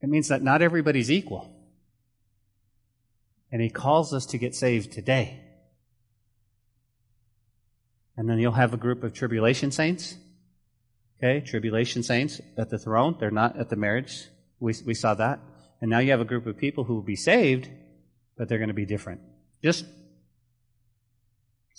It 0.01 0.09
means 0.09 0.29
that 0.29 0.41
not 0.41 0.61
everybody's 0.61 1.11
equal. 1.11 1.53
And 3.51 3.61
he 3.61 3.69
calls 3.69 4.13
us 4.13 4.25
to 4.27 4.37
get 4.37 4.55
saved 4.55 4.91
today. 4.91 5.41
And 8.15 8.29
then 8.29 8.39
you'll 8.39 8.51
have 8.53 8.73
a 8.73 8.77
group 8.77 9.03
of 9.03 9.13
tribulation 9.13 9.71
saints. 9.71 10.15
Okay, 11.17 11.41
tribulation 11.45 12.03
saints 12.03 12.39
at 12.57 12.69
the 12.69 12.77
throne. 12.77 13.17
They're 13.19 13.31
not 13.31 13.57
at 13.57 13.69
the 13.69 13.75
marriage. 13.75 14.25
We, 14.59 14.73
we 14.85 14.93
saw 14.93 15.15
that. 15.15 15.39
And 15.81 15.89
now 15.89 15.99
you 15.99 16.11
have 16.11 16.21
a 16.21 16.25
group 16.25 16.45
of 16.45 16.57
people 16.57 16.83
who 16.83 16.95
will 16.95 17.01
be 17.01 17.15
saved, 17.15 17.69
but 18.37 18.47
they're 18.47 18.57
going 18.57 18.69
to 18.69 18.73
be 18.73 18.85
different. 18.85 19.21
Just 19.63 19.85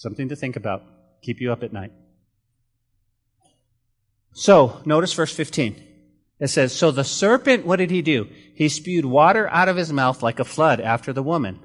Something 0.00 0.30
to 0.30 0.36
think 0.36 0.56
about. 0.56 0.82
Keep 1.20 1.42
you 1.42 1.52
up 1.52 1.62
at 1.62 1.74
night. 1.74 1.92
So, 4.32 4.80
notice 4.86 5.12
verse 5.12 5.34
15. 5.34 5.76
It 6.40 6.48
says, 6.48 6.72
So 6.72 6.90
the 6.90 7.04
serpent, 7.04 7.66
what 7.66 7.76
did 7.76 7.90
he 7.90 8.00
do? 8.00 8.26
He 8.54 8.70
spewed 8.70 9.04
water 9.04 9.46
out 9.50 9.68
of 9.68 9.76
his 9.76 9.92
mouth 9.92 10.22
like 10.22 10.40
a 10.40 10.44
flood 10.46 10.80
after 10.80 11.12
the 11.12 11.22
woman, 11.22 11.60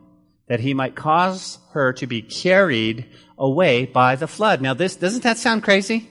that 0.49 0.59
he 0.59 0.73
might 0.73 0.95
cause 0.95 1.59
her 1.71 1.93
to 1.93 2.07
be 2.07 2.21
carried 2.21 3.05
away 3.37 3.85
by 3.85 4.17
the 4.17 4.27
flood. 4.27 4.61
Now 4.61 4.73
this, 4.73 4.97
doesn't 4.97 5.23
that 5.23 5.37
sound 5.37 5.63
crazy? 5.63 6.09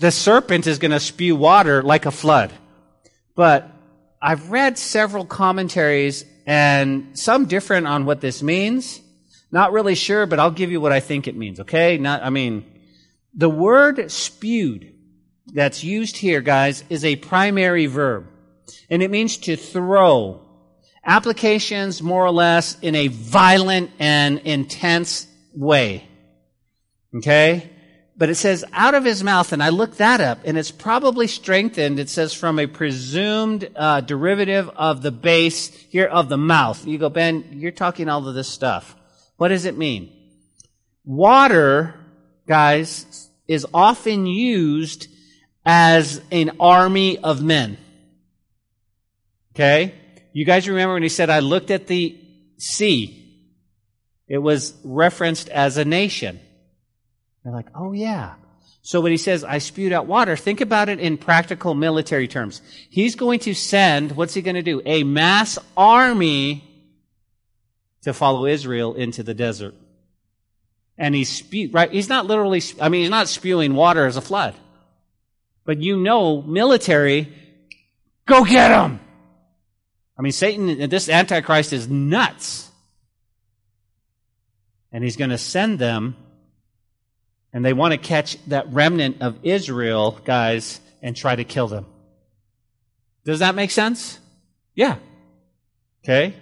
the 0.00 0.10
serpent 0.10 0.66
is 0.66 0.80
going 0.80 0.90
to 0.90 0.98
spew 0.98 1.36
water 1.36 1.84
like 1.84 2.04
a 2.04 2.10
flood. 2.10 2.52
But 3.36 3.70
I've 4.20 4.50
read 4.50 4.76
several 4.76 5.24
commentaries 5.24 6.24
and 6.46 7.16
some 7.16 7.46
different 7.46 7.86
on 7.86 8.06
what 8.06 8.20
this 8.20 8.42
means. 8.42 9.00
Not 9.52 9.72
really 9.72 9.94
sure, 9.94 10.26
but 10.26 10.38
I'll 10.38 10.50
give 10.50 10.70
you 10.70 10.80
what 10.80 10.92
I 10.92 11.00
think 11.00 11.26
it 11.26 11.36
means, 11.36 11.60
okay? 11.60 11.98
Not, 11.98 12.22
I 12.22 12.30
mean, 12.30 12.64
the 13.34 13.48
word 13.48 14.10
spewed 14.10 14.94
that's 15.52 15.82
used 15.82 16.16
here, 16.16 16.40
guys, 16.40 16.84
is 16.88 17.04
a 17.04 17.16
primary 17.16 17.86
verb. 17.86 18.28
And 18.88 19.02
it 19.02 19.10
means 19.10 19.36
to 19.38 19.56
throw. 19.56 20.42
Applications 21.04 22.02
more 22.02 22.24
or 22.24 22.30
less 22.30 22.78
in 22.80 22.94
a 22.94 23.08
violent 23.08 23.90
and 23.98 24.38
intense 24.40 25.26
way. 25.54 26.06
Okay? 27.16 27.70
But 28.16 28.28
it 28.28 28.34
says 28.34 28.64
out 28.72 28.94
of 28.94 29.04
his 29.04 29.24
mouth, 29.24 29.52
and 29.52 29.62
I 29.62 29.70
looked 29.70 29.98
that 29.98 30.20
up, 30.20 30.40
and 30.44 30.58
it's 30.58 30.70
probably 30.70 31.26
strengthened. 31.26 31.98
It 31.98 32.10
says 32.10 32.34
from 32.34 32.58
a 32.58 32.66
presumed 32.66 33.70
uh, 33.74 34.02
derivative 34.02 34.68
of 34.76 35.00
the 35.00 35.10
base 35.10 35.68
here 35.68 36.06
of 36.06 36.28
the 36.28 36.36
mouth. 36.36 36.86
You 36.86 36.98
go, 36.98 37.08
Ben, 37.08 37.46
you're 37.52 37.72
talking 37.72 38.08
all 38.10 38.28
of 38.28 38.34
this 38.34 38.48
stuff. 38.48 38.94
What 39.40 39.48
does 39.48 39.64
it 39.64 39.78
mean? 39.78 40.12
Water, 41.02 41.94
guys, 42.46 43.30
is 43.48 43.66
often 43.72 44.26
used 44.26 45.06
as 45.64 46.20
an 46.30 46.58
army 46.60 47.16
of 47.16 47.42
men. 47.42 47.78
Okay? 49.54 49.94
You 50.34 50.44
guys 50.44 50.68
remember 50.68 50.92
when 50.92 51.02
he 51.02 51.08
said, 51.08 51.30
I 51.30 51.38
looked 51.38 51.70
at 51.70 51.86
the 51.86 52.20
sea? 52.58 53.48
It 54.28 54.36
was 54.36 54.74
referenced 54.84 55.48
as 55.48 55.78
a 55.78 55.86
nation. 55.86 56.38
They're 57.42 57.54
like, 57.54 57.68
oh 57.74 57.92
yeah. 57.92 58.34
So 58.82 59.00
when 59.00 59.10
he 59.10 59.16
says, 59.16 59.42
I 59.42 59.56
spewed 59.56 59.94
out 59.94 60.04
water, 60.04 60.36
think 60.36 60.60
about 60.60 60.90
it 60.90 61.00
in 61.00 61.16
practical 61.16 61.72
military 61.72 62.28
terms. 62.28 62.60
He's 62.90 63.16
going 63.16 63.38
to 63.40 63.54
send, 63.54 64.12
what's 64.12 64.34
he 64.34 64.42
going 64.42 64.56
to 64.56 64.62
do? 64.62 64.82
A 64.84 65.02
mass 65.02 65.58
army 65.78 66.69
to 68.02 68.12
follow 68.12 68.46
Israel 68.46 68.94
into 68.94 69.22
the 69.22 69.34
desert. 69.34 69.74
And 70.96 71.14
he's 71.14 71.28
spew, 71.28 71.70
right? 71.72 71.90
He's 71.90 72.08
not 72.08 72.26
literally, 72.26 72.62
I 72.80 72.88
mean, 72.88 73.02
he's 73.02 73.10
not 73.10 73.28
spewing 73.28 73.74
water 73.74 74.06
as 74.06 74.16
a 74.16 74.20
flood. 74.20 74.54
But 75.64 75.78
you 75.78 75.96
know, 75.96 76.42
military, 76.42 77.32
go 78.26 78.44
get 78.44 78.70
him! 78.70 79.00
I 80.18 80.22
mean, 80.22 80.32
Satan, 80.32 80.88
this 80.90 81.08
Antichrist 81.08 81.72
is 81.72 81.88
nuts. 81.88 82.70
And 84.92 85.02
he's 85.04 85.16
going 85.16 85.30
to 85.30 85.38
send 85.38 85.78
them 85.78 86.16
and 87.52 87.64
they 87.64 87.72
want 87.72 87.92
to 87.92 87.98
catch 87.98 88.36
that 88.46 88.72
remnant 88.72 89.22
of 89.22 89.38
Israel, 89.42 90.18
guys, 90.24 90.80
and 91.02 91.16
try 91.16 91.34
to 91.34 91.44
kill 91.44 91.66
them. 91.66 91.86
Does 93.24 93.40
that 93.40 93.54
make 93.54 93.70
sense? 93.70 94.18
Yeah. 94.74 94.96
Okay. 96.04 96.34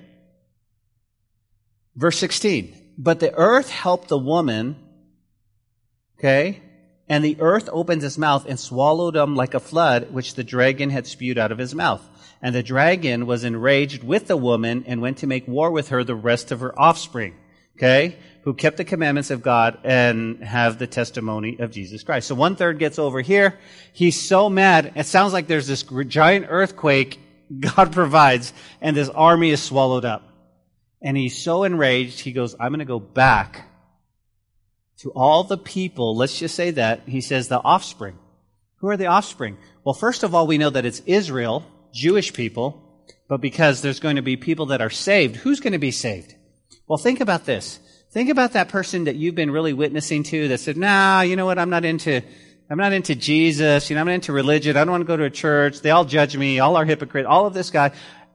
Verse 1.99 2.17
16. 2.19 2.75
But 2.97 3.21
the 3.21 3.35
earth 3.35 3.69
helped 3.69 4.09
the 4.09 4.19
woman, 4.19 4.77
okay, 6.19 6.63
and 7.09 7.23
the 7.23 7.37
earth 7.41 7.69
opened 7.71 8.03
its 8.03 8.17
mouth 8.17 8.47
and 8.49 8.59
swallowed 8.59 9.17
him 9.17 9.37
like 9.37 9.53
a 9.53 9.61
flood, 9.61 10.13
which 10.13 10.35
the 10.35 10.45
dragon 10.45 10.89
had 10.89 11.07
spewed 11.07 11.37
out 11.37 11.53
of 11.53 11.59
his 11.59 11.75
mouth. 11.75 12.03
And 12.41 12.55
the 12.55 12.63
dragon 12.63 13.27
was 13.27 13.45
enraged 13.45 14.03
with 14.03 14.29
the 14.29 14.37
woman 14.37 14.85
and 14.87 15.03
went 15.03 15.19
to 15.19 15.27
make 15.27 15.47
war 15.47 15.71
with 15.71 15.89
her 15.89 16.05
the 16.05 16.15
rest 16.15 16.53
of 16.53 16.61
her 16.61 16.79
offspring. 16.81 17.35
Okay? 17.77 18.17
who 18.49 18.55
kept 18.55 18.79
the 18.79 18.85
commandments 18.85 19.31
of 19.31 19.43
God 19.43 19.79
and 19.85 20.43
have 20.43 20.79
the 20.79 20.87
testimony 20.87 21.59
of 21.59 21.71
Jesus 21.71 22.03
Christ. 22.03 22.29
So 22.29 22.35
one 22.35 22.57
third 22.57 22.79
gets 22.79 22.99
over 22.99 23.21
here. 23.21 23.59
He's 23.93 24.19
so 24.19 24.49
mad. 24.49 24.93
It 24.97 25.05
sounds 25.05 25.35
like 25.35 25.49
there's 25.49 25.67
this 25.67 25.83
giant 26.07 26.47
earthquake 26.49 27.21
God 27.61 27.93
provides 27.93 28.55
and 28.81 28.97
this 28.97 29.11
army 29.11 29.51
is 29.51 29.63
swallowed 29.63 30.07
up. 30.07 30.28
And 31.01 31.17
he's 31.17 31.39
so 31.39 31.65
enraged, 31.65 32.21
he 32.21 32.33
goes, 32.33 32.55
I'm 32.59 32.71
going 32.71 32.81
to 32.81 32.85
go 32.85 32.99
back 32.99 33.65
to 34.99 35.11
all 35.13 35.45
the 35.45 35.59
people. 35.59 36.17
Let's 36.17 36.39
just 36.39 36.55
say 36.55 36.73
that. 36.73 37.03
He 37.07 37.21
says 37.21 37.49
the 37.49 37.61
offspring. 37.61 38.19
Who 38.79 38.89
are 38.89 38.97
the 38.97 39.07
offspring? 39.07 39.59
Well, 39.85 39.95
first 39.95 40.23
of 40.23 40.35
all, 40.35 40.47
we 40.47 40.59
know 40.59 40.71
that 40.71 40.87
it's 40.87 41.03
Israel, 41.07 41.65
Jewish 41.93 42.33
people, 42.33 42.83
but 43.29 43.41
because 43.41 43.81
there's 43.81 44.01
going 44.01 44.17
to 44.17 44.23
be 44.23 44.37
people 44.37 44.67
that 44.67 44.81
are 44.81 44.91
saved, 44.91 45.37
who's 45.37 45.61
going 45.61 45.73
to 45.73 45.79
be 45.79 45.91
saved? 45.91 46.35
Well, 46.87 46.99
think 46.99 47.21
about 47.21 47.45
this. 47.45 47.79
Think 48.11 48.31
about 48.31 48.53
that 48.53 48.71
person 48.71 49.05
that 49.05 49.17
you've 49.17 49.35
been 49.35 49.51
really 49.51 49.73
witnessing 49.73 50.23
to 50.25 50.49
that 50.49 50.59
said, 50.59 50.77
nah, 50.77 51.21
you 51.21 51.37
know 51.37 51.45
what, 51.45 51.59
I'm 51.59 51.71
not 51.71 51.85
into, 51.85 52.23
I'm 52.71 52.79
not 52.79 52.93
into 52.93 53.15
Jesus, 53.15 53.91
you 53.91 53.95
know, 53.95 54.01
I'm 54.01 54.07
not 54.07 54.15
into 54.15 54.33
religion, 54.33 54.77
I 54.77 54.85
don't 54.85 54.93
want 54.93 55.03
to 55.03 55.07
go 55.07 55.17
to 55.17 55.25
a 55.25 55.31
church, 55.31 55.81
they 55.81 55.91
all 55.91 56.07
judge 56.07 56.37
me, 56.37 56.59
all 56.59 56.77
are 56.77 56.87
hypocrites, 56.87 57.27
all 57.29 57.47
of 57.47 57.53
this 57.53 57.71
guy. 57.71 57.93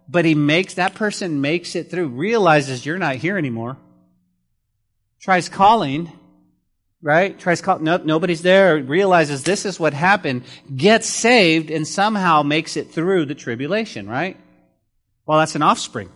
But 0.08 0.26
he 0.26 0.36
makes, 0.36 0.76
that 0.76 0.96
person 0.96 1.42
makes 1.42 1.76
it 1.76 1.90
through, 1.90 2.08
realizes 2.08 2.86
you're 2.86 2.98
not 2.98 3.16
here 3.16 3.38
anymore, 3.38 3.78
tries 5.22 5.50
calling, 5.50 6.12
right? 7.02 7.38
Tries 7.40 7.62
call, 7.62 7.80
nope, 7.80 8.04
nobody's 8.04 8.42
there, 8.42 8.78
realizes 8.78 9.44
this 9.44 9.66
is 9.66 9.80
what 9.80 9.94
happened, 9.94 10.44
gets 10.76 11.08
saved, 11.08 11.72
and 11.72 11.88
somehow 11.88 12.44
makes 12.44 12.76
it 12.76 12.92
through 12.92 13.26
the 13.26 13.36
tribulation, 13.36 14.10
right? 14.10 14.38
Well, 15.26 15.40
that's 15.40 15.56
an 15.56 15.62
offspring 15.62 16.10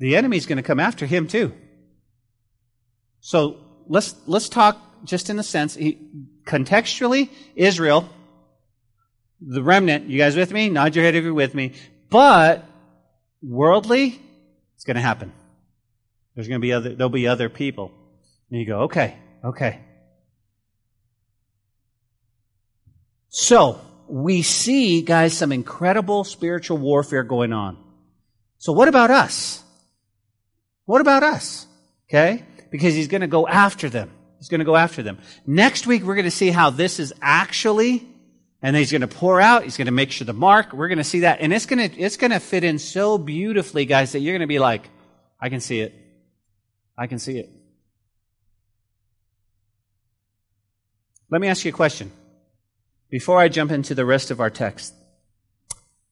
the 0.00 0.16
enemy's 0.16 0.46
going 0.46 0.56
to 0.56 0.62
come 0.62 0.80
after 0.80 1.06
him 1.06 1.28
too. 1.28 1.52
So 3.20 3.58
let's, 3.86 4.14
let's 4.26 4.48
talk 4.48 4.80
just 5.04 5.30
in 5.30 5.38
a 5.38 5.42
sense, 5.42 5.76
contextually, 6.44 7.28
Israel, 7.54 8.08
the 9.40 9.62
remnant, 9.62 10.08
you 10.08 10.18
guys 10.18 10.36
with 10.36 10.52
me? 10.52 10.68
Nod 10.68 10.94
your 10.94 11.04
head 11.04 11.14
if 11.14 11.24
you're 11.24 11.34
with 11.34 11.54
me. 11.54 11.72
But 12.08 12.64
worldly, 13.42 14.20
it's 14.74 14.84
going 14.84 14.96
to 14.96 15.00
happen. 15.00 15.32
There's 16.34 16.48
going 16.48 16.60
to 16.60 16.64
be 16.64 16.72
other, 16.72 16.94
there'll 16.94 17.10
be 17.10 17.26
other 17.26 17.48
people. 17.48 17.92
And 18.50 18.60
you 18.60 18.66
go, 18.66 18.80
okay, 18.82 19.16
okay. 19.44 19.80
So, 23.28 23.80
we 24.08 24.42
see, 24.42 25.02
guys, 25.02 25.36
some 25.36 25.52
incredible 25.52 26.24
spiritual 26.24 26.78
warfare 26.78 27.22
going 27.22 27.52
on. 27.52 27.78
So 28.58 28.72
what 28.72 28.88
about 28.88 29.10
us? 29.10 29.62
What 30.84 31.00
about 31.00 31.22
us? 31.22 31.66
Okay? 32.08 32.44
Because 32.70 32.94
he's 32.94 33.08
going 33.08 33.20
to 33.20 33.28
go 33.28 33.46
after 33.46 33.88
them. 33.88 34.10
He's 34.38 34.48
going 34.48 34.58
to 34.58 34.64
go 34.64 34.76
after 34.76 35.02
them. 35.02 35.18
Next 35.46 35.86
week, 35.86 36.02
we're 36.02 36.16
going 36.16 36.24
to 36.24 36.30
see 36.30 36.50
how 36.50 36.70
this 36.70 36.98
is 36.98 37.12
actually, 37.22 38.06
and 38.62 38.76
he's 38.76 38.90
going 38.90 39.00
to 39.00 39.08
pour 39.08 39.40
out. 39.40 39.64
He's 39.64 39.76
going 39.76 39.86
to 39.86 39.92
make 39.92 40.10
sure 40.10 40.24
the 40.24 40.32
mark. 40.32 40.72
We're 40.72 40.88
going 40.88 40.98
to 40.98 41.04
see 41.04 41.20
that. 41.20 41.40
And 41.40 41.52
it's 41.52 41.66
going 41.66 41.90
to, 41.90 42.00
it's 42.00 42.16
going 42.16 42.30
to 42.30 42.40
fit 42.40 42.64
in 42.64 42.78
so 42.78 43.18
beautifully, 43.18 43.84
guys, 43.84 44.12
that 44.12 44.20
you're 44.20 44.32
going 44.32 44.40
to 44.40 44.46
be 44.46 44.58
like, 44.58 44.88
I 45.40 45.48
can 45.48 45.60
see 45.60 45.80
it. 45.80 45.94
I 46.96 47.06
can 47.06 47.18
see 47.18 47.38
it. 47.38 47.50
Let 51.30 51.40
me 51.40 51.48
ask 51.48 51.64
you 51.64 51.70
a 51.70 51.74
question. 51.74 52.10
Before 53.08 53.38
I 53.38 53.48
jump 53.48 53.70
into 53.70 53.94
the 53.94 54.04
rest 54.04 54.30
of 54.30 54.40
our 54.40 54.50
text, 54.50 54.94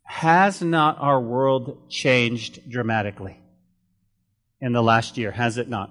has 0.02 0.62
not 0.62 0.98
our 1.00 1.20
world 1.20 1.90
changed 1.90 2.68
dramatically? 2.70 3.38
in 4.60 4.72
the 4.72 4.82
last 4.82 5.16
year, 5.16 5.30
has 5.30 5.58
it 5.58 5.68
not? 5.68 5.90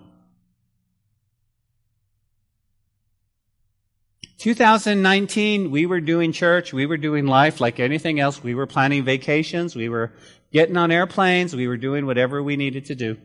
2019, 4.38 5.72
we 5.72 5.88
were 5.88 6.00
doing 6.00 6.32
church, 6.32 6.72
we 6.72 6.86
were 6.86 6.98
doing 6.98 7.26
life 7.26 7.60
like 7.60 7.80
anything 7.80 8.20
else. 8.20 8.44
We 8.44 8.54
were 8.54 8.68
planning 8.68 9.04
vacations, 9.04 9.76
we 9.76 9.90
were 9.90 10.14
getting 10.52 10.78
on 10.78 10.92
airplanes, 10.92 11.56
we 11.56 11.68
were 11.68 11.78
doing 11.78 12.06
whatever 12.06 12.44
we 12.44 12.56
needed 12.56 12.86
to 12.86 12.96
do. 12.96 13.18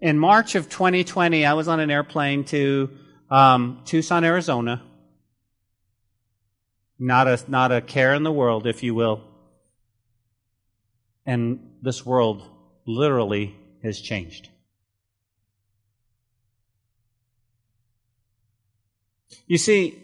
In 0.00 0.18
March 0.18 0.54
of 0.54 0.68
2020, 0.68 1.44
I 1.44 1.54
was 1.54 1.66
on 1.66 1.80
an 1.80 1.90
airplane 1.90 2.44
to 2.44 2.90
um, 3.30 3.82
Tucson, 3.84 4.24
Arizona. 4.24 4.82
Not 6.98 7.26
a, 7.26 7.44
not 7.48 7.72
a 7.72 7.80
care 7.80 8.14
in 8.14 8.22
the 8.22 8.32
world, 8.32 8.66
if 8.66 8.82
you 8.82 8.94
will. 8.94 9.22
And 11.26 11.76
this 11.82 12.04
world 12.06 12.42
literally 12.86 13.56
has 13.82 14.00
changed. 14.00 14.50
You 19.50 19.58
see, 19.58 20.00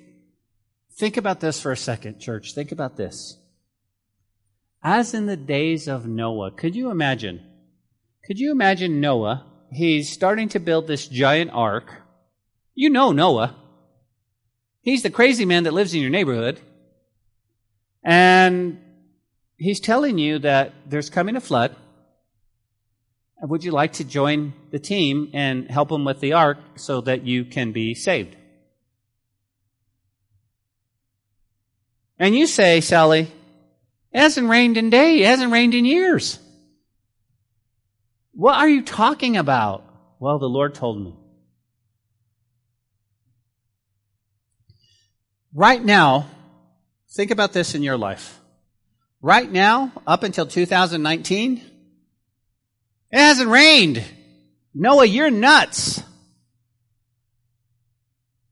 think 0.94 1.16
about 1.16 1.38
this 1.38 1.60
for 1.60 1.70
a 1.70 1.76
second, 1.76 2.18
church. 2.18 2.52
Think 2.52 2.72
about 2.72 2.96
this. 2.96 3.38
As 4.82 5.14
in 5.14 5.26
the 5.26 5.36
days 5.36 5.86
of 5.86 6.04
Noah, 6.04 6.50
could 6.50 6.74
you 6.74 6.90
imagine? 6.90 7.40
Could 8.24 8.40
you 8.40 8.50
imagine 8.50 9.00
Noah? 9.00 9.46
He's 9.70 10.10
starting 10.10 10.48
to 10.48 10.58
build 10.58 10.88
this 10.88 11.06
giant 11.06 11.52
ark. 11.54 11.92
You 12.74 12.90
know 12.90 13.12
Noah. 13.12 13.54
He's 14.82 15.04
the 15.04 15.10
crazy 15.10 15.44
man 15.44 15.62
that 15.62 15.74
lives 15.74 15.94
in 15.94 16.00
your 16.00 16.10
neighborhood. 16.10 16.58
And 18.02 18.80
he's 19.58 19.78
telling 19.78 20.18
you 20.18 20.40
that 20.40 20.72
there's 20.86 21.08
coming 21.08 21.36
a 21.36 21.40
flood. 21.40 21.76
Would 23.40 23.62
you 23.62 23.70
like 23.70 23.92
to 23.92 24.04
join 24.04 24.54
the 24.72 24.80
team 24.80 25.30
and 25.34 25.70
help 25.70 25.92
him 25.92 26.04
with 26.04 26.18
the 26.18 26.32
ark 26.32 26.58
so 26.74 27.00
that 27.02 27.22
you 27.22 27.44
can 27.44 27.70
be 27.70 27.94
saved? 27.94 28.34
And 32.18 32.34
you 32.34 32.46
say, 32.46 32.80
Sally, 32.80 33.30
it 34.12 34.18
hasn't 34.18 34.48
rained 34.48 34.76
in 34.76 34.90
days, 34.90 35.22
it 35.22 35.26
hasn't 35.26 35.52
rained 35.52 35.74
in 35.74 35.84
years. 35.84 36.38
What 38.32 38.56
are 38.56 38.68
you 38.68 38.82
talking 38.82 39.36
about? 39.36 39.84
Well, 40.18 40.38
the 40.38 40.48
Lord 40.48 40.74
told 40.74 41.02
me. 41.02 41.14
Right 45.54 45.82
now, 45.82 46.26
think 47.10 47.30
about 47.30 47.54
this 47.54 47.74
in 47.74 47.82
your 47.82 47.96
life. 47.96 48.38
Right 49.22 49.50
now, 49.50 49.90
up 50.06 50.22
until 50.22 50.46
2019, 50.46 51.62
it 53.10 53.18
hasn't 53.18 53.48
rained. 53.48 54.04
Noah, 54.74 55.06
you're 55.06 55.30
nuts. 55.30 56.02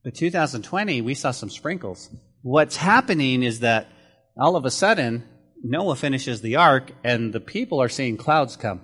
But 0.03 0.15
2020, 0.15 1.03
we 1.03 1.15
saw 1.15 1.31
some 1.31 1.51
sprinkles. 1.51 2.09
What's 2.45 2.77
happening 2.77 3.43
is 3.43 3.61
that 3.61 3.89
all 4.37 4.55
of 4.55 4.67
a 4.67 4.71
sudden, 4.71 5.25
Noah 5.63 5.97
finishes 5.97 6.43
the 6.43 6.57
ark 6.57 6.93
and 7.03 7.33
the 7.33 7.41
people 7.41 7.81
are 7.81 7.89
seeing 7.89 8.19
clouds 8.19 8.55
come. 8.55 8.83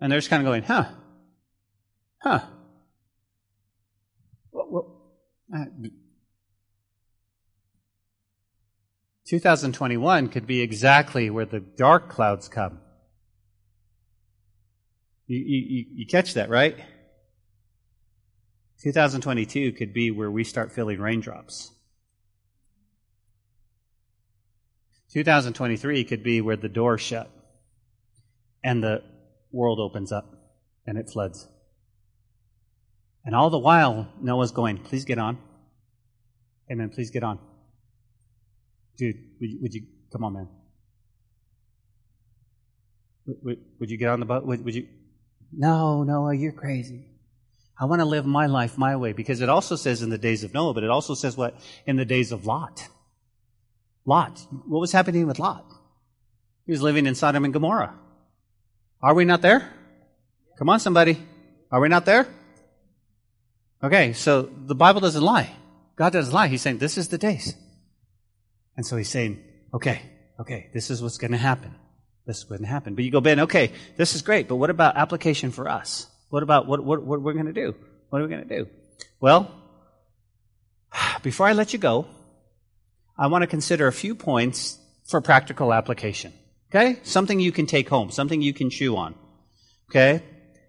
And 0.00 0.10
they're 0.10 0.18
just 0.18 0.28
kind 0.28 0.42
of 0.42 0.46
going, 0.46 0.64
huh, 0.64 0.86
huh. 2.20 2.40
Well, 4.50 4.66
well, 4.68 5.12
uh, 5.54 5.66
2021 9.28 10.26
could 10.26 10.44
be 10.44 10.60
exactly 10.60 11.30
where 11.30 11.44
the 11.44 11.60
dark 11.60 12.08
clouds 12.08 12.48
come. 12.48 12.80
You, 15.28 15.38
you, 15.38 15.84
you 15.88 16.06
catch 16.08 16.34
that, 16.34 16.50
right? 16.50 16.76
2022 18.82 19.72
could 19.72 19.92
be 19.92 20.10
where 20.10 20.30
we 20.30 20.42
start 20.44 20.72
feeling 20.72 21.00
raindrops. 21.00 21.70
2023 25.12 26.04
could 26.04 26.22
be 26.22 26.40
where 26.40 26.56
the 26.56 26.68
door 26.68 26.96
shut 26.96 27.30
and 28.62 28.82
the 28.82 29.02
world 29.52 29.80
opens 29.80 30.12
up 30.12 30.26
and 30.86 30.96
it 30.96 31.10
floods. 31.10 31.46
And 33.24 33.34
all 33.34 33.50
the 33.50 33.58
while, 33.58 34.08
Noah's 34.20 34.52
going, 34.52 34.78
please 34.78 35.04
get 35.04 35.18
on. 35.18 35.36
Amen, 36.70 36.88
please 36.88 37.10
get 37.10 37.22
on. 37.22 37.38
Dude, 38.96 39.16
would 39.40 39.50
you, 39.50 39.58
would 39.60 39.74
you 39.74 39.82
come 40.12 40.24
on, 40.24 40.32
man? 40.32 40.48
Would, 43.26 43.36
would, 43.42 43.58
would, 43.80 43.90
you 43.90 43.98
get 43.98 44.08
on 44.08 44.20
the 44.20 44.26
boat? 44.26 44.46
Would, 44.46 44.64
would 44.64 44.74
you? 44.74 44.86
No, 45.52 46.02
Noah, 46.04 46.34
you're 46.34 46.52
crazy. 46.52 47.09
I 47.80 47.86
want 47.86 48.00
to 48.00 48.04
live 48.04 48.26
my 48.26 48.44
life 48.44 48.76
my 48.76 48.96
way 48.96 49.14
because 49.14 49.40
it 49.40 49.48
also 49.48 49.74
says 49.74 50.02
in 50.02 50.10
the 50.10 50.18
days 50.18 50.44
of 50.44 50.52
Noah, 50.52 50.74
but 50.74 50.84
it 50.84 50.90
also 50.90 51.14
says 51.14 51.34
what? 51.34 51.56
In 51.86 51.96
the 51.96 52.04
days 52.04 52.30
of 52.30 52.44
Lot. 52.44 52.86
Lot. 54.04 54.38
What 54.66 54.80
was 54.80 54.92
happening 54.92 55.26
with 55.26 55.38
Lot? 55.38 55.64
He 56.66 56.72
was 56.72 56.82
living 56.82 57.06
in 57.06 57.14
Sodom 57.14 57.42
and 57.44 57.54
Gomorrah. 57.54 57.94
Are 59.02 59.14
we 59.14 59.24
not 59.24 59.40
there? 59.40 59.72
Come 60.58 60.68
on, 60.68 60.78
somebody. 60.78 61.18
Are 61.72 61.80
we 61.80 61.88
not 61.88 62.04
there? 62.04 62.28
Okay, 63.82 64.12
so 64.12 64.42
the 64.42 64.74
Bible 64.74 65.00
doesn't 65.00 65.22
lie. 65.22 65.50
God 65.96 66.12
doesn't 66.12 66.34
lie. 66.34 66.48
He's 66.48 66.60
saying 66.60 66.78
this 66.78 66.98
is 66.98 67.08
the 67.08 67.16
days. 67.16 67.54
And 68.76 68.84
so 68.84 68.98
he's 68.98 69.08
saying, 69.08 69.42
okay, 69.72 70.02
okay, 70.38 70.68
this 70.74 70.90
is 70.90 71.02
what's 71.02 71.16
going 71.16 71.32
to 71.32 71.38
happen. 71.38 71.74
This 72.26 72.46
wouldn't 72.50 72.68
happen. 72.68 72.94
But 72.94 73.04
you 73.04 73.10
go, 73.10 73.22
Ben, 73.22 73.40
okay, 73.40 73.72
this 73.96 74.14
is 74.14 74.20
great, 74.20 74.48
but 74.48 74.56
what 74.56 74.68
about 74.68 74.96
application 74.96 75.50
for 75.50 75.66
us? 75.66 76.09
What 76.30 76.42
about 76.42 76.66
what, 76.66 76.82
what, 76.82 77.02
what 77.04 77.20
we're 77.20 77.34
going 77.34 77.46
to 77.46 77.52
do? 77.52 77.74
What 78.08 78.20
are 78.20 78.24
we 78.24 78.30
going 78.30 78.48
to 78.48 78.56
do? 78.58 78.68
Well, 79.20 79.50
before 81.22 81.46
I 81.46 81.52
let 81.52 81.72
you 81.72 81.78
go, 81.78 82.06
I 83.18 83.26
want 83.26 83.42
to 83.42 83.46
consider 83.46 83.86
a 83.86 83.92
few 83.92 84.14
points 84.14 84.78
for 85.06 85.20
practical 85.20 85.72
application. 85.72 86.32
Okay? 86.70 87.00
Something 87.02 87.40
you 87.40 87.52
can 87.52 87.66
take 87.66 87.88
home, 87.88 88.10
something 88.10 88.40
you 88.40 88.54
can 88.54 88.70
chew 88.70 88.96
on. 88.96 89.14
Okay? 89.90 90.22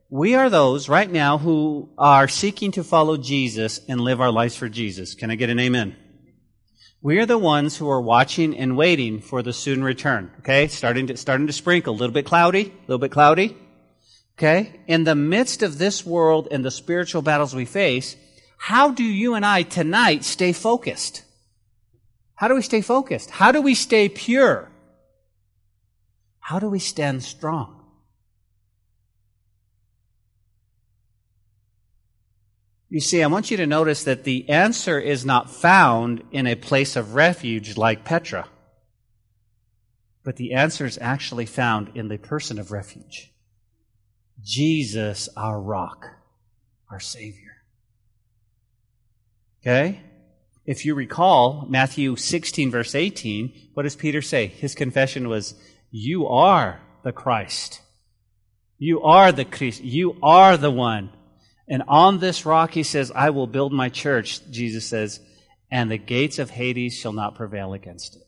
We 0.09 0.35
are 0.35 0.49
those 0.49 0.89
right 0.89 1.09
now 1.09 1.37
who 1.37 1.89
are 1.97 2.27
seeking 2.27 2.71
to 2.73 2.83
follow 2.83 3.15
Jesus 3.15 3.79
and 3.87 4.01
live 4.01 4.19
our 4.19 4.31
lives 4.31 4.55
for 4.55 4.67
Jesus. 4.67 5.13
Can 5.13 5.31
I 5.31 5.35
get 5.35 5.49
an 5.49 5.59
amen? 5.59 5.95
We 7.03 7.19
are 7.19 7.25
the 7.25 7.37
ones 7.37 7.77
who 7.77 7.89
are 7.89 8.01
watching 8.01 8.57
and 8.57 8.75
waiting 8.75 9.21
for 9.21 9.41
the 9.41 9.53
soon 9.53 9.83
return. 9.83 10.31
Okay? 10.39 10.67
Starting 10.67 11.07
to, 11.07 11.17
starting 11.17 11.47
to 11.47 11.53
sprinkle. 11.53 11.93
A 11.93 11.97
little 11.97 12.13
bit 12.13 12.25
cloudy. 12.25 12.63
A 12.63 12.81
little 12.87 12.99
bit 12.99 13.11
cloudy. 13.11 13.55
Okay? 14.41 14.79
In 14.87 15.03
the 15.03 15.13
midst 15.13 15.61
of 15.61 15.77
this 15.77 16.03
world 16.03 16.47
and 16.49 16.65
the 16.65 16.71
spiritual 16.71 17.21
battles 17.21 17.53
we 17.53 17.65
face, 17.65 18.15
how 18.57 18.89
do 18.89 19.03
you 19.03 19.35
and 19.35 19.45
I 19.45 19.61
tonight 19.61 20.23
stay 20.23 20.51
focused? 20.51 21.23
How 22.33 22.47
do 22.47 22.55
we 22.55 22.63
stay 22.63 22.81
focused? 22.81 23.29
How 23.29 23.51
do 23.51 23.61
we 23.61 23.75
stay 23.75 24.09
pure? 24.09 24.71
How 26.39 26.57
do 26.57 26.67
we 26.71 26.79
stand 26.79 27.21
strong? 27.21 27.85
You 32.89 32.99
see, 32.99 33.21
I 33.21 33.27
want 33.27 33.51
you 33.51 33.57
to 33.57 33.67
notice 33.67 34.05
that 34.05 34.23
the 34.23 34.49
answer 34.49 34.99
is 34.99 35.23
not 35.23 35.51
found 35.51 36.23
in 36.31 36.47
a 36.47 36.55
place 36.55 36.95
of 36.95 37.13
refuge 37.13 37.77
like 37.77 38.05
Petra, 38.05 38.47
but 40.23 40.37
the 40.37 40.53
answer 40.53 40.87
is 40.87 40.97
actually 40.99 41.45
found 41.45 41.91
in 41.93 42.07
the 42.07 42.17
person 42.17 42.57
of 42.57 42.71
refuge 42.71 43.30
Jesus, 44.43 45.29
our 45.35 45.59
rock, 45.59 46.05
our 46.89 46.99
Savior. 46.99 47.63
Okay? 49.61 50.01
If 50.65 50.85
you 50.85 50.95
recall 50.95 51.65
Matthew 51.69 52.15
16, 52.15 52.71
verse 52.71 52.95
18, 52.95 53.69
what 53.73 53.83
does 53.83 53.95
Peter 53.95 54.21
say? 54.21 54.47
His 54.47 54.75
confession 54.75 55.27
was, 55.29 55.55
You 55.89 56.27
are 56.27 56.81
the 57.03 57.11
Christ. 57.11 57.81
You 58.77 59.01
are 59.01 59.31
the 59.31 59.45
Christ. 59.45 59.83
You 59.83 60.17
are 60.21 60.57
the 60.57 60.71
one 60.71 61.11
and 61.71 61.83
on 61.87 62.19
this 62.19 62.45
rock, 62.45 62.73
he 62.73 62.83
says, 62.83 63.13
I 63.15 63.29
will 63.29 63.47
build 63.47 63.71
my 63.71 63.87
church, 63.87 64.41
Jesus 64.51 64.85
says, 64.85 65.21
and 65.71 65.89
the 65.89 65.97
gates 65.97 66.37
of 66.37 66.49
Hades 66.49 66.93
shall 66.93 67.13
not 67.13 67.35
prevail 67.35 67.71
against 67.71 68.17
it. 68.17 68.23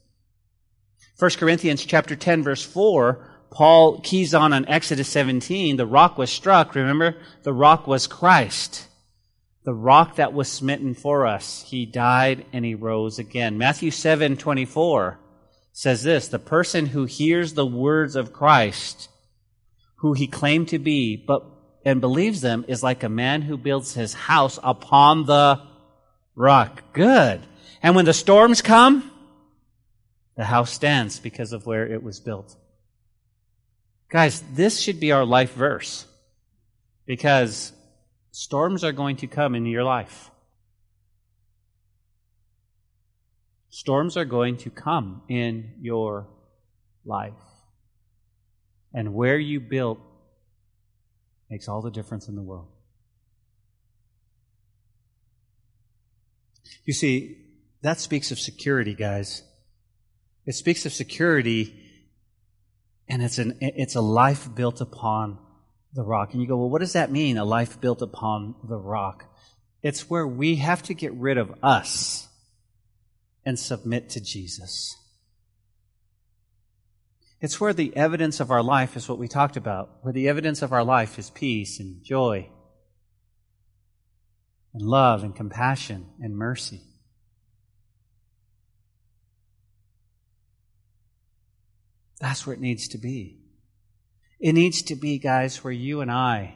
1 1.19 1.31
Corinthians 1.31 1.83
chapter 1.83 2.15
10 2.15 2.41
verse 2.41 2.63
4, 2.63 3.29
Paul 3.53 3.99
keys 3.99 4.33
on 4.33 4.51
on 4.51 4.67
Exodus 4.67 5.07
17, 5.09 5.77
the 5.77 5.85
rock 5.85 6.17
was 6.17 6.31
struck, 6.31 6.73
remember? 6.73 7.15
The 7.43 7.53
rock 7.53 7.85
was 7.85 8.07
Christ. 8.07 8.87
The 9.63 9.75
rock 9.75 10.15
that 10.15 10.33
was 10.33 10.51
smitten 10.51 10.95
for 10.95 11.27
us. 11.27 11.63
He 11.67 11.85
died 11.85 12.47
and 12.51 12.65
he 12.65 12.73
rose 12.73 13.19
again. 13.19 13.59
Matthew 13.59 13.91
7, 13.91 14.37
24 14.37 15.19
says 15.71 16.01
this, 16.01 16.27
the 16.27 16.39
person 16.39 16.87
who 16.87 17.05
hears 17.05 17.53
the 17.53 17.65
words 17.65 18.15
of 18.15 18.33
Christ, 18.33 19.07
who 19.97 20.13
he 20.13 20.25
claimed 20.25 20.69
to 20.69 20.79
be, 20.79 21.15
but 21.15 21.45
and 21.85 22.01
believes 22.01 22.41
them 22.41 22.65
is 22.67 22.81
like 22.81 23.03
a 23.03 23.09
man 23.09 23.43
who 23.43 23.57
builds 23.57 23.93
his 23.93 24.13
house 24.13 24.57
upon 24.63 25.25
the 25.25 25.61
rock. 26.35 26.81
Good. 26.93 27.41
And 27.83 27.95
when 27.95 28.05
the 28.05 28.13
storms 28.13 28.61
come, 28.61 29.11
the 30.37 30.45
house 30.45 30.71
stands 30.71 31.19
because 31.19 31.53
of 31.53 31.67
where 31.67 31.85
it 31.85 32.01
was 32.01 32.19
built. 32.19 32.55
Guys, 34.13 34.43
this 34.53 34.79
should 34.79 34.99
be 34.99 35.11
our 35.11 35.25
life 35.25 35.55
verse 35.55 36.05
because 37.07 37.73
storms 38.29 38.83
are 38.83 38.91
going 38.91 39.15
to 39.15 39.25
come 39.25 39.55
in 39.55 39.65
your 39.65 39.83
life. 39.83 40.29
Storms 43.71 44.15
are 44.15 44.23
going 44.23 44.57
to 44.57 44.69
come 44.69 45.23
in 45.27 45.73
your 45.81 46.27
life. 47.03 47.33
And 48.93 49.15
where 49.15 49.39
you 49.39 49.59
built 49.59 49.97
makes 51.49 51.67
all 51.67 51.81
the 51.81 51.89
difference 51.89 52.27
in 52.27 52.35
the 52.35 52.43
world. 52.43 52.67
You 56.85 56.93
see, 56.93 57.39
that 57.81 57.99
speaks 57.99 58.29
of 58.29 58.37
security, 58.37 58.93
guys. 58.93 59.41
It 60.45 60.53
speaks 60.53 60.85
of 60.85 60.93
security, 60.93 61.82
and 63.07 63.21
it's, 63.21 63.37
an, 63.37 63.57
it's 63.61 63.95
a 63.95 64.01
life 64.01 64.53
built 64.53 64.81
upon 64.81 65.37
the 65.93 66.03
rock. 66.03 66.33
And 66.33 66.41
you 66.41 66.47
go, 66.47 66.57
well, 66.57 66.69
what 66.69 66.79
does 66.79 66.93
that 66.93 67.11
mean, 67.11 67.37
a 67.37 67.45
life 67.45 67.79
built 67.79 68.01
upon 68.01 68.55
the 68.63 68.77
rock? 68.77 69.25
It's 69.81 70.09
where 70.09 70.25
we 70.25 70.55
have 70.55 70.81
to 70.83 70.93
get 70.93 71.13
rid 71.13 71.37
of 71.37 71.53
us 71.61 72.27
and 73.45 73.59
submit 73.59 74.09
to 74.11 74.21
Jesus. 74.21 74.95
It's 77.41 77.59
where 77.59 77.73
the 77.73 77.95
evidence 77.95 78.39
of 78.39 78.51
our 78.51 78.63
life 78.63 78.95
is 78.95 79.09
what 79.09 79.17
we 79.17 79.27
talked 79.27 79.57
about, 79.57 79.89
where 80.01 80.13
the 80.13 80.29
evidence 80.29 80.61
of 80.61 80.71
our 80.71 80.83
life 80.83 81.19
is 81.19 81.29
peace 81.29 81.81
and 81.81 82.01
joy 82.01 82.47
and 84.73 84.81
love 84.81 85.23
and 85.23 85.35
compassion 85.35 86.05
and 86.21 86.37
mercy. 86.37 86.81
That's 92.23 92.47
where 92.47 92.53
it 92.53 92.61
needs 92.61 92.87
to 92.87 92.97
be. 92.97 93.37
It 94.39 94.53
needs 94.53 94.81
to 94.83 94.95
be, 94.95 95.19
guys, 95.19 95.61
where 95.61 95.73
you 95.73 95.99
and 95.99 96.09
I 96.09 96.55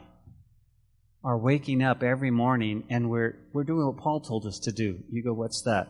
are 1.22 1.36
waking 1.36 1.82
up 1.82 2.02
every 2.02 2.30
morning 2.30 2.84
and 2.88 3.10
we're, 3.10 3.38
we're 3.52 3.64
doing 3.64 3.84
what 3.84 3.98
Paul 3.98 4.20
told 4.20 4.46
us 4.46 4.58
to 4.60 4.72
do. 4.72 5.00
You 5.10 5.22
go, 5.22 5.34
what's 5.34 5.60
that? 5.64 5.88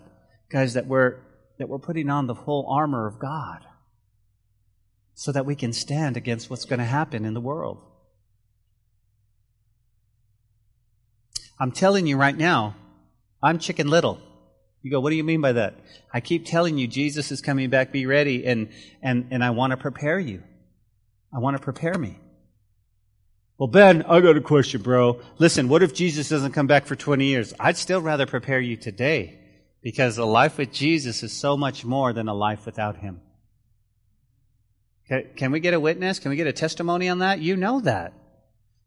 Guys, 0.51 0.75
that 0.75 0.89
we're, 0.89 1.21
that 1.61 1.69
we're 1.69 1.79
putting 1.79 2.11
on 2.11 2.27
the 2.27 2.35
full 2.35 2.67
armor 2.69 3.07
of 3.07 3.21
God 3.21 3.61
so 5.15 5.31
that 5.31 5.47
we 5.47 5.55
can 5.55 5.73
stand 5.73 6.17
against 6.17 6.51
what's 6.51 6.65
going 6.65 6.81
to 6.81 6.85
happen 6.85 7.25
in 7.25 7.35
the 7.35 7.41
world. 7.41 7.79
I'm 11.61 11.71
telling 11.71 12.09
you 12.09 12.17
right 12.17 12.37
now, 12.37 12.75
I'm 13.41 13.61
chicken 13.61 13.87
little. 13.87 14.21
You 14.83 14.91
go, 14.91 15.01
what 15.01 15.11
do 15.11 15.17
you 15.17 15.25
mean 15.25 15.41
by 15.41 15.53
that? 15.53 15.75
I 16.13 16.21
keep 16.21 16.47
telling 16.47 16.79
you 16.79 16.87
Jesus 16.87 17.33
is 17.33 17.41
coming 17.41 17.69
back, 17.71 17.93
be 17.93 18.07
ready, 18.07 18.47
and, 18.47 18.69
and, 19.03 19.29
and 19.31 19.43
I 19.43 19.51
want 19.51 19.73
to 19.73 19.77
prepare 19.77 20.19
you. 20.19 20.43
I 21.35 21.39
want 21.39 21.57
to 21.57 21.63
prepare 21.63 21.95
me. 21.95 22.19
Well, 23.59 23.67
Ben, 23.67 24.03
I 24.03 24.21
got 24.21 24.37
a 24.37 24.41
question, 24.41 24.83
bro. 24.83 25.21
Listen, 25.39 25.69
what 25.69 25.83
if 25.83 25.93
Jesus 25.93 26.29
doesn't 26.29 26.53
come 26.53 26.69
back 26.69 26.87
for 26.87 26.95
20 26.95 27.25
years? 27.25 27.53
I'd 27.59 27.77
still 27.77 28.01
rather 28.01 28.25
prepare 28.25 28.61
you 28.61 28.77
today 28.77 29.39
because 29.83 30.17
a 30.17 30.25
life 30.25 30.59
with 30.59 30.73
Jesus 30.73 31.25
is 31.25 31.33
so 31.33 31.57
much 31.57 31.85
more 31.85 32.13
than 32.13 32.29
a 32.29 32.35
life 32.35 32.65
without 32.65 32.99
Him. 32.99 33.21
Can 35.37 35.51
we 35.51 35.59
get 35.59 35.75
a 35.75 35.81
witness? 35.81 36.19
Can 36.19 36.31
we 36.31 36.37
get 36.37 36.47
a 36.47 36.53
testimony 36.53 37.09
on 37.09 37.21
that? 37.21 37.41
You 37.41 37.57
know 37.57 37.81
that. 37.81 38.13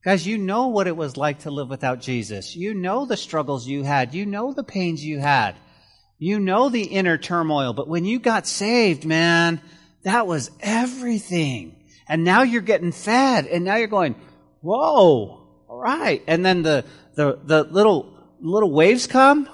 Guys, 0.03 0.25
you 0.25 0.37
know 0.37 0.67
what 0.67 0.87
it 0.87 0.95
was 0.95 1.17
like 1.17 1.39
to 1.39 1.51
live 1.51 1.69
without 1.69 1.99
Jesus. 1.99 2.55
You 2.55 2.73
know 2.73 3.05
the 3.05 3.17
struggles 3.17 3.67
you 3.67 3.83
had. 3.83 4.13
You 4.13 4.25
know 4.25 4.53
the 4.53 4.63
pains 4.63 5.03
you 5.03 5.19
had. 5.19 5.55
You 6.23 6.39
know 6.39 6.69
the 6.69 6.83
inner 6.83 7.17
turmoil. 7.17 7.73
But 7.73 7.87
when 7.87 8.05
you 8.05 8.19
got 8.19 8.45
saved, 8.45 9.05
man, 9.05 9.59
that 10.03 10.27
was 10.27 10.51
everything. 10.59 11.75
And 12.07 12.23
now 12.23 12.43
you're 12.43 12.61
getting 12.61 12.91
fed. 12.91 13.47
And 13.47 13.65
now 13.65 13.77
you're 13.77 13.87
going, 13.87 14.13
whoa, 14.61 15.47
all 15.67 15.77
right. 15.79 16.23
And 16.27 16.45
then 16.45 16.61
the, 16.61 16.85
the, 17.15 17.39
the 17.43 17.63
little, 17.63 18.15
little 18.39 18.71
waves 18.71 19.07
come. 19.07 19.49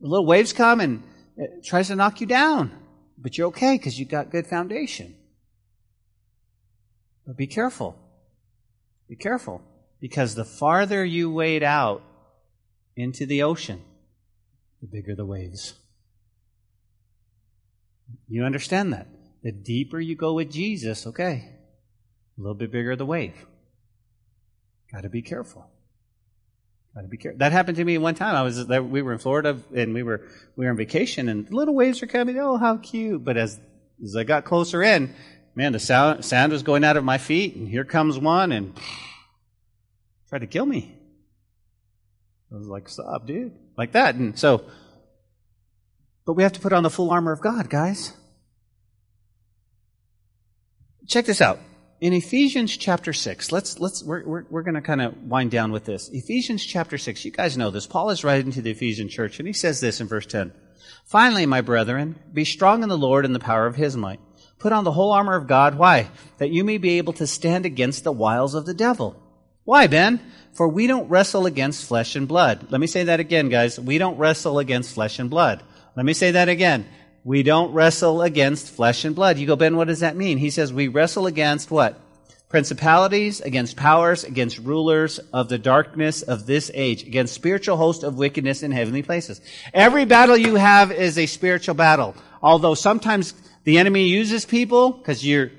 The 0.00 0.06
little 0.06 0.26
waves 0.26 0.52
come 0.52 0.78
and 0.78 1.02
it 1.36 1.64
tries 1.64 1.88
to 1.88 1.96
knock 1.96 2.20
you 2.20 2.28
down. 2.28 2.70
But 3.18 3.36
you're 3.36 3.48
okay 3.48 3.74
because 3.74 3.98
you've 3.98 4.10
got 4.10 4.30
good 4.30 4.46
foundation. 4.46 5.16
But 7.26 7.36
be 7.36 7.48
careful. 7.48 7.98
Be 9.08 9.16
careful. 9.16 9.60
Because 10.00 10.36
the 10.36 10.44
farther 10.44 11.04
you 11.04 11.32
wade 11.32 11.64
out 11.64 12.04
into 12.94 13.26
the 13.26 13.42
ocean, 13.42 13.82
the 14.80 14.86
bigger 14.86 15.14
the 15.14 15.26
waves. 15.26 15.74
You 18.28 18.44
understand 18.44 18.92
that? 18.92 19.06
The 19.42 19.52
deeper 19.52 20.00
you 20.00 20.16
go 20.16 20.34
with 20.34 20.50
Jesus, 20.50 21.06
okay, 21.06 21.50
a 22.36 22.40
little 22.40 22.54
bit 22.54 22.72
bigger 22.72 22.96
the 22.96 23.06
wave. 23.06 23.46
Got 24.92 25.02
to 25.02 25.08
be 25.08 25.22
careful. 25.22 25.70
Got 26.94 27.02
to 27.02 27.08
be 27.08 27.16
careful. 27.16 27.38
That 27.38 27.52
happened 27.52 27.76
to 27.76 27.84
me 27.84 27.98
one 27.98 28.14
time. 28.14 28.34
I 28.34 28.42
was 28.42 28.66
we 28.66 29.02
were 29.02 29.12
in 29.12 29.18
Florida 29.18 29.58
and 29.74 29.94
we 29.94 30.02
were 30.02 30.26
we 30.56 30.64
were 30.64 30.70
on 30.70 30.76
vacation 30.76 31.28
and 31.28 31.52
little 31.52 31.74
waves 31.74 32.00
were 32.00 32.06
coming. 32.06 32.38
Oh, 32.38 32.56
how 32.56 32.78
cute! 32.78 33.24
But 33.24 33.36
as 33.36 33.60
as 34.02 34.16
I 34.16 34.24
got 34.24 34.44
closer 34.44 34.82
in, 34.82 35.14
man, 35.54 35.72
the 35.72 35.78
sound, 35.78 36.24
sand 36.24 36.52
was 36.52 36.62
going 36.62 36.84
out 36.84 36.96
of 36.96 37.04
my 37.04 37.18
feet, 37.18 37.54
and 37.56 37.68
here 37.68 37.84
comes 37.84 38.18
one 38.18 38.52
and 38.52 38.78
tried 40.28 40.40
to 40.40 40.46
kill 40.46 40.66
me. 40.66 40.94
I 42.50 42.56
was 42.56 42.66
like, 42.66 42.88
"Stop, 42.88 43.26
dude!" 43.26 43.52
Like 43.78 43.92
that. 43.92 44.16
And 44.16 44.38
so, 44.38 44.64
but 46.26 46.34
we 46.34 46.42
have 46.42 46.52
to 46.52 46.60
put 46.60 46.74
on 46.74 46.82
the 46.82 46.90
full 46.90 47.10
armor 47.10 47.32
of 47.32 47.40
God, 47.40 47.70
guys. 47.70 48.12
Check 51.06 51.24
this 51.24 51.40
out 51.40 51.60
in 52.00 52.12
Ephesians 52.12 52.76
chapter 52.76 53.12
6, 53.12 53.50
let's, 53.50 53.80
let's, 53.80 54.02
we're, 54.04 54.24
we're, 54.24 54.44
we're 54.50 54.62
going 54.62 54.74
to 54.74 54.80
kind 54.80 55.02
of 55.02 55.20
wind 55.24 55.50
down 55.50 55.72
with 55.72 55.84
this. 55.84 56.08
Ephesians 56.10 56.64
chapter 56.64 56.96
6, 56.96 57.24
you 57.24 57.30
guys 57.30 57.56
know 57.56 57.70
this. 57.70 57.86
Paul 57.86 58.10
is 58.10 58.22
writing 58.22 58.52
to 58.52 58.62
the 58.62 58.70
Ephesian 58.70 59.08
church, 59.08 59.38
and 59.38 59.48
he 59.48 59.52
says 59.52 59.80
this 59.80 60.00
in 60.00 60.06
verse 60.06 60.26
10. 60.26 60.52
Finally, 61.04 61.46
my 61.46 61.60
brethren, 61.60 62.18
be 62.32 62.44
strong 62.44 62.82
in 62.82 62.88
the 62.88 62.98
Lord 62.98 63.24
and 63.24 63.34
the 63.34 63.40
power 63.40 63.66
of 63.66 63.76
his 63.76 63.96
might. 63.96 64.20
Put 64.58 64.72
on 64.72 64.84
the 64.84 64.92
whole 64.92 65.12
armor 65.12 65.34
of 65.34 65.46
God. 65.46 65.76
Why? 65.76 66.10
That 66.38 66.50
you 66.50 66.64
may 66.64 66.78
be 66.78 66.98
able 66.98 67.12
to 67.14 67.26
stand 67.26 67.66
against 67.66 68.04
the 68.04 68.12
wiles 68.12 68.54
of 68.54 68.66
the 68.66 68.74
devil. 68.74 69.20
Why, 69.68 69.86
Ben? 69.86 70.18
For 70.54 70.66
we 70.66 70.86
don't 70.86 71.10
wrestle 71.10 71.44
against 71.44 71.84
flesh 71.84 72.16
and 72.16 72.26
blood. 72.26 72.68
Let 72.70 72.80
me 72.80 72.86
say 72.86 73.04
that 73.04 73.20
again, 73.20 73.50
guys. 73.50 73.78
We 73.78 73.98
don't 73.98 74.16
wrestle 74.16 74.58
against 74.58 74.94
flesh 74.94 75.18
and 75.18 75.28
blood. 75.28 75.62
Let 75.94 76.06
me 76.06 76.14
say 76.14 76.30
that 76.30 76.48
again. 76.48 76.86
We 77.22 77.42
don't 77.42 77.74
wrestle 77.74 78.22
against 78.22 78.70
flesh 78.70 79.04
and 79.04 79.14
blood. 79.14 79.36
You 79.36 79.46
go, 79.46 79.56
Ben, 79.56 79.76
what 79.76 79.88
does 79.88 80.00
that 80.00 80.16
mean? 80.16 80.38
He 80.38 80.48
says 80.48 80.72
we 80.72 80.88
wrestle 80.88 81.26
against 81.26 81.70
what? 81.70 82.00
Principalities, 82.48 83.42
against 83.42 83.76
powers, 83.76 84.24
against 84.24 84.56
rulers 84.56 85.18
of 85.34 85.50
the 85.50 85.58
darkness 85.58 86.22
of 86.22 86.46
this 86.46 86.70
age, 86.72 87.02
against 87.02 87.34
spiritual 87.34 87.76
hosts 87.76 88.04
of 88.04 88.16
wickedness 88.16 88.62
in 88.62 88.72
heavenly 88.72 89.02
places. 89.02 89.38
Every 89.74 90.06
battle 90.06 90.38
you 90.38 90.54
have 90.54 90.90
is 90.92 91.18
a 91.18 91.26
spiritual 91.26 91.74
battle. 91.74 92.16
Although 92.40 92.72
sometimes 92.72 93.34
the 93.64 93.76
enemy 93.76 94.08
uses 94.08 94.46
people 94.46 94.92
because 94.92 95.26
you're, 95.26 95.50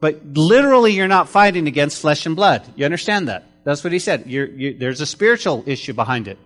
but 0.00 0.24
literally 0.24 0.92
you're 0.92 1.08
not 1.08 1.28
fighting 1.28 1.66
against 1.68 2.00
flesh 2.00 2.26
and 2.26 2.36
blood. 2.36 2.62
You 2.76 2.84
understand 2.84 3.28
that? 3.28 3.44
That's 3.64 3.82
what 3.82 3.92
he 3.92 3.98
said. 3.98 4.26
You're, 4.26 4.46
you, 4.46 4.78
there's 4.78 5.00
a 5.00 5.06
spiritual 5.06 5.64
issue 5.66 5.92
behind 5.92 6.28
it. 6.28 6.38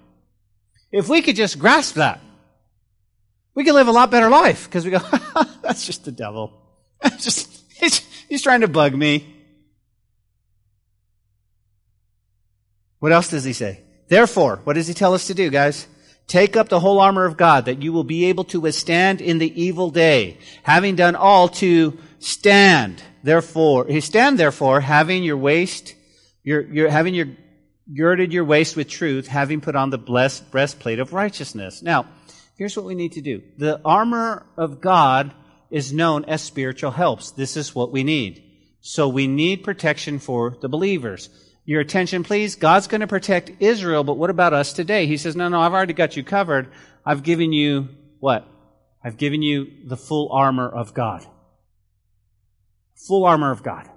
If 0.93 1.09
we 1.09 1.23
could 1.23 1.37
just 1.37 1.59
grasp 1.59 1.97
that, 1.97 2.21
we 3.55 3.65
can 3.65 3.75
live 3.75 3.89
a 3.89 3.93
lot 3.93 4.11
better 4.11 4.31
life 4.31 4.65
because 4.65 4.85
we 4.85 4.91
go, 4.91 4.99
that's 5.63 5.85
just 5.85 6.05
the 6.05 6.13
devil. 6.13 6.53
just, 7.19 7.63
he's, 7.75 7.99
he's 8.29 8.43
trying 8.43 8.63
to 8.63 8.69
bug 8.69 8.95
me. 8.95 9.37
What 13.01 13.13
else 13.13 13.31
does 13.31 13.45
he 13.45 13.53
say? 13.53 13.81
Therefore, 14.09 14.61
what 14.65 14.75
does 14.75 14.87
he 14.87 14.95
tell 14.95 15.15
us 15.15 15.27
to 15.29 15.35
do, 15.35 15.51
guys? 15.51 15.87
Take 16.27 16.57
up 16.57 16.69
the 16.69 16.79
whole 16.79 17.01
armor 17.01 17.25
of 17.25 17.37
God 17.37 17.65
that 17.65 17.83
you 17.83 17.93
will 17.93 18.05
be 18.05 18.27
able 18.27 18.45
to 18.45 18.61
withstand 18.61 19.21
in 19.21 19.39
the 19.39 19.63
evil 19.63 19.91
day, 19.91 20.39
having 20.63 20.97
done 20.97 21.17
all 21.17 21.49
to 21.49 21.99
stand. 22.21 23.03
Therefore, 23.23 23.87
he 23.87 24.01
stand 24.01 24.39
therefore, 24.39 24.81
having 24.81 25.25
your 25.25 25.37
waist, 25.37 25.95
your, 26.45 26.63
your, 26.63 26.89
having 26.89 27.15
your, 27.15 27.27
girded 27.95 28.33
your 28.33 28.45
waist 28.45 28.77
with 28.77 28.89
truth, 28.89 29.27
having 29.27 29.61
put 29.61 29.75
on 29.75 29.91
the 29.91 29.99
blessed 29.99 30.51
breastplate 30.51 31.01
of 31.01 31.13
righteousness. 31.13 31.83
Now, 31.83 32.07
here's 32.57 32.77
what 32.77 32.87
we 32.87 32.95
need 32.95 33.13
to 33.13 33.21
do. 33.21 33.43
The 33.59 33.81
armor 33.85 34.47
of 34.57 34.81
God 34.81 35.35
is 35.71 35.93
known 35.93 36.25
as 36.27 36.43
spiritual 36.43 36.93
helps. 36.93 37.33
This 37.33 37.57
is 37.57 37.75
what 37.75 37.91
we 37.91 38.05
need. 38.05 38.45
So 38.81 39.09
we 39.09 39.27
need 39.27 39.65
protection 39.65 40.19
for 40.19 40.57
the 40.61 40.69
believers. 40.69 41.29
Your 41.65 41.81
attention, 41.81 42.23
please. 42.23 42.57
God's 42.57 42.87
going 42.87 43.03
to 43.03 43.07
protect 43.07 43.53
Israel, 43.61 44.05
but 44.05 44.17
what 44.17 44.31
about 44.31 44.55
us 44.55 44.73
today? 44.73 45.07
He 45.07 45.17
says, 45.17 45.37
no, 45.37 45.49
no, 45.49 45.61
I've 45.61 45.73
already 45.73 45.93
got 45.93 46.17
you 46.17 46.25
covered. 46.25 46.69
I've 47.05 47.23
given 47.23 47.53
you 47.53 47.89
what? 48.19 48.47
I've 49.05 49.17
given 49.17 49.43
you 49.43 49.67
the 49.85 49.97
full 49.97 50.31
armor 50.33 50.69
of 50.69 50.95
God. 50.95 51.27
Full 53.07 53.25
armor 53.25 53.51
of 53.51 53.63
God. 53.63 53.89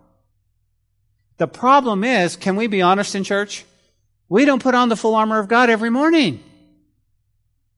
The 1.38 1.48
problem 1.48 2.04
is, 2.04 2.36
can 2.36 2.56
we 2.56 2.68
be 2.68 2.82
honest 2.82 3.16
in 3.16 3.24
church? 3.24 3.66
We 4.30 4.46
don't 4.46 4.62
put 4.62 4.76
on 4.76 4.90
the 4.90 4.96
full 4.96 5.16
armor 5.16 5.40
of 5.40 5.48
God 5.48 5.70
every 5.70 5.90
morning. 5.90 6.44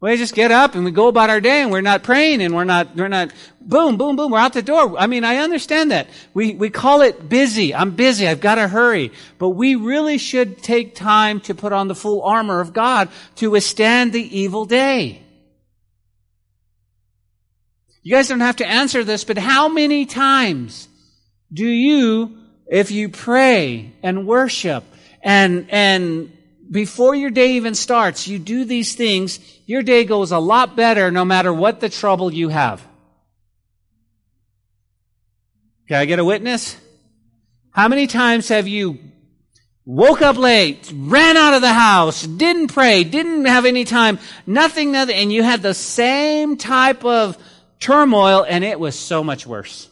We 0.01 0.17
just 0.17 0.36
get 0.36 0.51
up 0.51 0.76
and 0.76 0.86
we 0.86 0.91
go 0.91 1.07
about 1.07 1.32
our 1.32 1.41
day 1.41 1.61
and 1.61 1.71
we're 1.71 1.82
not 1.82 2.03
praying 2.03 2.41
and 2.41 2.53
we're 2.53 2.65
not, 2.65 2.95
we're 2.95 3.07
not, 3.07 3.32
boom, 3.59 3.97
boom, 3.97 4.15
boom, 4.15 4.32
we're 4.32 4.38
out 4.38 4.53
the 4.53 4.61
door. 4.61 4.95
I 4.99 5.07
mean, 5.07 5.23
I 5.23 5.38
understand 5.38 5.89
that. 5.91 6.09
We, 6.34 6.53
we 6.53 6.69
call 6.69 7.01
it 7.01 7.28
busy. 7.28 7.73
I'm 7.73 7.95
busy. 7.95 8.28
I've 8.28 8.41
got 8.41 8.55
to 8.55 8.67
hurry. 8.67 9.11
But 9.39 9.49
we 9.49 9.73
really 9.76 10.19
should 10.19 10.61
take 10.61 10.93
time 10.93 11.39
to 11.41 11.55
put 11.55 11.73
on 11.73 11.88
the 11.88 11.95
full 11.95 12.21
armor 12.21 12.59
of 12.59 12.71
God 12.71 13.09
to 13.38 13.49
withstand 13.49 14.13
the 14.13 14.38
evil 14.38 14.65
day. 14.65 15.23
You 18.03 18.13
guys 18.13 18.28
don't 18.28 18.41
have 18.41 18.57
to 18.57 18.67
answer 18.67 19.03
this, 19.03 19.23
but 19.23 19.39
how 19.39 19.67
many 19.69 20.05
times 20.05 20.88
do 21.52 21.66
you, 21.66 22.38
if 22.68 22.91
you 22.91 23.10
pray 23.10 23.93
and 24.04 24.28
worship 24.28 24.84
and, 25.22 25.68
and 25.70 26.32
before 26.70 27.16
your 27.16 27.30
day 27.30 27.54
even 27.54 27.76
starts, 27.76 28.28
you 28.28 28.39
do 28.39 28.66
these 28.66 28.96
things, 28.96 29.39
your 29.66 29.84
day 29.84 30.06
goes 30.06 30.32
a 30.32 30.39
lot 30.39 30.76
better 30.76 31.12
no 31.12 31.26
matter 31.26 31.54
what 31.54 31.80
the 31.80 31.89
trouble 31.89 32.34
you 32.34 32.50
have. 32.50 32.86
Can 35.88 35.98
I 35.98 36.06
get 36.06 36.20
a 36.20 36.26
witness? 36.26 36.76
How 37.72 37.88
many 37.88 38.08
times 38.08 38.50
have 38.50 38.68
you 38.68 39.00
woke 39.86 40.24
up 40.24 40.38
late, 40.38 40.91
ran 40.96 41.38
out 41.38 41.54
of 41.54 41.62
the 41.62 41.74
house, 41.74 42.26
didn't 42.26 42.70
pray, 42.70 43.04
didn't 43.04 43.46
have 43.46 43.66
any 43.66 43.86
time, 43.86 44.18
nothing, 44.48 44.91
nothing, 44.91 45.16
and 45.16 45.32
you 45.32 45.43
had 45.43 45.62
the 45.62 45.76
same 45.76 46.58
type 46.58 47.06
of 47.06 47.38
turmoil 47.80 48.43
and 48.48 48.64
it 48.64 48.80
was 48.80 48.98
so 48.98 49.24
much 49.24 49.46
worse. 49.46 49.89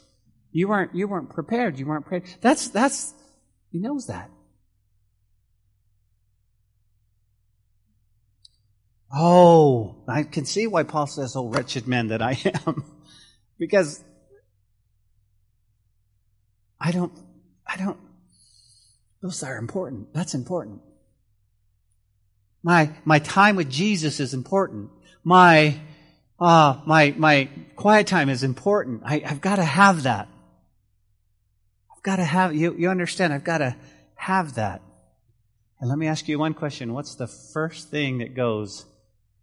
You 0.53 0.67
weren't, 0.67 0.95
you 0.95 1.07
weren't 1.07 1.31
prepared. 1.31 1.79
You 1.79 1.87
weren't 1.87 2.05
prepared. 2.05 2.31
That's, 2.39 2.67
that's, 2.69 3.13
he 3.71 3.79
knows 3.79 4.05
that. 4.05 4.29
Oh, 9.11 10.03
I 10.07 10.23
can 10.23 10.45
see 10.45 10.67
why 10.67 10.83
Paul 10.83 11.07
says, 11.07 11.35
Oh, 11.35 11.47
wretched 11.47 11.87
man 11.87 12.07
that 12.07 12.21
I 12.21 12.39
am. 12.65 12.85
because 13.59 14.03
I 16.79 16.91
don't, 16.91 17.13
I 17.65 17.77
don't, 17.77 17.99
those 19.21 19.41
are 19.41 19.57
important. 19.57 20.13
That's 20.13 20.35
important. 20.35 20.81
My, 22.61 22.91
my 23.05 23.19
time 23.19 23.55
with 23.55 23.69
Jesus 23.69 24.19
is 24.19 24.35
important. 24.35 24.91
My, 25.23 25.79
uh, 26.39 26.81
my, 26.85 27.13
my 27.17 27.49
quiet 27.75 28.05
time 28.05 28.29
is 28.29 28.43
important. 28.43 29.01
I, 29.03 29.23
I've 29.25 29.41
got 29.41 29.55
to 29.55 29.63
have 29.63 30.03
that. 30.03 30.27
Got 32.03 32.17
to 32.17 32.25
have, 32.25 32.53
you, 32.53 32.75
you 32.77 32.89
understand, 32.89 33.33
I've 33.33 33.45
got 33.45 33.59
to 33.59 33.75
have 34.15 34.55
that. 34.55 34.81
And 35.79 35.89
let 35.89 35.97
me 35.97 36.07
ask 36.07 36.27
you 36.27 36.37
one 36.37 36.53
question. 36.53 36.93
What's 36.93 37.15
the 37.15 37.27
first 37.27 37.89
thing 37.89 38.19
that 38.19 38.35
goes 38.35 38.85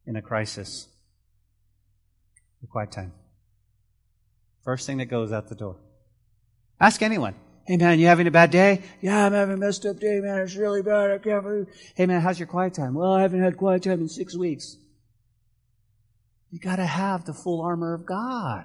in 0.06 0.16
a 0.16 0.22
crisis? 0.22 0.86
The 2.60 2.66
quiet 2.66 2.92
time. 2.92 3.12
First 4.62 4.86
thing 4.86 4.98
that 4.98 5.06
goes 5.06 5.32
out 5.32 5.48
the 5.48 5.54
door. 5.54 5.76
Ask 6.78 7.02
anyone. 7.02 7.34
Hey 7.66 7.76
man, 7.76 7.98
you 7.98 8.06
having 8.06 8.26
a 8.26 8.30
bad 8.30 8.50
day? 8.50 8.82
Yeah, 9.00 9.26
I'm 9.26 9.32
having 9.32 9.54
a 9.54 9.58
messed 9.58 9.86
up 9.86 10.00
day, 10.00 10.20
man. 10.20 10.40
It's 10.40 10.56
really 10.56 10.82
bad. 10.82 11.10
I 11.10 11.18
can't 11.18 11.42
believe. 11.42 11.66
Hey 11.94 12.06
man, 12.06 12.20
how's 12.20 12.38
your 12.38 12.48
quiet 12.48 12.74
time? 12.74 12.94
Well, 12.94 13.12
I 13.12 13.22
haven't 13.22 13.42
had 13.42 13.56
quiet 13.56 13.82
time 13.82 14.00
in 14.00 14.08
six 14.08 14.36
weeks. 14.36 14.76
You 16.50 16.58
gotta 16.58 16.86
have 16.86 17.24
the 17.24 17.32
full 17.32 17.60
armor 17.60 17.94
of 17.94 18.06
God. 18.06 18.64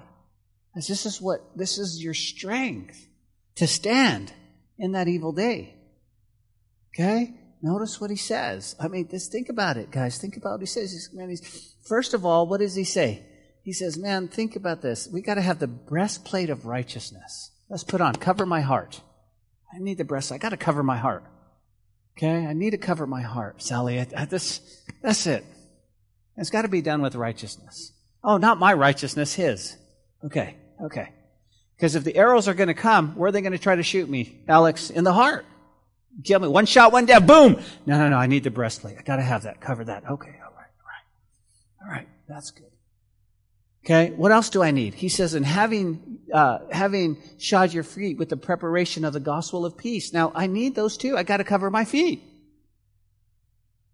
This 0.74 1.06
is 1.06 1.20
what, 1.20 1.40
this 1.56 1.78
is 1.78 2.02
your 2.02 2.14
strength 2.14 3.06
to 3.56 3.66
stand 3.66 4.32
in 4.78 4.92
that 4.92 5.08
evil 5.08 5.32
day. 5.32 5.74
Okay? 6.94 7.34
Notice 7.62 8.00
what 8.00 8.10
he 8.10 8.16
says. 8.16 8.76
I 8.80 8.88
mean, 8.88 9.08
just 9.08 9.32
think 9.32 9.48
about 9.48 9.76
it, 9.76 9.90
guys. 9.90 10.18
Think 10.18 10.36
about 10.36 10.52
what 10.52 10.60
he 10.60 10.66
says. 10.66 10.92
He's, 10.92 11.10
man, 11.12 11.30
he's, 11.30 11.74
first 11.86 12.14
of 12.14 12.24
all, 12.24 12.46
what 12.46 12.60
does 12.60 12.74
he 12.74 12.84
say? 12.84 13.24
He 13.62 13.72
says, 13.72 13.98
man, 13.98 14.28
think 14.28 14.54
about 14.56 14.82
this. 14.82 15.08
We 15.12 15.22
gotta 15.22 15.42
have 15.42 15.58
the 15.58 15.66
breastplate 15.66 16.50
of 16.50 16.66
righteousness. 16.66 17.50
Let's 17.68 17.84
put 17.84 18.00
on, 18.00 18.14
cover 18.14 18.46
my 18.46 18.60
heart. 18.60 19.00
I 19.74 19.78
need 19.78 19.98
the 19.98 20.04
breast. 20.04 20.30
I 20.30 20.38
gotta 20.38 20.56
cover 20.56 20.82
my 20.82 20.96
heart. 20.96 21.24
Okay? 22.16 22.46
I 22.46 22.52
need 22.52 22.70
to 22.70 22.78
cover 22.78 23.06
my 23.06 23.22
heart, 23.22 23.62
Sally. 23.62 24.00
I, 24.00 24.06
I, 24.16 24.24
this, 24.24 24.60
that's 25.02 25.26
it. 25.26 25.44
It's 26.36 26.50
got 26.50 26.62
to 26.62 26.68
be 26.68 26.82
done 26.82 27.02
with 27.02 27.14
righteousness. 27.14 27.92
Oh, 28.22 28.36
not 28.36 28.58
my 28.58 28.72
righteousness, 28.72 29.34
his. 29.34 29.76
Okay, 30.24 30.56
okay. 30.82 31.10
Because 31.76 31.94
if 31.94 32.04
the 32.04 32.16
arrows 32.16 32.48
are 32.48 32.54
going 32.54 32.68
to 32.68 32.74
come, 32.74 33.16
where 33.16 33.28
are 33.28 33.32
they 33.32 33.42
going 33.42 33.52
to 33.52 33.58
try 33.58 33.76
to 33.76 33.82
shoot 33.82 34.08
me, 34.08 34.40
Alex? 34.48 34.90
In 34.90 35.04
the 35.04 35.12
heart. 35.12 35.44
Kill 36.24 36.40
me. 36.40 36.48
One 36.48 36.64
shot, 36.64 36.92
one 36.92 37.04
death. 37.04 37.26
Boom. 37.26 37.60
No, 37.84 37.98
no, 37.98 38.08
no. 38.08 38.16
I 38.16 38.26
need 38.26 38.44
the 38.44 38.50
breastplate. 38.50 38.96
I 38.98 39.02
got 39.02 39.16
to 39.16 39.22
have 39.22 39.42
that. 39.42 39.60
Cover 39.60 39.84
that. 39.84 40.04
Okay. 40.10 40.34
All 40.42 40.54
right. 40.56 40.70
All 40.80 40.88
right. 40.88 41.84
All 41.84 41.90
right. 41.90 42.08
That's 42.26 42.50
good. 42.50 42.70
Okay. 43.84 44.10
What 44.12 44.32
else 44.32 44.48
do 44.48 44.62
I 44.62 44.70
need? 44.70 44.94
He 44.94 45.10
says, 45.10 45.34
and 45.34 45.44
having, 45.44 46.20
uh, 46.32 46.60
having 46.72 47.18
shod 47.38 47.74
your 47.74 47.84
feet 47.84 48.16
with 48.16 48.30
the 48.30 48.36
preparation 48.38 49.04
of 49.04 49.12
the 49.12 49.20
gospel 49.20 49.66
of 49.66 49.76
peace. 49.76 50.14
Now, 50.14 50.32
I 50.34 50.46
need 50.46 50.74
those 50.74 50.96
too. 50.96 51.16
I 51.16 51.22
got 51.22 51.36
to 51.36 51.44
cover 51.44 51.70
my 51.70 51.84
feet. 51.84 52.22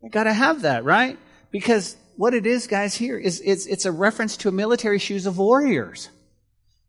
I 0.04 0.08
got 0.08 0.24
to 0.24 0.32
have 0.32 0.62
that, 0.62 0.84
right? 0.84 1.18
Because 1.50 1.96
what 2.16 2.34
it 2.34 2.46
is, 2.46 2.68
guys, 2.68 2.94
here 2.94 3.18
is 3.18 3.42
it's, 3.44 3.66
it's 3.66 3.84
a 3.84 3.92
reference 3.92 4.36
to 4.38 4.52
military 4.52 4.98
shoes 4.98 5.26
of 5.26 5.38
warriors. 5.38 6.08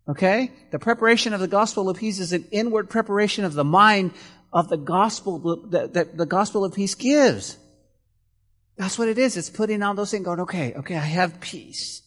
Okay? 0.07 0.51
The 0.71 0.79
preparation 0.79 1.33
of 1.33 1.39
the 1.39 1.47
gospel 1.47 1.89
of 1.89 1.97
peace 1.97 2.19
is 2.19 2.33
an 2.33 2.45
inward 2.51 2.89
preparation 2.89 3.45
of 3.45 3.53
the 3.53 3.63
mind 3.63 4.11
of 4.51 4.69
the 4.69 4.77
gospel 4.77 5.67
that, 5.69 5.93
that 5.93 6.17
the 6.17 6.25
gospel 6.25 6.65
of 6.65 6.73
peace 6.73 6.95
gives. 6.95 7.57
That's 8.77 8.97
what 8.97 9.07
it 9.07 9.17
is. 9.17 9.37
It's 9.37 9.49
putting 9.49 9.83
on 9.83 9.95
those 9.95 10.11
things, 10.11 10.25
going, 10.25 10.41
okay, 10.41 10.73
okay, 10.73 10.95
I 10.95 10.99
have 10.99 11.39
peace. 11.39 12.01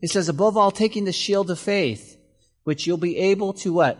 It 0.00 0.10
says, 0.10 0.28
above 0.28 0.56
all, 0.56 0.70
taking 0.70 1.04
the 1.04 1.12
shield 1.12 1.50
of 1.50 1.58
faith, 1.58 2.18
which 2.64 2.86
you'll 2.86 2.98
be 2.98 3.16
able 3.18 3.54
to 3.54 3.72
what? 3.72 3.98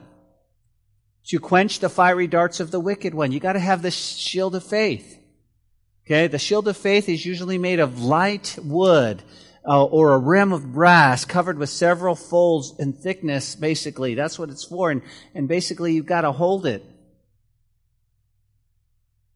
To 1.28 1.40
quench 1.40 1.80
the 1.80 1.88
fiery 1.88 2.26
darts 2.26 2.60
of 2.60 2.70
the 2.70 2.80
wicked 2.80 3.14
one. 3.14 3.32
You 3.32 3.40
gotta 3.40 3.58
have 3.58 3.82
the 3.82 3.90
shield 3.90 4.54
of 4.54 4.64
faith. 4.64 5.18
Okay, 6.06 6.26
the 6.26 6.38
shield 6.38 6.68
of 6.68 6.76
faith 6.76 7.08
is 7.08 7.24
usually 7.24 7.56
made 7.56 7.80
of 7.80 8.02
light 8.02 8.58
wood 8.62 9.22
uh, 9.66 9.84
or 9.84 10.12
a 10.12 10.18
rim 10.18 10.52
of 10.52 10.72
brass 10.72 11.24
covered 11.24 11.58
with 11.58 11.70
several 11.70 12.14
folds 12.14 12.74
in 12.78 12.92
thickness, 12.92 13.54
basically. 13.54 14.14
That's 14.14 14.38
what 14.38 14.50
it's 14.50 14.64
for. 14.64 14.90
And, 14.90 15.02
and 15.34 15.48
basically, 15.48 15.94
you've 15.94 16.06
got 16.06 16.22
to 16.22 16.32
hold 16.32 16.66
it. 16.66 16.84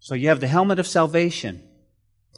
So 0.01 0.15
you 0.15 0.29
have 0.29 0.41
the 0.41 0.49
helmet 0.49 0.79
of 0.79 0.87
salvation, 0.87 1.63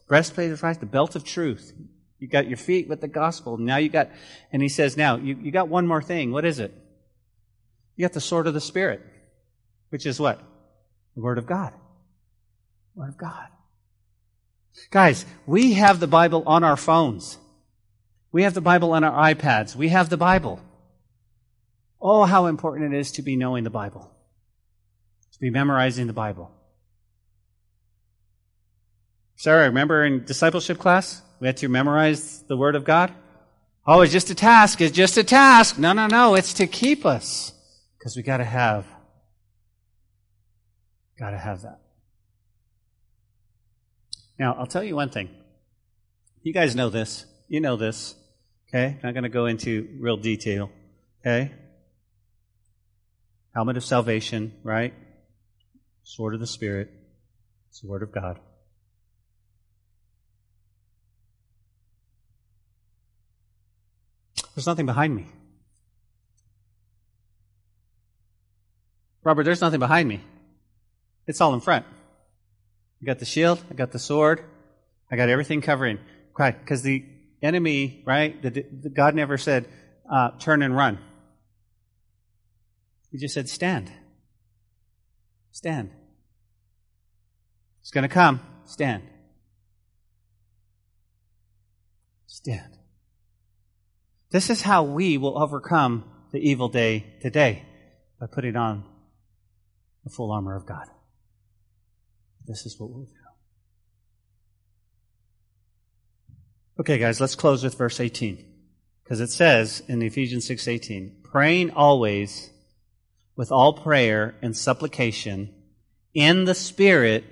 breastplate 0.09 0.51
of 0.51 0.61
Christ, 0.61 0.81
the 0.81 0.87
belt 0.87 1.15
of 1.17 1.25
truth. 1.25 1.73
You 2.19 2.29
got 2.29 2.49
your 2.49 2.57
feet 2.57 2.89
with 2.89 3.01
the 3.01 3.09
gospel. 3.09 3.57
Now 3.57 3.77
you 3.77 3.89
got, 3.89 4.11
and 4.53 4.63
he 4.63 4.69
says, 4.69 4.97
now 4.97 5.17
you, 5.17 5.37
you 5.41 5.51
got 5.51 5.69
one 5.69 5.87
more 5.87 6.03
thing. 6.03 6.33
What 6.33 6.45
is 6.45 6.59
it? 6.59 6.75
You 7.97 8.05
got 8.07 8.13
the 8.13 8.21
sword 8.21 8.47
of 8.47 8.55
the 8.55 8.61
Spirit, 8.61 9.01
which 9.91 10.07
is 10.07 10.21
what? 10.21 10.41
The 11.17 11.23
Word 11.23 11.39
of 11.39 11.47
God. 11.47 11.73
Word 12.95 13.11
of 13.11 13.19
God. 13.19 13.47
Guys, 14.91 15.27
we 15.47 15.75
have 15.75 16.01
the 16.01 16.07
Bible 16.07 16.43
on 16.47 16.65
our 16.65 16.77
phones. 16.77 17.39
We 18.33 18.45
have 18.45 18.55
the 18.55 18.61
Bible 18.61 18.93
on 18.93 19.05
our 19.05 19.35
iPads. 19.35 19.75
We 19.75 19.89
have 19.89 20.09
the 20.09 20.17
Bible. 20.17 20.61
Oh, 22.01 22.25
how 22.25 22.47
important 22.47 22.95
it 22.95 22.99
is 22.99 23.13
to 23.13 23.23
be 23.23 23.37
knowing 23.37 23.65
the 23.65 23.71
Bible, 23.71 24.11
to 25.33 25.41
be 25.41 25.51
memorizing 25.51 26.07
the 26.07 26.13
Bible. 26.13 26.51
Sarah, 29.37 29.67
remember 29.67 30.05
in 30.05 30.25
discipleship 30.25 30.79
class, 30.79 31.23
we 31.41 31.47
had 31.47 31.57
to 31.59 31.69
memorize 31.69 32.43
the 32.43 32.57
Word 32.57 32.77
of 32.77 32.85
God? 32.85 33.13
Oh, 33.87 34.03
it's 34.03 34.13
just 34.13 34.31
a 34.31 34.35
task. 34.35 34.81
It's 34.81 34.95
just 34.95 35.17
a 35.17 35.25
task. 35.25 35.79
No, 35.79 35.93
no, 35.93 36.07
no. 36.07 36.35
It's 36.35 36.55
to 36.55 36.67
keep 36.67 37.07
us. 37.07 37.53
Because 37.99 38.17
we 38.17 38.23
gotta 38.23 38.45
have, 38.45 38.87
gotta 41.19 41.39
have 41.39 41.63
that. 41.63 41.81
Now, 44.39 44.55
I'll 44.59 44.67
tell 44.67 44.85
you 44.85 44.97
one 44.97 45.11
thing. 45.11 45.29
You 46.43 46.53
guys 46.53 46.75
know 46.75 46.89
this. 46.89 47.27
You 47.49 47.61
know 47.61 47.77
this. 47.77 48.15
Okay? 48.73 48.99
Not 49.03 49.15
going 49.15 49.25
to 49.25 49.29
go 49.29 49.47
into 49.47 49.89
real 49.99 50.17
detail. 50.17 50.71
Okay? 51.21 51.53
Helmet 53.55 53.77
of 53.77 53.85
salvation, 53.85 54.53
right? 54.63 54.95
Sword 56.05 56.35
of 56.35 56.41
the 56.41 56.47
Spirit. 56.47 56.91
It's 57.69 57.81
the 57.81 57.89
Word 57.89 58.03
of 58.03 58.13
God. 58.13 58.39
There's 64.55 64.67
nothing 64.67 64.87
behind 64.87 65.15
me. 65.15 65.27
Robert, 69.23 69.45
there's 69.45 69.61
nothing 69.61 69.81
behind 69.81 70.09
me. 70.09 70.21
It's 71.27 71.41
all 71.41 71.55
in 71.55 71.61
front. 71.61 71.87
I 73.03 73.07
got 73.07 73.19
the 73.19 73.25
shield, 73.25 73.63
I 73.71 73.75
got 73.75 73.93
the 73.93 73.99
sword, 73.99 74.45
I 75.11 75.17
got 75.17 75.29
everything 75.29 75.61
covering. 75.61 75.99
Because 76.37 76.83
the 76.83 77.05
enemy, 77.43 78.03
right? 78.07 78.41
The, 78.43 78.51
the, 78.51 78.91
God 78.91 79.15
never 79.15 79.39
said, 79.39 79.69
uh, 80.11 80.31
turn 80.39 80.63
and 80.63 80.77
run. 80.77 80.99
He 83.11 83.19
just 83.19 83.35
said, 83.35 83.49
stand. 83.49 83.91
Stand. 85.53 85.91
It's 87.81 87.91
going 87.91 88.03
to 88.03 88.13
come. 88.13 88.41
Stand. 88.67 89.03
Stand. 92.27 92.77
This 94.31 94.49
is 94.49 94.63
how 94.63 94.85
we 94.85 95.19
will 95.19 95.37
overcome 95.43 96.05
the 96.33 96.39
evil 96.39 96.69
day 96.69 97.05
today 97.21 97.65
by 98.21 98.27
putting 98.27 98.55
on 98.55 98.85
the 100.05 100.11
full 100.11 100.31
armor 100.31 100.57
of 100.57 100.67
God. 100.67 100.87
This 102.47 102.65
is 102.65 102.79
what 102.79 102.91
we'll 102.91 103.05
do. 103.05 103.20
Okay, 106.79 106.99
guys, 106.99 107.21
let's 107.21 107.35
close 107.35 107.63
with 107.63 107.77
verse 107.77 108.01
18. 108.01 108.45
Because 109.03 109.21
it 109.21 109.31
says 109.31 109.83
in 109.89 110.03
Ephesians 110.03 110.47
6:18, 110.47 111.23
praying 111.23 111.71
always 111.71 112.51
with 113.35 113.51
all 113.51 113.73
prayer 113.73 114.37
and 114.41 114.57
supplication 114.57 115.53
in 116.15 116.45
the 116.45 116.55
Spirit, 116.55 117.25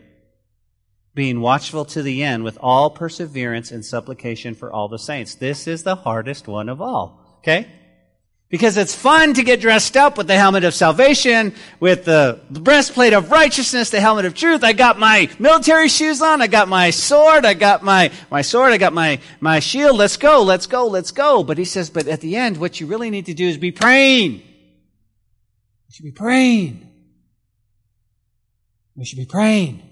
being 1.14 1.40
watchful 1.40 1.84
to 1.84 2.02
the 2.02 2.22
end 2.22 2.44
with 2.44 2.58
all 2.60 2.90
perseverance 2.90 3.70
and 3.70 3.84
supplication 3.84 4.54
for 4.54 4.72
all 4.72 4.88
the 4.88 4.98
saints. 4.98 5.34
This 5.34 5.66
is 5.66 5.82
the 5.82 5.96
hardest 5.96 6.48
one 6.48 6.68
of 6.68 6.80
all. 6.80 7.38
Okay? 7.38 7.68
Because 8.50 8.78
it's 8.78 8.94
fun 8.94 9.34
to 9.34 9.42
get 9.42 9.60
dressed 9.60 9.94
up 9.94 10.16
with 10.16 10.26
the 10.26 10.36
helmet 10.36 10.64
of 10.64 10.72
salvation, 10.72 11.54
with 11.80 12.06
the 12.06 12.40
breastplate 12.48 13.12
of 13.12 13.30
righteousness, 13.30 13.90
the 13.90 14.00
helmet 14.00 14.24
of 14.24 14.32
truth. 14.32 14.64
I 14.64 14.72
got 14.72 14.98
my 14.98 15.28
military 15.38 15.88
shoes 15.88 16.22
on. 16.22 16.40
I 16.40 16.46
got 16.46 16.66
my 16.66 16.88
sword. 16.88 17.44
I 17.44 17.52
got 17.52 17.82
my, 17.82 18.10
my 18.30 18.40
sword. 18.40 18.72
I 18.72 18.78
got 18.78 18.94
my, 18.94 19.20
my 19.40 19.60
shield. 19.60 19.98
Let's 19.98 20.16
go. 20.16 20.42
Let's 20.42 20.66
go. 20.66 20.86
Let's 20.86 21.10
go. 21.10 21.44
But 21.44 21.58
he 21.58 21.66
says, 21.66 21.90
but 21.90 22.08
at 22.08 22.22
the 22.22 22.36
end, 22.36 22.56
what 22.56 22.80
you 22.80 22.86
really 22.86 23.10
need 23.10 23.26
to 23.26 23.34
do 23.34 23.46
is 23.46 23.58
be 23.58 23.70
praying. 23.70 24.32
You 24.32 25.90
should 25.90 26.04
be 26.04 26.12
praying. 26.12 26.88
We 28.96 29.04
should 29.04 29.18
be 29.18 29.26
praying. 29.26 29.82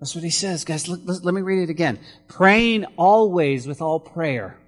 That's 0.00 0.14
what 0.14 0.24
he 0.24 0.30
says, 0.30 0.64
guys. 0.64 0.88
Look, 0.88 1.00
let 1.04 1.34
me 1.34 1.42
read 1.42 1.62
it 1.62 1.70
again. 1.70 1.98
Praying 2.28 2.86
always 2.96 3.66
with 3.66 3.82
all 3.82 4.00
prayer. 4.00 4.58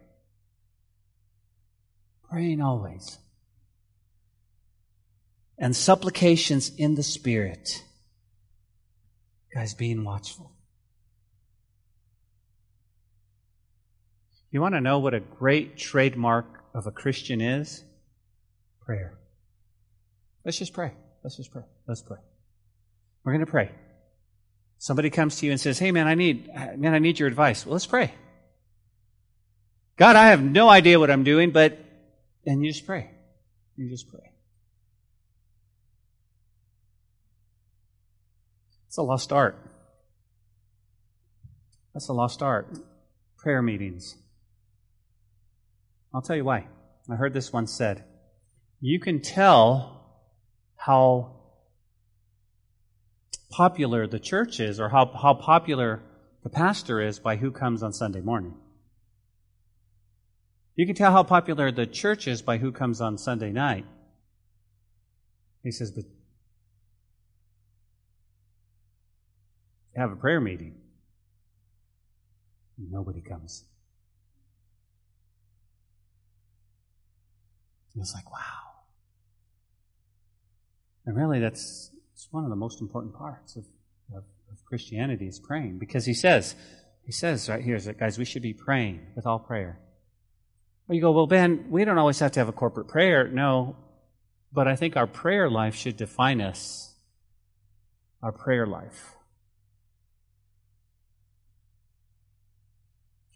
Praying 2.37 2.61
always. 2.61 3.17
And 5.57 5.75
supplications 5.75 6.71
in 6.77 6.95
the 6.95 7.03
Spirit. 7.03 7.83
Guys, 9.55 9.73
being 9.73 10.05
watchful. 10.05 10.53
You 14.51 14.61
want 14.61 14.75
to 14.75 14.83
know 14.83 14.99
what 14.99 15.15
a 15.15 15.21
great 15.21 15.79
trademark 15.79 16.45
of 16.75 16.87
a 16.87 16.91
Christian 16.91 17.41
is? 17.41 17.83
Prayer. 18.85 19.17
Let's 20.45 20.59
just 20.59 20.75
pray. 20.75 20.93
Let's 21.25 21.39
just 21.39 21.51
pray. 21.51 21.63
Let's 21.89 22.03
pray. 22.03 22.19
We're 23.25 23.33
going 23.33 23.47
to 23.47 23.51
pray. 23.51 23.71
Somebody 24.77 25.09
comes 25.09 25.37
to 25.37 25.47
you 25.47 25.53
and 25.53 25.61
says, 25.61 25.79
"Hey 25.79 25.91
man, 25.91 26.07
I 26.07 26.15
need 26.15 26.49
man, 26.77 26.93
I 26.93 26.99
need 26.99 27.19
your 27.19 27.29
advice." 27.29 27.65
Well, 27.65 27.73
let's 27.73 27.87
pray. 27.87 28.13
God, 29.97 30.17
I 30.17 30.27
have 30.27 30.43
no 30.43 30.69
idea 30.69 31.01
what 31.01 31.11
I'm 31.11 31.25
doing, 31.25 31.51
but 31.51 31.86
and 32.47 32.65
you 32.65 32.73
just 32.73 32.87
pray. 32.87 33.11
You 33.77 33.91
just 33.91 34.09
pray. 34.09 34.33
It's 38.87 38.97
a 38.97 39.03
lost 39.03 39.33
art. 39.33 39.59
That's 41.93 42.09
a 42.09 42.13
lost 42.13 42.43
art. 42.43 42.79
Prayer 43.37 43.61
meetings. 43.61 44.17
I'll 46.15 46.23
tell 46.23 46.37
you 46.37 46.45
why. 46.45 46.67
I 47.11 47.17
heard 47.17 47.35
this 47.35 47.53
once 47.53 47.73
said. 47.73 48.05
You 48.81 49.01
can 49.01 49.21
tell 49.21 50.23
how 50.77 51.37
popular 53.51 54.07
the 54.07 54.19
church 54.19 54.61
is 54.61 54.81
or 54.81 54.89
how, 54.89 55.11
how 55.21 55.35
popular 55.35 56.03
the 56.43 56.51
pastor 56.51 57.01
is 57.01 57.19
by 57.19 57.37
who 57.37 57.51
comes 57.51 57.83
on 57.83 57.93
Sunday 57.93 58.21
morning. 58.21 58.55
You 60.77 60.85
can 60.85 60.95
tell 60.95 61.11
how 61.11 61.23
popular 61.23 61.73
the 61.73 61.87
church 61.87 62.29
is 62.29 62.43
by 62.43 62.59
who 62.59 62.71
comes 62.71 63.01
on 63.01 63.17
Sunday 63.17 63.51
night. 63.51 63.87
He 65.63 65.71
says, 65.71 65.91
but 65.91 66.05
have 69.97 70.13
a 70.13 70.17
prayer 70.17 70.41
meeting. 70.41 70.75
Nobody 72.79 73.23
comes. 73.23 73.65
And 77.95 78.03
it's 78.03 78.15
like, 78.15 78.31
wow. 78.31 78.39
And 81.07 81.17
really, 81.17 81.41
that's 81.41 81.91
it's 82.13 82.29
one 82.31 82.45
of 82.45 82.51
the 82.51 82.57
most 82.57 82.83
important 82.83 83.15
parts 83.15 83.57
of, 83.57 83.65
of, 84.15 84.25
of 84.53 84.65
Christianity 84.67 85.27
is 85.27 85.39
praying 85.39 85.79
because 85.79 86.05
he 86.05 86.13
says, 86.13 86.55
he 87.07 87.13
says 87.13 87.49
right 87.49 87.63
here, 87.63 87.77
is 87.77 87.87
that 87.87 87.99
guys, 87.99 88.19
we 88.19 88.27
should 88.27 88.43
be 88.43 88.53
praying 88.53 89.01
with 89.17 89.27
all 89.27 89.39
prayer. 89.39 89.81
You 90.89 91.01
go, 91.01 91.11
well, 91.11 91.27
Ben, 91.27 91.67
we 91.69 91.85
don't 91.85 91.99
always 91.99 92.21
have 92.21 92.33
to 92.33 92.41
have 92.41 92.49
a 92.49 92.53
corporate 92.53 92.87
prayer. 92.87 93.27
No, 93.29 93.77
but 94.53 94.69
I 94.69 94.77
think 94.77 94.97
our 94.97 95.07
prayer 95.07 95.51
life 95.51 95.75
should 95.75 95.97
define 95.97 96.41
us. 96.41 96.95
Our 98.23 98.33
prayer 98.33 98.67
life. 98.67 99.15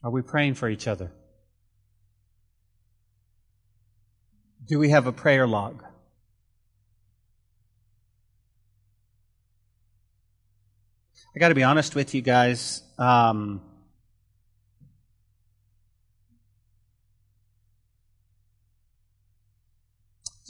Are 0.03 0.11
we 0.11 0.23
praying 0.23 0.55
for 0.55 0.69
each 0.69 0.87
other? 0.87 1.11
Do 4.67 4.79
we 4.79 4.91
have 4.91 5.07
a 5.07 5.13
prayer 5.13 5.47
log? 5.47 5.83
I 11.35 11.39
got 11.39 11.49
to 11.49 11.55
be 11.55 11.63
honest 11.63 11.95
with 11.95 12.15
you 12.15 12.23
guys. 12.23 12.83
Um, 12.99 13.61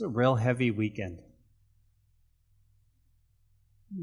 it's 0.01 0.07
a 0.07 0.09
real 0.09 0.35
heavy 0.35 0.71
weekend. 0.71 1.19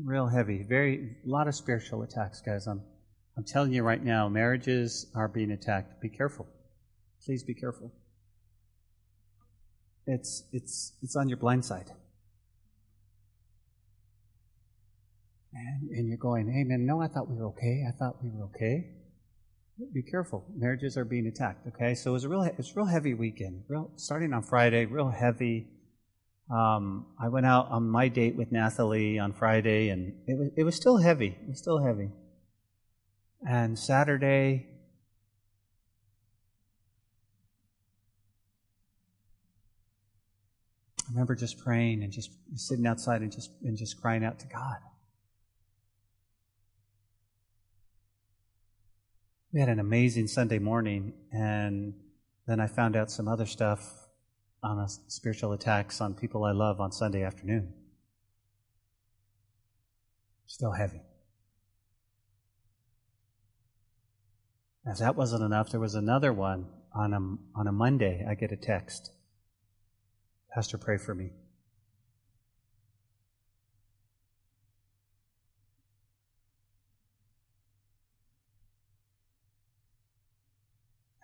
Real 0.04 0.28
heavy. 0.28 0.64
Very, 0.70 1.16
a 1.26 1.28
lot 1.28 1.48
of 1.48 1.56
spiritual 1.56 2.04
attacks, 2.04 2.40
guys. 2.40 2.68
I'm, 2.68 2.84
I'm 3.36 3.44
telling 3.44 3.74
you 3.74 3.82
right 3.82 4.04
now, 4.04 4.30
marriages 4.30 5.08
are 5.16 5.28
being 5.28 5.50
attacked. 5.50 6.00
Be 6.00 6.10
careful. 6.10 6.46
Please 7.26 7.44
be 7.44 7.56
careful. 7.56 7.92
It's, 10.06 10.44
it's, 10.52 10.94
it's 11.02 11.16
on 11.16 11.30
your 11.30 11.38
blind 11.40 11.66
side. 11.66 11.90
And, 15.52 15.90
and 15.90 16.08
you're 16.08 16.18
going, 16.18 16.48
hey 16.48 16.64
man, 16.64 16.86
no, 16.86 17.02
I 17.02 17.08
thought 17.08 17.28
we 17.28 17.38
were 17.38 17.48
okay. 17.48 17.86
I 17.88 17.92
thought 17.98 18.24
we 18.24 18.30
were 18.30 18.46
okay. 18.46 18.92
Be 19.96 20.04
careful. 20.04 20.46
Marriages 20.56 20.96
are 20.96 21.06
being 21.06 21.26
attacked. 21.26 21.68
Okay, 21.68 21.96
so 21.96 22.12
it 22.12 22.14
was 22.14 22.24
a 22.24 22.30
real, 22.30 22.44
it's 22.44 22.76
real 22.76 22.86
heavy 22.86 23.16
weekend. 23.16 23.64
Real, 23.68 23.90
starting 23.96 24.32
on 24.34 24.44
Friday, 24.44 24.86
real 24.86 25.10
heavy. 25.10 25.70
Um, 26.50 27.08
I 27.20 27.28
went 27.28 27.46
out 27.46 27.70
on 27.70 27.90
my 27.90 28.08
date 28.08 28.36
with 28.36 28.52
Nathalie 28.52 29.20
on 29.20 29.34
Friday, 29.34 29.90
and 29.90 30.14
it 30.28 30.38
was, 30.38 30.50
it 30.56 30.64
was 30.64 30.76
still 30.76 30.98
heavy. 30.98 31.38
It 31.42 31.50
was 31.50 31.60
still 31.60 31.80
heavy. 31.80 32.10
And 33.48 33.78
Saturday, 33.78 34.68
I 41.08 41.12
remember 41.12 41.36
just 41.36 41.60
praying 41.60 42.04
and 42.04 42.12
just 42.12 42.32
sitting 42.56 42.88
outside 42.88 43.22
and 43.22 43.32
just 43.32 43.52
and 43.64 43.78
just 43.78 44.02
crying 44.02 44.24
out 44.24 44.40
to 44.40 44.48
God. 44.48 44.78
we 49.58 49.62
had 49.62 49.70
an 49.70 49.80
amazing 49.80 50.28
Sunday 50.28 50.60
morning, 50.60 51.14
and 51.32 51.96
then 52.46 52.60
I 52.60 52.68
found 52.68 52.96
out 52.96 53.10
some 53.10 53.28
other 53.28 53.48
stuff 53.48 53.97
on 54.64 54.80
a 54.80 54.88
spiritual 55.08 55.54
attacks 55.54 56.02
on 56.02 56.16
people 56.16 56.44
I 56.44 56.52
love 56.52 56.80
on 56.80 56.92
Sunday 56.92 57.24
afternoon. 57.24 57.74
Still 60.46 60.72
heavy. 60.72 61.02
If 64.86 65.00
that 65.00 65.16
wasn't 65.16 65.44
enough, 65.44 65.70
there 65.70 65.80
was 65.80 65.96
another 65.96 66.32
one 66.32 66.68
on 66.96 67.14
a, 67.14 67.60
on 67.60 67.68
a 67.68 67.72
Monday. 67.72 68.26
I 68.28 68.36
get 68.36 68.52
a 68.52 68.58
text. 68.58 69.12
Pastor, 70.54 70.78
pray 70.78 70.98
for 70.98 71.14
me. 71.14 71.32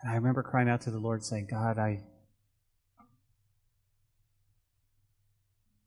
And 0.02 0.12
I 0.12 0.16
remember 0.16 0.44
crying 0.44 0.68
out 0.68 0.82
to 0.82 0.92
the 0.92 1.00
Lord 1.00 1.24
saying, 1.24 1.48
God, 1.50 1.80
I 1.80 2.04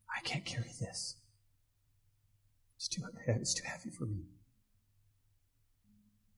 I 0.09 0.16
can't 0.27 0.45
carry 0.45 0.71
this. 0.79 1.15
It's 2.75 2.87
too, 2.87 3.03
it's 3.27 3.53
too 3.53 3.63
heavy 3.65 3.89
for 3.89 4.05
me. 4.05 4.25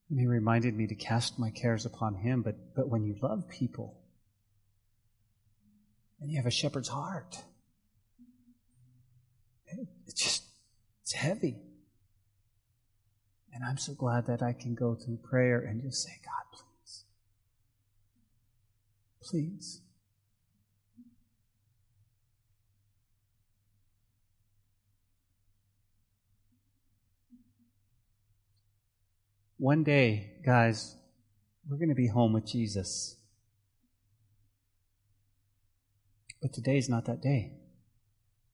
And 0.10 0.20
he 0.20 0.26
reminded 0.26 0.76
me 0.76 0.88
to 0.88 0.96
cast 0.96 1.38
my 1.38 1.52
cares 1.52 1.86
upon 1.86 2.16
him, 2.16 2.42
but, 2.42 2.76
but 2.76 2.90
when 2.90 3.04
you 3.04 3.16
love 3.22 3.48
people 3.50 4.00
and 6.20 6.32
you 6.32 6.38
have 6.38 6.46
a 6.46 6.52
shepherd's 6.52 6.90
heart, 6.90 7.44
it's 10.08 10.24
just, 10.24 10.44
it's 11.04 11.14
heavy. 11.14 11.58
And 13.54 13.64
I'm 13.64 13.78
so 13.78 13.94
glad 13.94 14.28
that 14.28 14.42
I 14.42 14.54
can 14.54 14.74
go 14.74 14.96
through 14.96 15.18
prayer 15.18 15.60
and 15.60 15.82
just 15.82 16.04
say, 16.04 16.14
God, 16.24 16.60
please 16.60 16.70
please. 19.30 19.82
One 29.60 29.84
day, 29.84 30.38
guys, 30.46 30.96
we're 31.70 31.76
going 31.76 31.90
to 31.90 31.96
be 31.96 32.08
home 32.08 32.32
with 32.32 32.46
Jesus. 32.46 33.18
But 36.42 36.54
today's 36.54 36.88
not 36.88 37.04
that 37.08 37.22
day. 37.22 37.52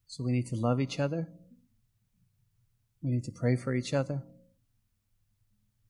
So 0.08 0.24
we 0.24 0.32
need 0.32 0.48
to 0.48 0.56
love 0.56 0.82
each 0.82 1.00
other. 1.00 1.28
We 3.04 3.12
need 3.12 3.24
to 3.26 3.32
pray 3.32 3.56
for 3.56 3.76
each 3.76 3.94
other. 3.94 4.24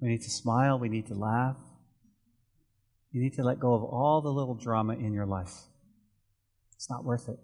We 0.01 0.09
need 0.09 0.21
to 0.23 0.29
smile. 0.29 0.77
We 0.77 0.89
need 0.89 1.07
to 1.07 1.15
laugh. 1.15 1.55
You 3.13 3.21
need 3.21 3.35
to 3.35 3.43
let 3.43 3.57
go 3.57 3.73
of 3.73 3.85
all 3.85 4.19
the 4.19 4.33
little 4.33 4.55
drama 4.55 4.95
in 4.95 5.13
your 5.13 5.25
life. 5.25 5.53
It's 6.75 6.89
not 6.89 7.05
worth 7.05 7.29
it. 7.29 7.39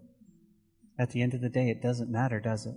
At 1.00 1.12
the 1.12 1.22
end 1.22 1.34
of 1.34 1.40
the 1.40 1.48
day, 1.48 1.70
it 1.70 1.82
doesn't 1.82 2.12
matter, 2.12 2.42
does 2.42 2.66
it? 2.66 2.76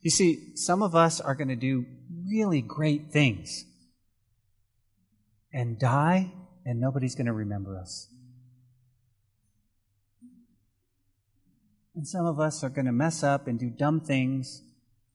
You 0.00 0.10
see, 0.10 0.56
some 0.56 0.82
of 0.82 0.94
us 0.94 1.20
are 1.20 1.34
going 1.34 1.48
to 1.48 1.56
do 1.56 1.84
really 2.26 2.62
great 2.62 3.12
things 3.12 3.64
and 5.52 5.78
die, 5.78 6.32
and 6.64 6.80
nobody's 6.80 7.14
going 7.14 7.26
to 7.26 7.32
remember 7.32 7.76
us. 7.76 8.08
And 11.94 12.06
some 12.06 12.24
of 12.24 12.40
us 12.40 12.64
are 12.64 12.70
going 12.70 12.86
to 12.86 12.92
mess 12.92 13.22
up 13.22 13.46
and 13.46 13.58
do 13.58 13.68
dumb 13.68 14.00
things 14.00 14.62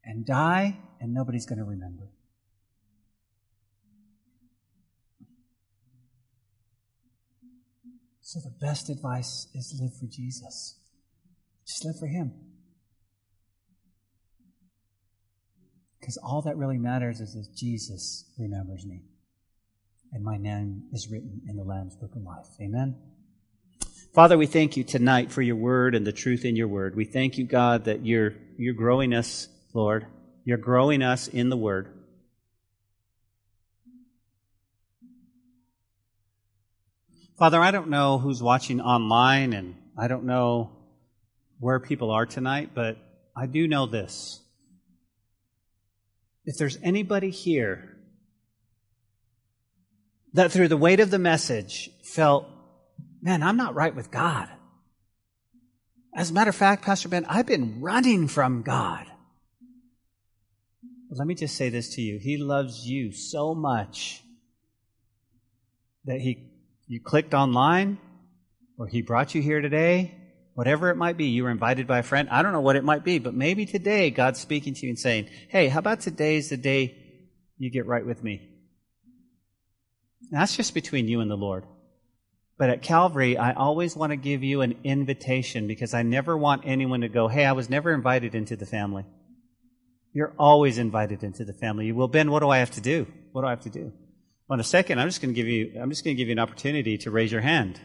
and 0.03 0.25
die, 0.25 0.77
and 0.99 1.13
nobody's 1.13 1.45
going 1.45 1.57
to 1.57 1.65
remember. 1.65 2.11
So 8.21 8.39
the 8.39 8.53
best 8.59 8.89
advice 8.89 9.47
is 9.55 9.79
live 9.81 9.95
for 9.97 10.07
Jesus. 10.07 10.79
Just 11.65 11.85
live 11.85 11.97
for 11.97 12.07
Him. 12.07 12.33
Because 16.05 16.17
all 16.17 16.43
that 16.43 16.55
really 16.55 16.77
matters 16.77 17.19
is 17.19 17.33
that 17.33 17.47
Jesus 17.57 18.25
remembers 18.37 18.85
me. 18.85 19.01
And 20.13 20.23
my 20.23 20.37
name 20.37 20.83
is 20.93 21.09
written 21.09 21.41
in 21.49 21.55
the 21.55 21.63
Lamb's 21.63 21.95
Book 21.95 22.15
of 22.15 22.21
Life. 22.21 22.45
Amen. 22.61 22.95
Father, 24.13 24.37
we 24.37 24.45
thank 24.45 24.77
you 24.77 24.83
tonight 24.83 25.31
for 25.31 25.41
your 25.41 25.55
word 25.55 25.95
and 25.95 26.05
the 26.05 26.11
truth 26.11 26.45
in 26.45 26.55
your 26.55 26.67
word. 26.67 26.95
We 26.95 27.05
thank 27.05 27.39
you, 27.39 27.45
God, 27.47 27.85
that 27.85 28.05
you're, 28.05 28.35
you're 28.55 28.75
growing 28.75 29.15
us, 29.15 29.47
Lord. 29.73 30.05
You're 30.43 30.59
growing 30.59 31.01
us 31.01 31.27
in 31.27 31.49
the 31.49 31.57
word. 31.57 31.89
Father, 37.39 37.59
I 37.59 37.71
don't 37.71 37.89
know 37.89 38.19
who's 38.19 38.43
watching 38.43 38.79
online 38.79 39.53
and 39.53 39.73
I 39.97 40.07
don't 40.07 40.25
know 40.25 40.69
where 41.59 41.79
people 41.79 42.11
are 42.11 42.27
tonight, 42.27 42.75
but 42.75 42.99
I 43.35 43.47
do 43.47 43.67
know 43.67 43.87
this. 43.87 44.39
If 46.45 46.57
there's 46.57 46.77
anybody 46.83 47.29
here 47.31 47.97
that 50.33 50.51
through 50.51 50.67
the 50.67 50.77
weight 50.77 50.99
of 50.99 51.11
the 51.11 51.19
message 51.19 51.89
felt, 52.03 52.47
man, 53.21 53.41
I'm 53.41 53.57
not 53.57 53.73
right 53.73 53.95
with 53.95 54.11
God. 54.11 54.49
As 56.13 56.29
a 56.29 56.33
matter 56.33 56.49
of 56.49 56.55
fact, 56.55 56.83
Pastor 56.83 57.09
Ben, 57.09 57.25
I've 57.25 57.45
been 57.45 57.81
running 57.81 58.27
from 58.27 58.61
God. 58.61 59.05
Let 61.09 61.27
me 61.27 61.35
just 61.35 61.55
say 61.55 61.69
this 61.69 61.95
to 61.95 62.01
you. 62.01 62.19
He 62.19 62.37
loves 62.37 62.85
you 62.85 63.13
so 63.13 63.55
much 63.55 64.21
that 66.03 66.19
he 66.19 66.51
you 66.87 66.99
clicked 66.99 67.33
online 67.33 67.97
or 68.77 68.87
he 68.87 69.01
brought 69.01 69.33
you 69.33 69.41
here 69.41 69.61
today, 69.61 70.13
whatever 70.55 70.89
it 70.89 70.97
might 70.97 71.17
be, 71.17 71.25
you 71.25 71.43
were 71.43 71.51
invited 71.51 71.85
by 71.85 71.99
a 71.99 72.03
friend. 72.03 72.27
I 72.31 72.41
don't 72.41 72.53
know 72.53 72.61
what 72.61 72.77
it 72.77 72.83
might 72.83 73.03
be, 73.03 73.19
but 73.19 73.35
maybe 73.35 73.65
today 73.65 74.09
God's 74.09 74.39
speaking 74.39 74.73
to 74.73 74.85
you 74.85 74.89
and 74.89 74.99
saying, 74.99 75.29
Hey, 75.49 75.67
how 75.67 75.79
about 75.79 75.99
today's 75.99 76.49
the 76.49 76.57
day 76.57 76.97
you 77.57 77.69
get 77.69 77.85
right 77.85 78.05
with 78.05 78.23
me? 78.23 78.49
That's 80.31 80.55
just 80.55 80.73
between 80.73 81.07
you 81.07 81.21
and 81.21 81.29
the 81.29 81.35
Lord. 81.35 81.65
But 82.57 82.69
at 82.69 82.81
Calvary, 82.81 83.37
I 83.37 83.51
always 83.53 83.95
want 83.95 84.11
to 84.11 84.17
give 84.17 84.43
you 84.43 84.61
an 84.61 84.79
invitation 84.83 85.67
because 85.67 85.93
I 85.93 86.03
never 86.03 86.35
want 86.37 86.63
anyone 86.65 87.01
to 87.01 87.09
go, 87.09 87.27
Hey, 87.27 87.45
I 87.45 87.51
was 87.51 87.69
never 87.69 87.93
invited 87.93 88.33
into 88.33 88.55
the 88.55 88.65
family. 88.65 89.05
You're 90.13 90.33
always 90.39 90.77
invited 90.77 91.23
into 91.23 91.43
the 91.43 91.53
family. 91.53 91.91
Well, 91.91 92.07
Ben, 92.07 92.31
what 92.31 92.39
do 92.39 92.49
I 92.49 92.59
have 92.59 92.71
to 92.71 92.81
do? 92.81 93.05
What 93.33 93.41
do 93.41 93.47
I 93.47 93.49
have 93.49 93.63
to 93.63 93.69
do? 93.69 93.91
Well, 94.47 94.55
in 94.55 94.61
a 94.61 94.63
second, 94.63 94.99
I'm 94.99 95.09
just 95.09 95.21
going 95.21 95.33
to 95.33 95.35
give 95.35 95.47
you, 95.47 95.73
I'm 95.81 95.89
just 95.89 96.05
going 96.05 96.15
to 96.15 96.17
give 96.17 96.29
you 96.29 96.31
an 96.31 96.39
opportunity 96.39 96.97
to 96.99 97.11
raise 97.11 97.33
your 97.33 97.41
hand 97.41 97.81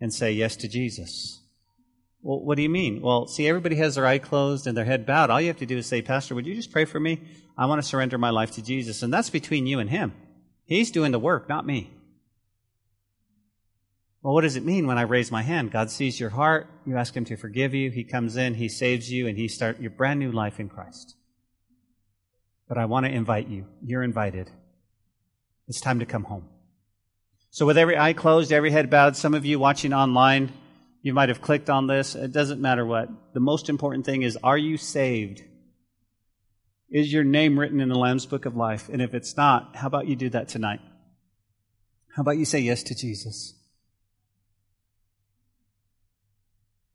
and 0.00 0.12
say 0.12 0.32
yes 0.32 0.56
to 0.56 0.68
Jesus. 0.68 1.41
Well, 2.22 2.40
what 2.40 2.56
do 2.56 2.62
you 2.62 2.68
mean? 2.68 3.02
Well, 3.02 3.26
see, 3.26 3.48
everybody 3.48 3.74
has 3.76 3.96
their 3.96 4.06
eye 4.06 4.18
closed 4.18 4.66
and 4.66 4.76
their 4.76 4.84
head 4.84 5.04
bowed. 5.04 5.28
All 5.28 5.40
you 5.40 5.48
have 5.48 5.56
to 5.58 5.66
do 5.66 5.78
is 5.78 5.86
say, 5.86 6.02
Pastor, 6.02 6.36
would 6.36 6.46
you 6.46 6.54
just 6.54 6.70
pray 6.70 6.84
for 6.84 7.00
me? 7.00 7.20
I 7.58 7.66
want 7.66 7.82
to 7.82 7.88
surrender 7.88 8.16
my 8.16 8.30
life 8.30 8.52
to 8.52 8.62
Jesus. 8.62 9.02
And 9.02 9.12
that's 9.12 9.28
between 9.28 9.66
you 9.66 9.80
and 9.80 9.90
him. 9.90 10.14
He's 10.64 10.92
doing 10.92 11.10
the 11.10 11.18
work, 11.18 11.48
not 11.48 11.66
me. 11.66 11.90
Well, 14.22 14.34
what 14.34 14.42
does 14.42 14.54
it 14.54 14.64
mean 14.64 14.86
when 14.86 14.98
I 14.98 15.02
raise 15.02 15.32
my 15.32 15.42
hand? 15.42 15.72
God 15.72 15.90
sees 15.90 16.20
your 16.20 16.30
heart. 16.30 16.68
You 16.86 16.96
ask 16.96 17.16
him 17.16 17.24
to 17.24 17.36
forgive 17.36 17.74
you. 17.74 17.90
He 17.90 18.04
comes 18.04 18.36
in, 18.36 18.54
he 18.54 18.68
saves 18.68 19.10
you, 19.10 19.26
and 19.26 19.36
he 19.36 19.48
starts 19.48 19.80
your 19.80 19.90
brand 19.90 20.20
new 20.20 20.30
life 20.30 20.60
in 20.60 20.68
Christ. 20.68 21.16
But 22.68 22.78
I 22.78 22.84
want 22.84 23.04
to 23.04 23.12
invite 23.12 23.48
you. 23.48 23.66
You're 23.84 24.04
invited. 24.04 24.48
It's 25.66 25.80
time 25.80 25.98
to 25.98 26.06
come 26.06 26.24
home. 26.24 26.48
So, 27.50 27.66
with 27.66 27.76
every 27.76 27.98
eye 27.98 28.12
closed, 28.12 28.52
every 28.52 28.70
head 28.70 28.88
bowed, 28.88 29.16
some 29.16 29.34
of 29.34 29.44
you 29.44 29.58
watching 29.58 29.92
online, 29.92 30.52
you 31.02 31.12
might 31.12 31.28
have 31.28 31.42
clicked 31.42 31.68
on 31.68 31.88
this. 31.88 32.14
It 32.14 32.32
doesn't 32.32 32.60
matter 32.60 32.86
what. 32.86 33.08
The 33.34 33.40
most 33.40 33.68
important 33.68 34.06
thing 34.06 34.22
is 34.22 34.38
are 34.42 34.58
you 34.58 34.76
saved? 34.76 35.42
Is 36.90 37.12
your 37.12 37.24
name 37.24 37.58
written 37.58 37.80
in 37.80 37.88
the 37.88 37.98
Lamb's 37.98 38.26
Book 38.26 38.46
of 38.46 38.56
Life? 38.56 38.88
And 38.88 39.02
if 39.02 39.14
it's 39.14 39.36
not, 39.36 39.76
how 39.76 39.86
about 39.86 40.06
you 40.06 40.14
do 40.14 40.28
that 40.30 40.48
tonight? 40.48 40.80
How 42.14 42.20
about 42.20 42.36
you 42.36 42.44
say 42.44 42.60
yes 42.60 42.82
to 42.84 42.94
Jesus? 42.94 43.54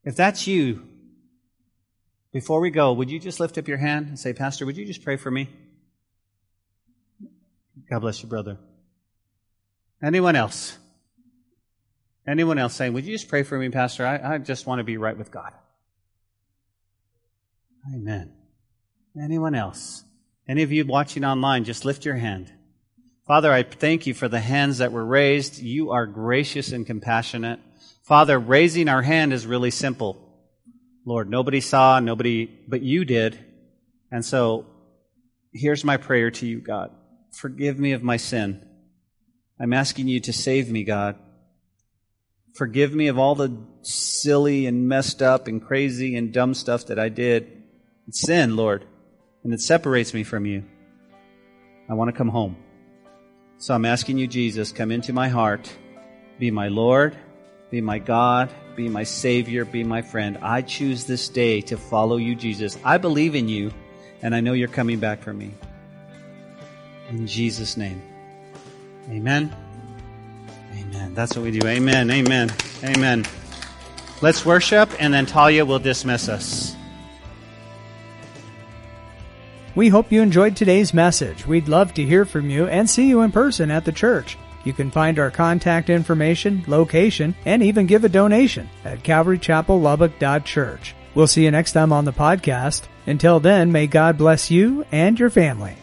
If 0.04 0.16
that's 0.16 0.46
you, 0.46 0.86
before 2.32 2.60
we 2.60 2.70
go, 2.70 2.92
would 2.92 3.10
you 3.10 3.18
just 3.18 3.40
lift 3.40 3.58
up 3.58 3.68
your 3.68 3.78
hand 3.78 4.06
and 4.08 4.18
say, 4.18 4.32
Pastor, 4.32 4.64
would 4.64 4.76
you 4.76 4.86
just 4.86 5.02
pray 5.02 5.16
for 5.16 5.30
me? 5.30 5.48
God 7.90 7.98
bless 8.00 8.22
you, 8.22 8.28
brother. 8.28 8.58
Anyone 10.02 10.36
else? 10.36 10.78
Anyone 12.28 12.58
else 12.58 12.74
saying, 12.74 12.92
Would 12.92 13.06
you 13.06 13.14
just 13.14 13.28
pray 13.28 13.42
for 13.42 13.58
me, 13.58 13.70
Pastor? 13.70 14.06
I, 14.06 14.34
I 14.34 14.38
just 14.38 14.66
want 14.66 14.80
to 14.80 14.84
be 14.84 14.98
right 14.98 15.16
with 15.16 15.30
God. 15.30 15.52
Amen. 17.94 18.34
Anyone 19.18 19.54
else? 19.54 20.04
Any 20.46 20.62
of 20.62 20.70
you 20.70 20.84
watching 20.84 21.24
online, 21.24 21.64
just 21.64 21.86
lift 21.86 22.04
your 22.04 22.16
hand. 22.16 22.52
Father, 23.26 23.50
I 23.50 23.62
thank 23.62 24.06
you 24.06 24.12
for 24.12 24.28
the 24.28 24.40
hands 24.40 24.78
that 24.78 24.92
were 24.92 25.04
raised. 25.04 25.58
You 25.58 25.90
are 25.92 26.06
gracious 26.06 26.72
and 26.72 26.86
compassionate. 26.86 27.60
Father, 28.04 28.38
raising 28.38 28.88
our 28.88 29.02
hand 29.02 29.32
is 29.32 29.46
really 29.46 29.70
simple. 29.70 30.18
Lord, 31.06 31.30
nobody 31.30 31.62
saw, 31.62 31.98
nobody, 31.98 32.46
but 32.68 32.82
you 32.82 33.06
did. 33.06 33.38
And 34.10 34.22
so 34.22 34.66
here's 35.52 35.84
my 35.84 35.96
prayer 35.96 36.30
to 36.32 36.46
you, 36.46 36.60
God. 36.60 36.90
Forgive 37.32 37.78
me 37.78 37.92
of 37.92 38.02
my 38.02 38.18
sin. 38.18 38.66
I'm 39.58 39.72
asking 39.72 40.08
you 40.08 40.20
to 40.20 40.32
save 40.32 40.70
me, 40.70 40.84
God. 40.84 41.16
Forgive 42.58 42.92
me 42.92 43.06
of 43.06 43.20
all 43.20 43.36
the 43.36 43.56
silly 43.82 44.66
and 44.66 44.88
messed 44.88 45.22
up 45.22 45.46
and 45.46 45.64
crazy 45.64 46.16
and 46.16 46.32
dumb 46.32 46.54
stuff 46.54 46.86
that 46.86 46.98
I 46.98 47.08
did. 47.08 47.62
It's 48.08 48.22
sin, 48.22 48.56
Lord, 48.56 48.84
and 49.44 49.54
it 49.54 49.60
separates 49.60 50.12
me 50.12 50.24
from 50.24 50.44
you. 50.44 50.64
I 51.88 51.94
want 51.94 52.08
to 52.08 52.18
come 52.18 52.26
home. 52.26 52.56
So 53.58 53.74
I'm 53.74 53.84
asking 53.84 54.18
you, 54.18 54.26
Jesus, 54.26 54.72
come 54.72 54.90
into 54.90 55.12
my 55.12 55.28
heart, 55.28 55.72
be 56.40 56.50
my 56.50 56.66
Lord, 56.66 57.16
be 57.70 57.80
my 57.80 58.00
God, 58.00 58.50
be 58.74 58.88
my 58.88 59.04
Savior, 59.04 59.64
be 59.64 59.84
my 59.84 60.02
friend. 60.02 60.36
I 60.42 60.62
choose 60.62 61.04
this 61.04 61.28
day 61.28 61.60
to 61.60 61.76
follow 61.76 62.16
you, 62.16 62.34
Jesus. 62.34 62.76
I 62.84 62.98
believe 62.98 63.36
in 63.36 63.48
you, 63.48 63.70
and 64.20 64.34
I 64.34 64.40
know 64.40 64.52
you're 64.52 64.66
coming 64.66 64.98
back 64.98 65.22
for 65.22 65.32
me. 65.32 65.54
In 67.08 67.24
Jesus' 67.28 67.76
name. 67.76 68.02
Amen. 69.08 69.54
Amen. 70.78 71.14
That's 71.14 71.36
what 71.36 71.44
we 71.44 71.50
do. 71.50 71.66
Amen. 71.66 72.10
Amen. 72.10 72.50
Amen. 72.84 73.24
Let's 74.20 74.44
worship, 74.44 74.90
and 74.98 75.12
then 75.14 75.26
Talia 75.26 75.64
will 75.64 75.78
dismiss 75.78 76.28
us. 76.28 76.74
We 79.74 79.88
hope 79.88 80.10
you 80.10 80.22
enjoyed 80.22 80.56
today's 80.56 80.92
message. 80.92 81.46
We'd 81.46 81.68
love 81.68 81.94
to 81.94 82.04
hear 82.04 82.24
from 82.24 82.50
you 82.50 82.66
and 82.66 82.90
see 82.90 83.06
you 83.08 83.20
in 83.20 83.30
person 83.30 83.70
at 83.70 83.84
the 83.84 83.92
church. 83.92 84.36
You 84.64 84.72
can 84.72 84.90
find 84.90 85.18
our 85.18 85.30
contact 85.30 85.88
information, 85.88 86.64
location, 86.66 87.36
and 87.46 87.62
even 87.62 87.86
give 87.86 88.04
a 88.04 88.08
donation 88.08 88.68
at 88.84 89.04
calvarychapellubbock.church. 89.04 90.94
We'll 91.14 91.26
see 91.28 91.44
you 91.44 91.50
next 91.50 91.72
time 91.72 91.92
on 91.92 92.04
the 92.04 92.12
podcast. 92.12 92.88
Until 93.06 93.40
then, 93.40 93.72
may 93.72 93.86
God 93.86 94.18
bless 94.18 94.50
you 94.50 94.84
and 94.90 95.18
your 95.18 95.30
family. 95.30 95.76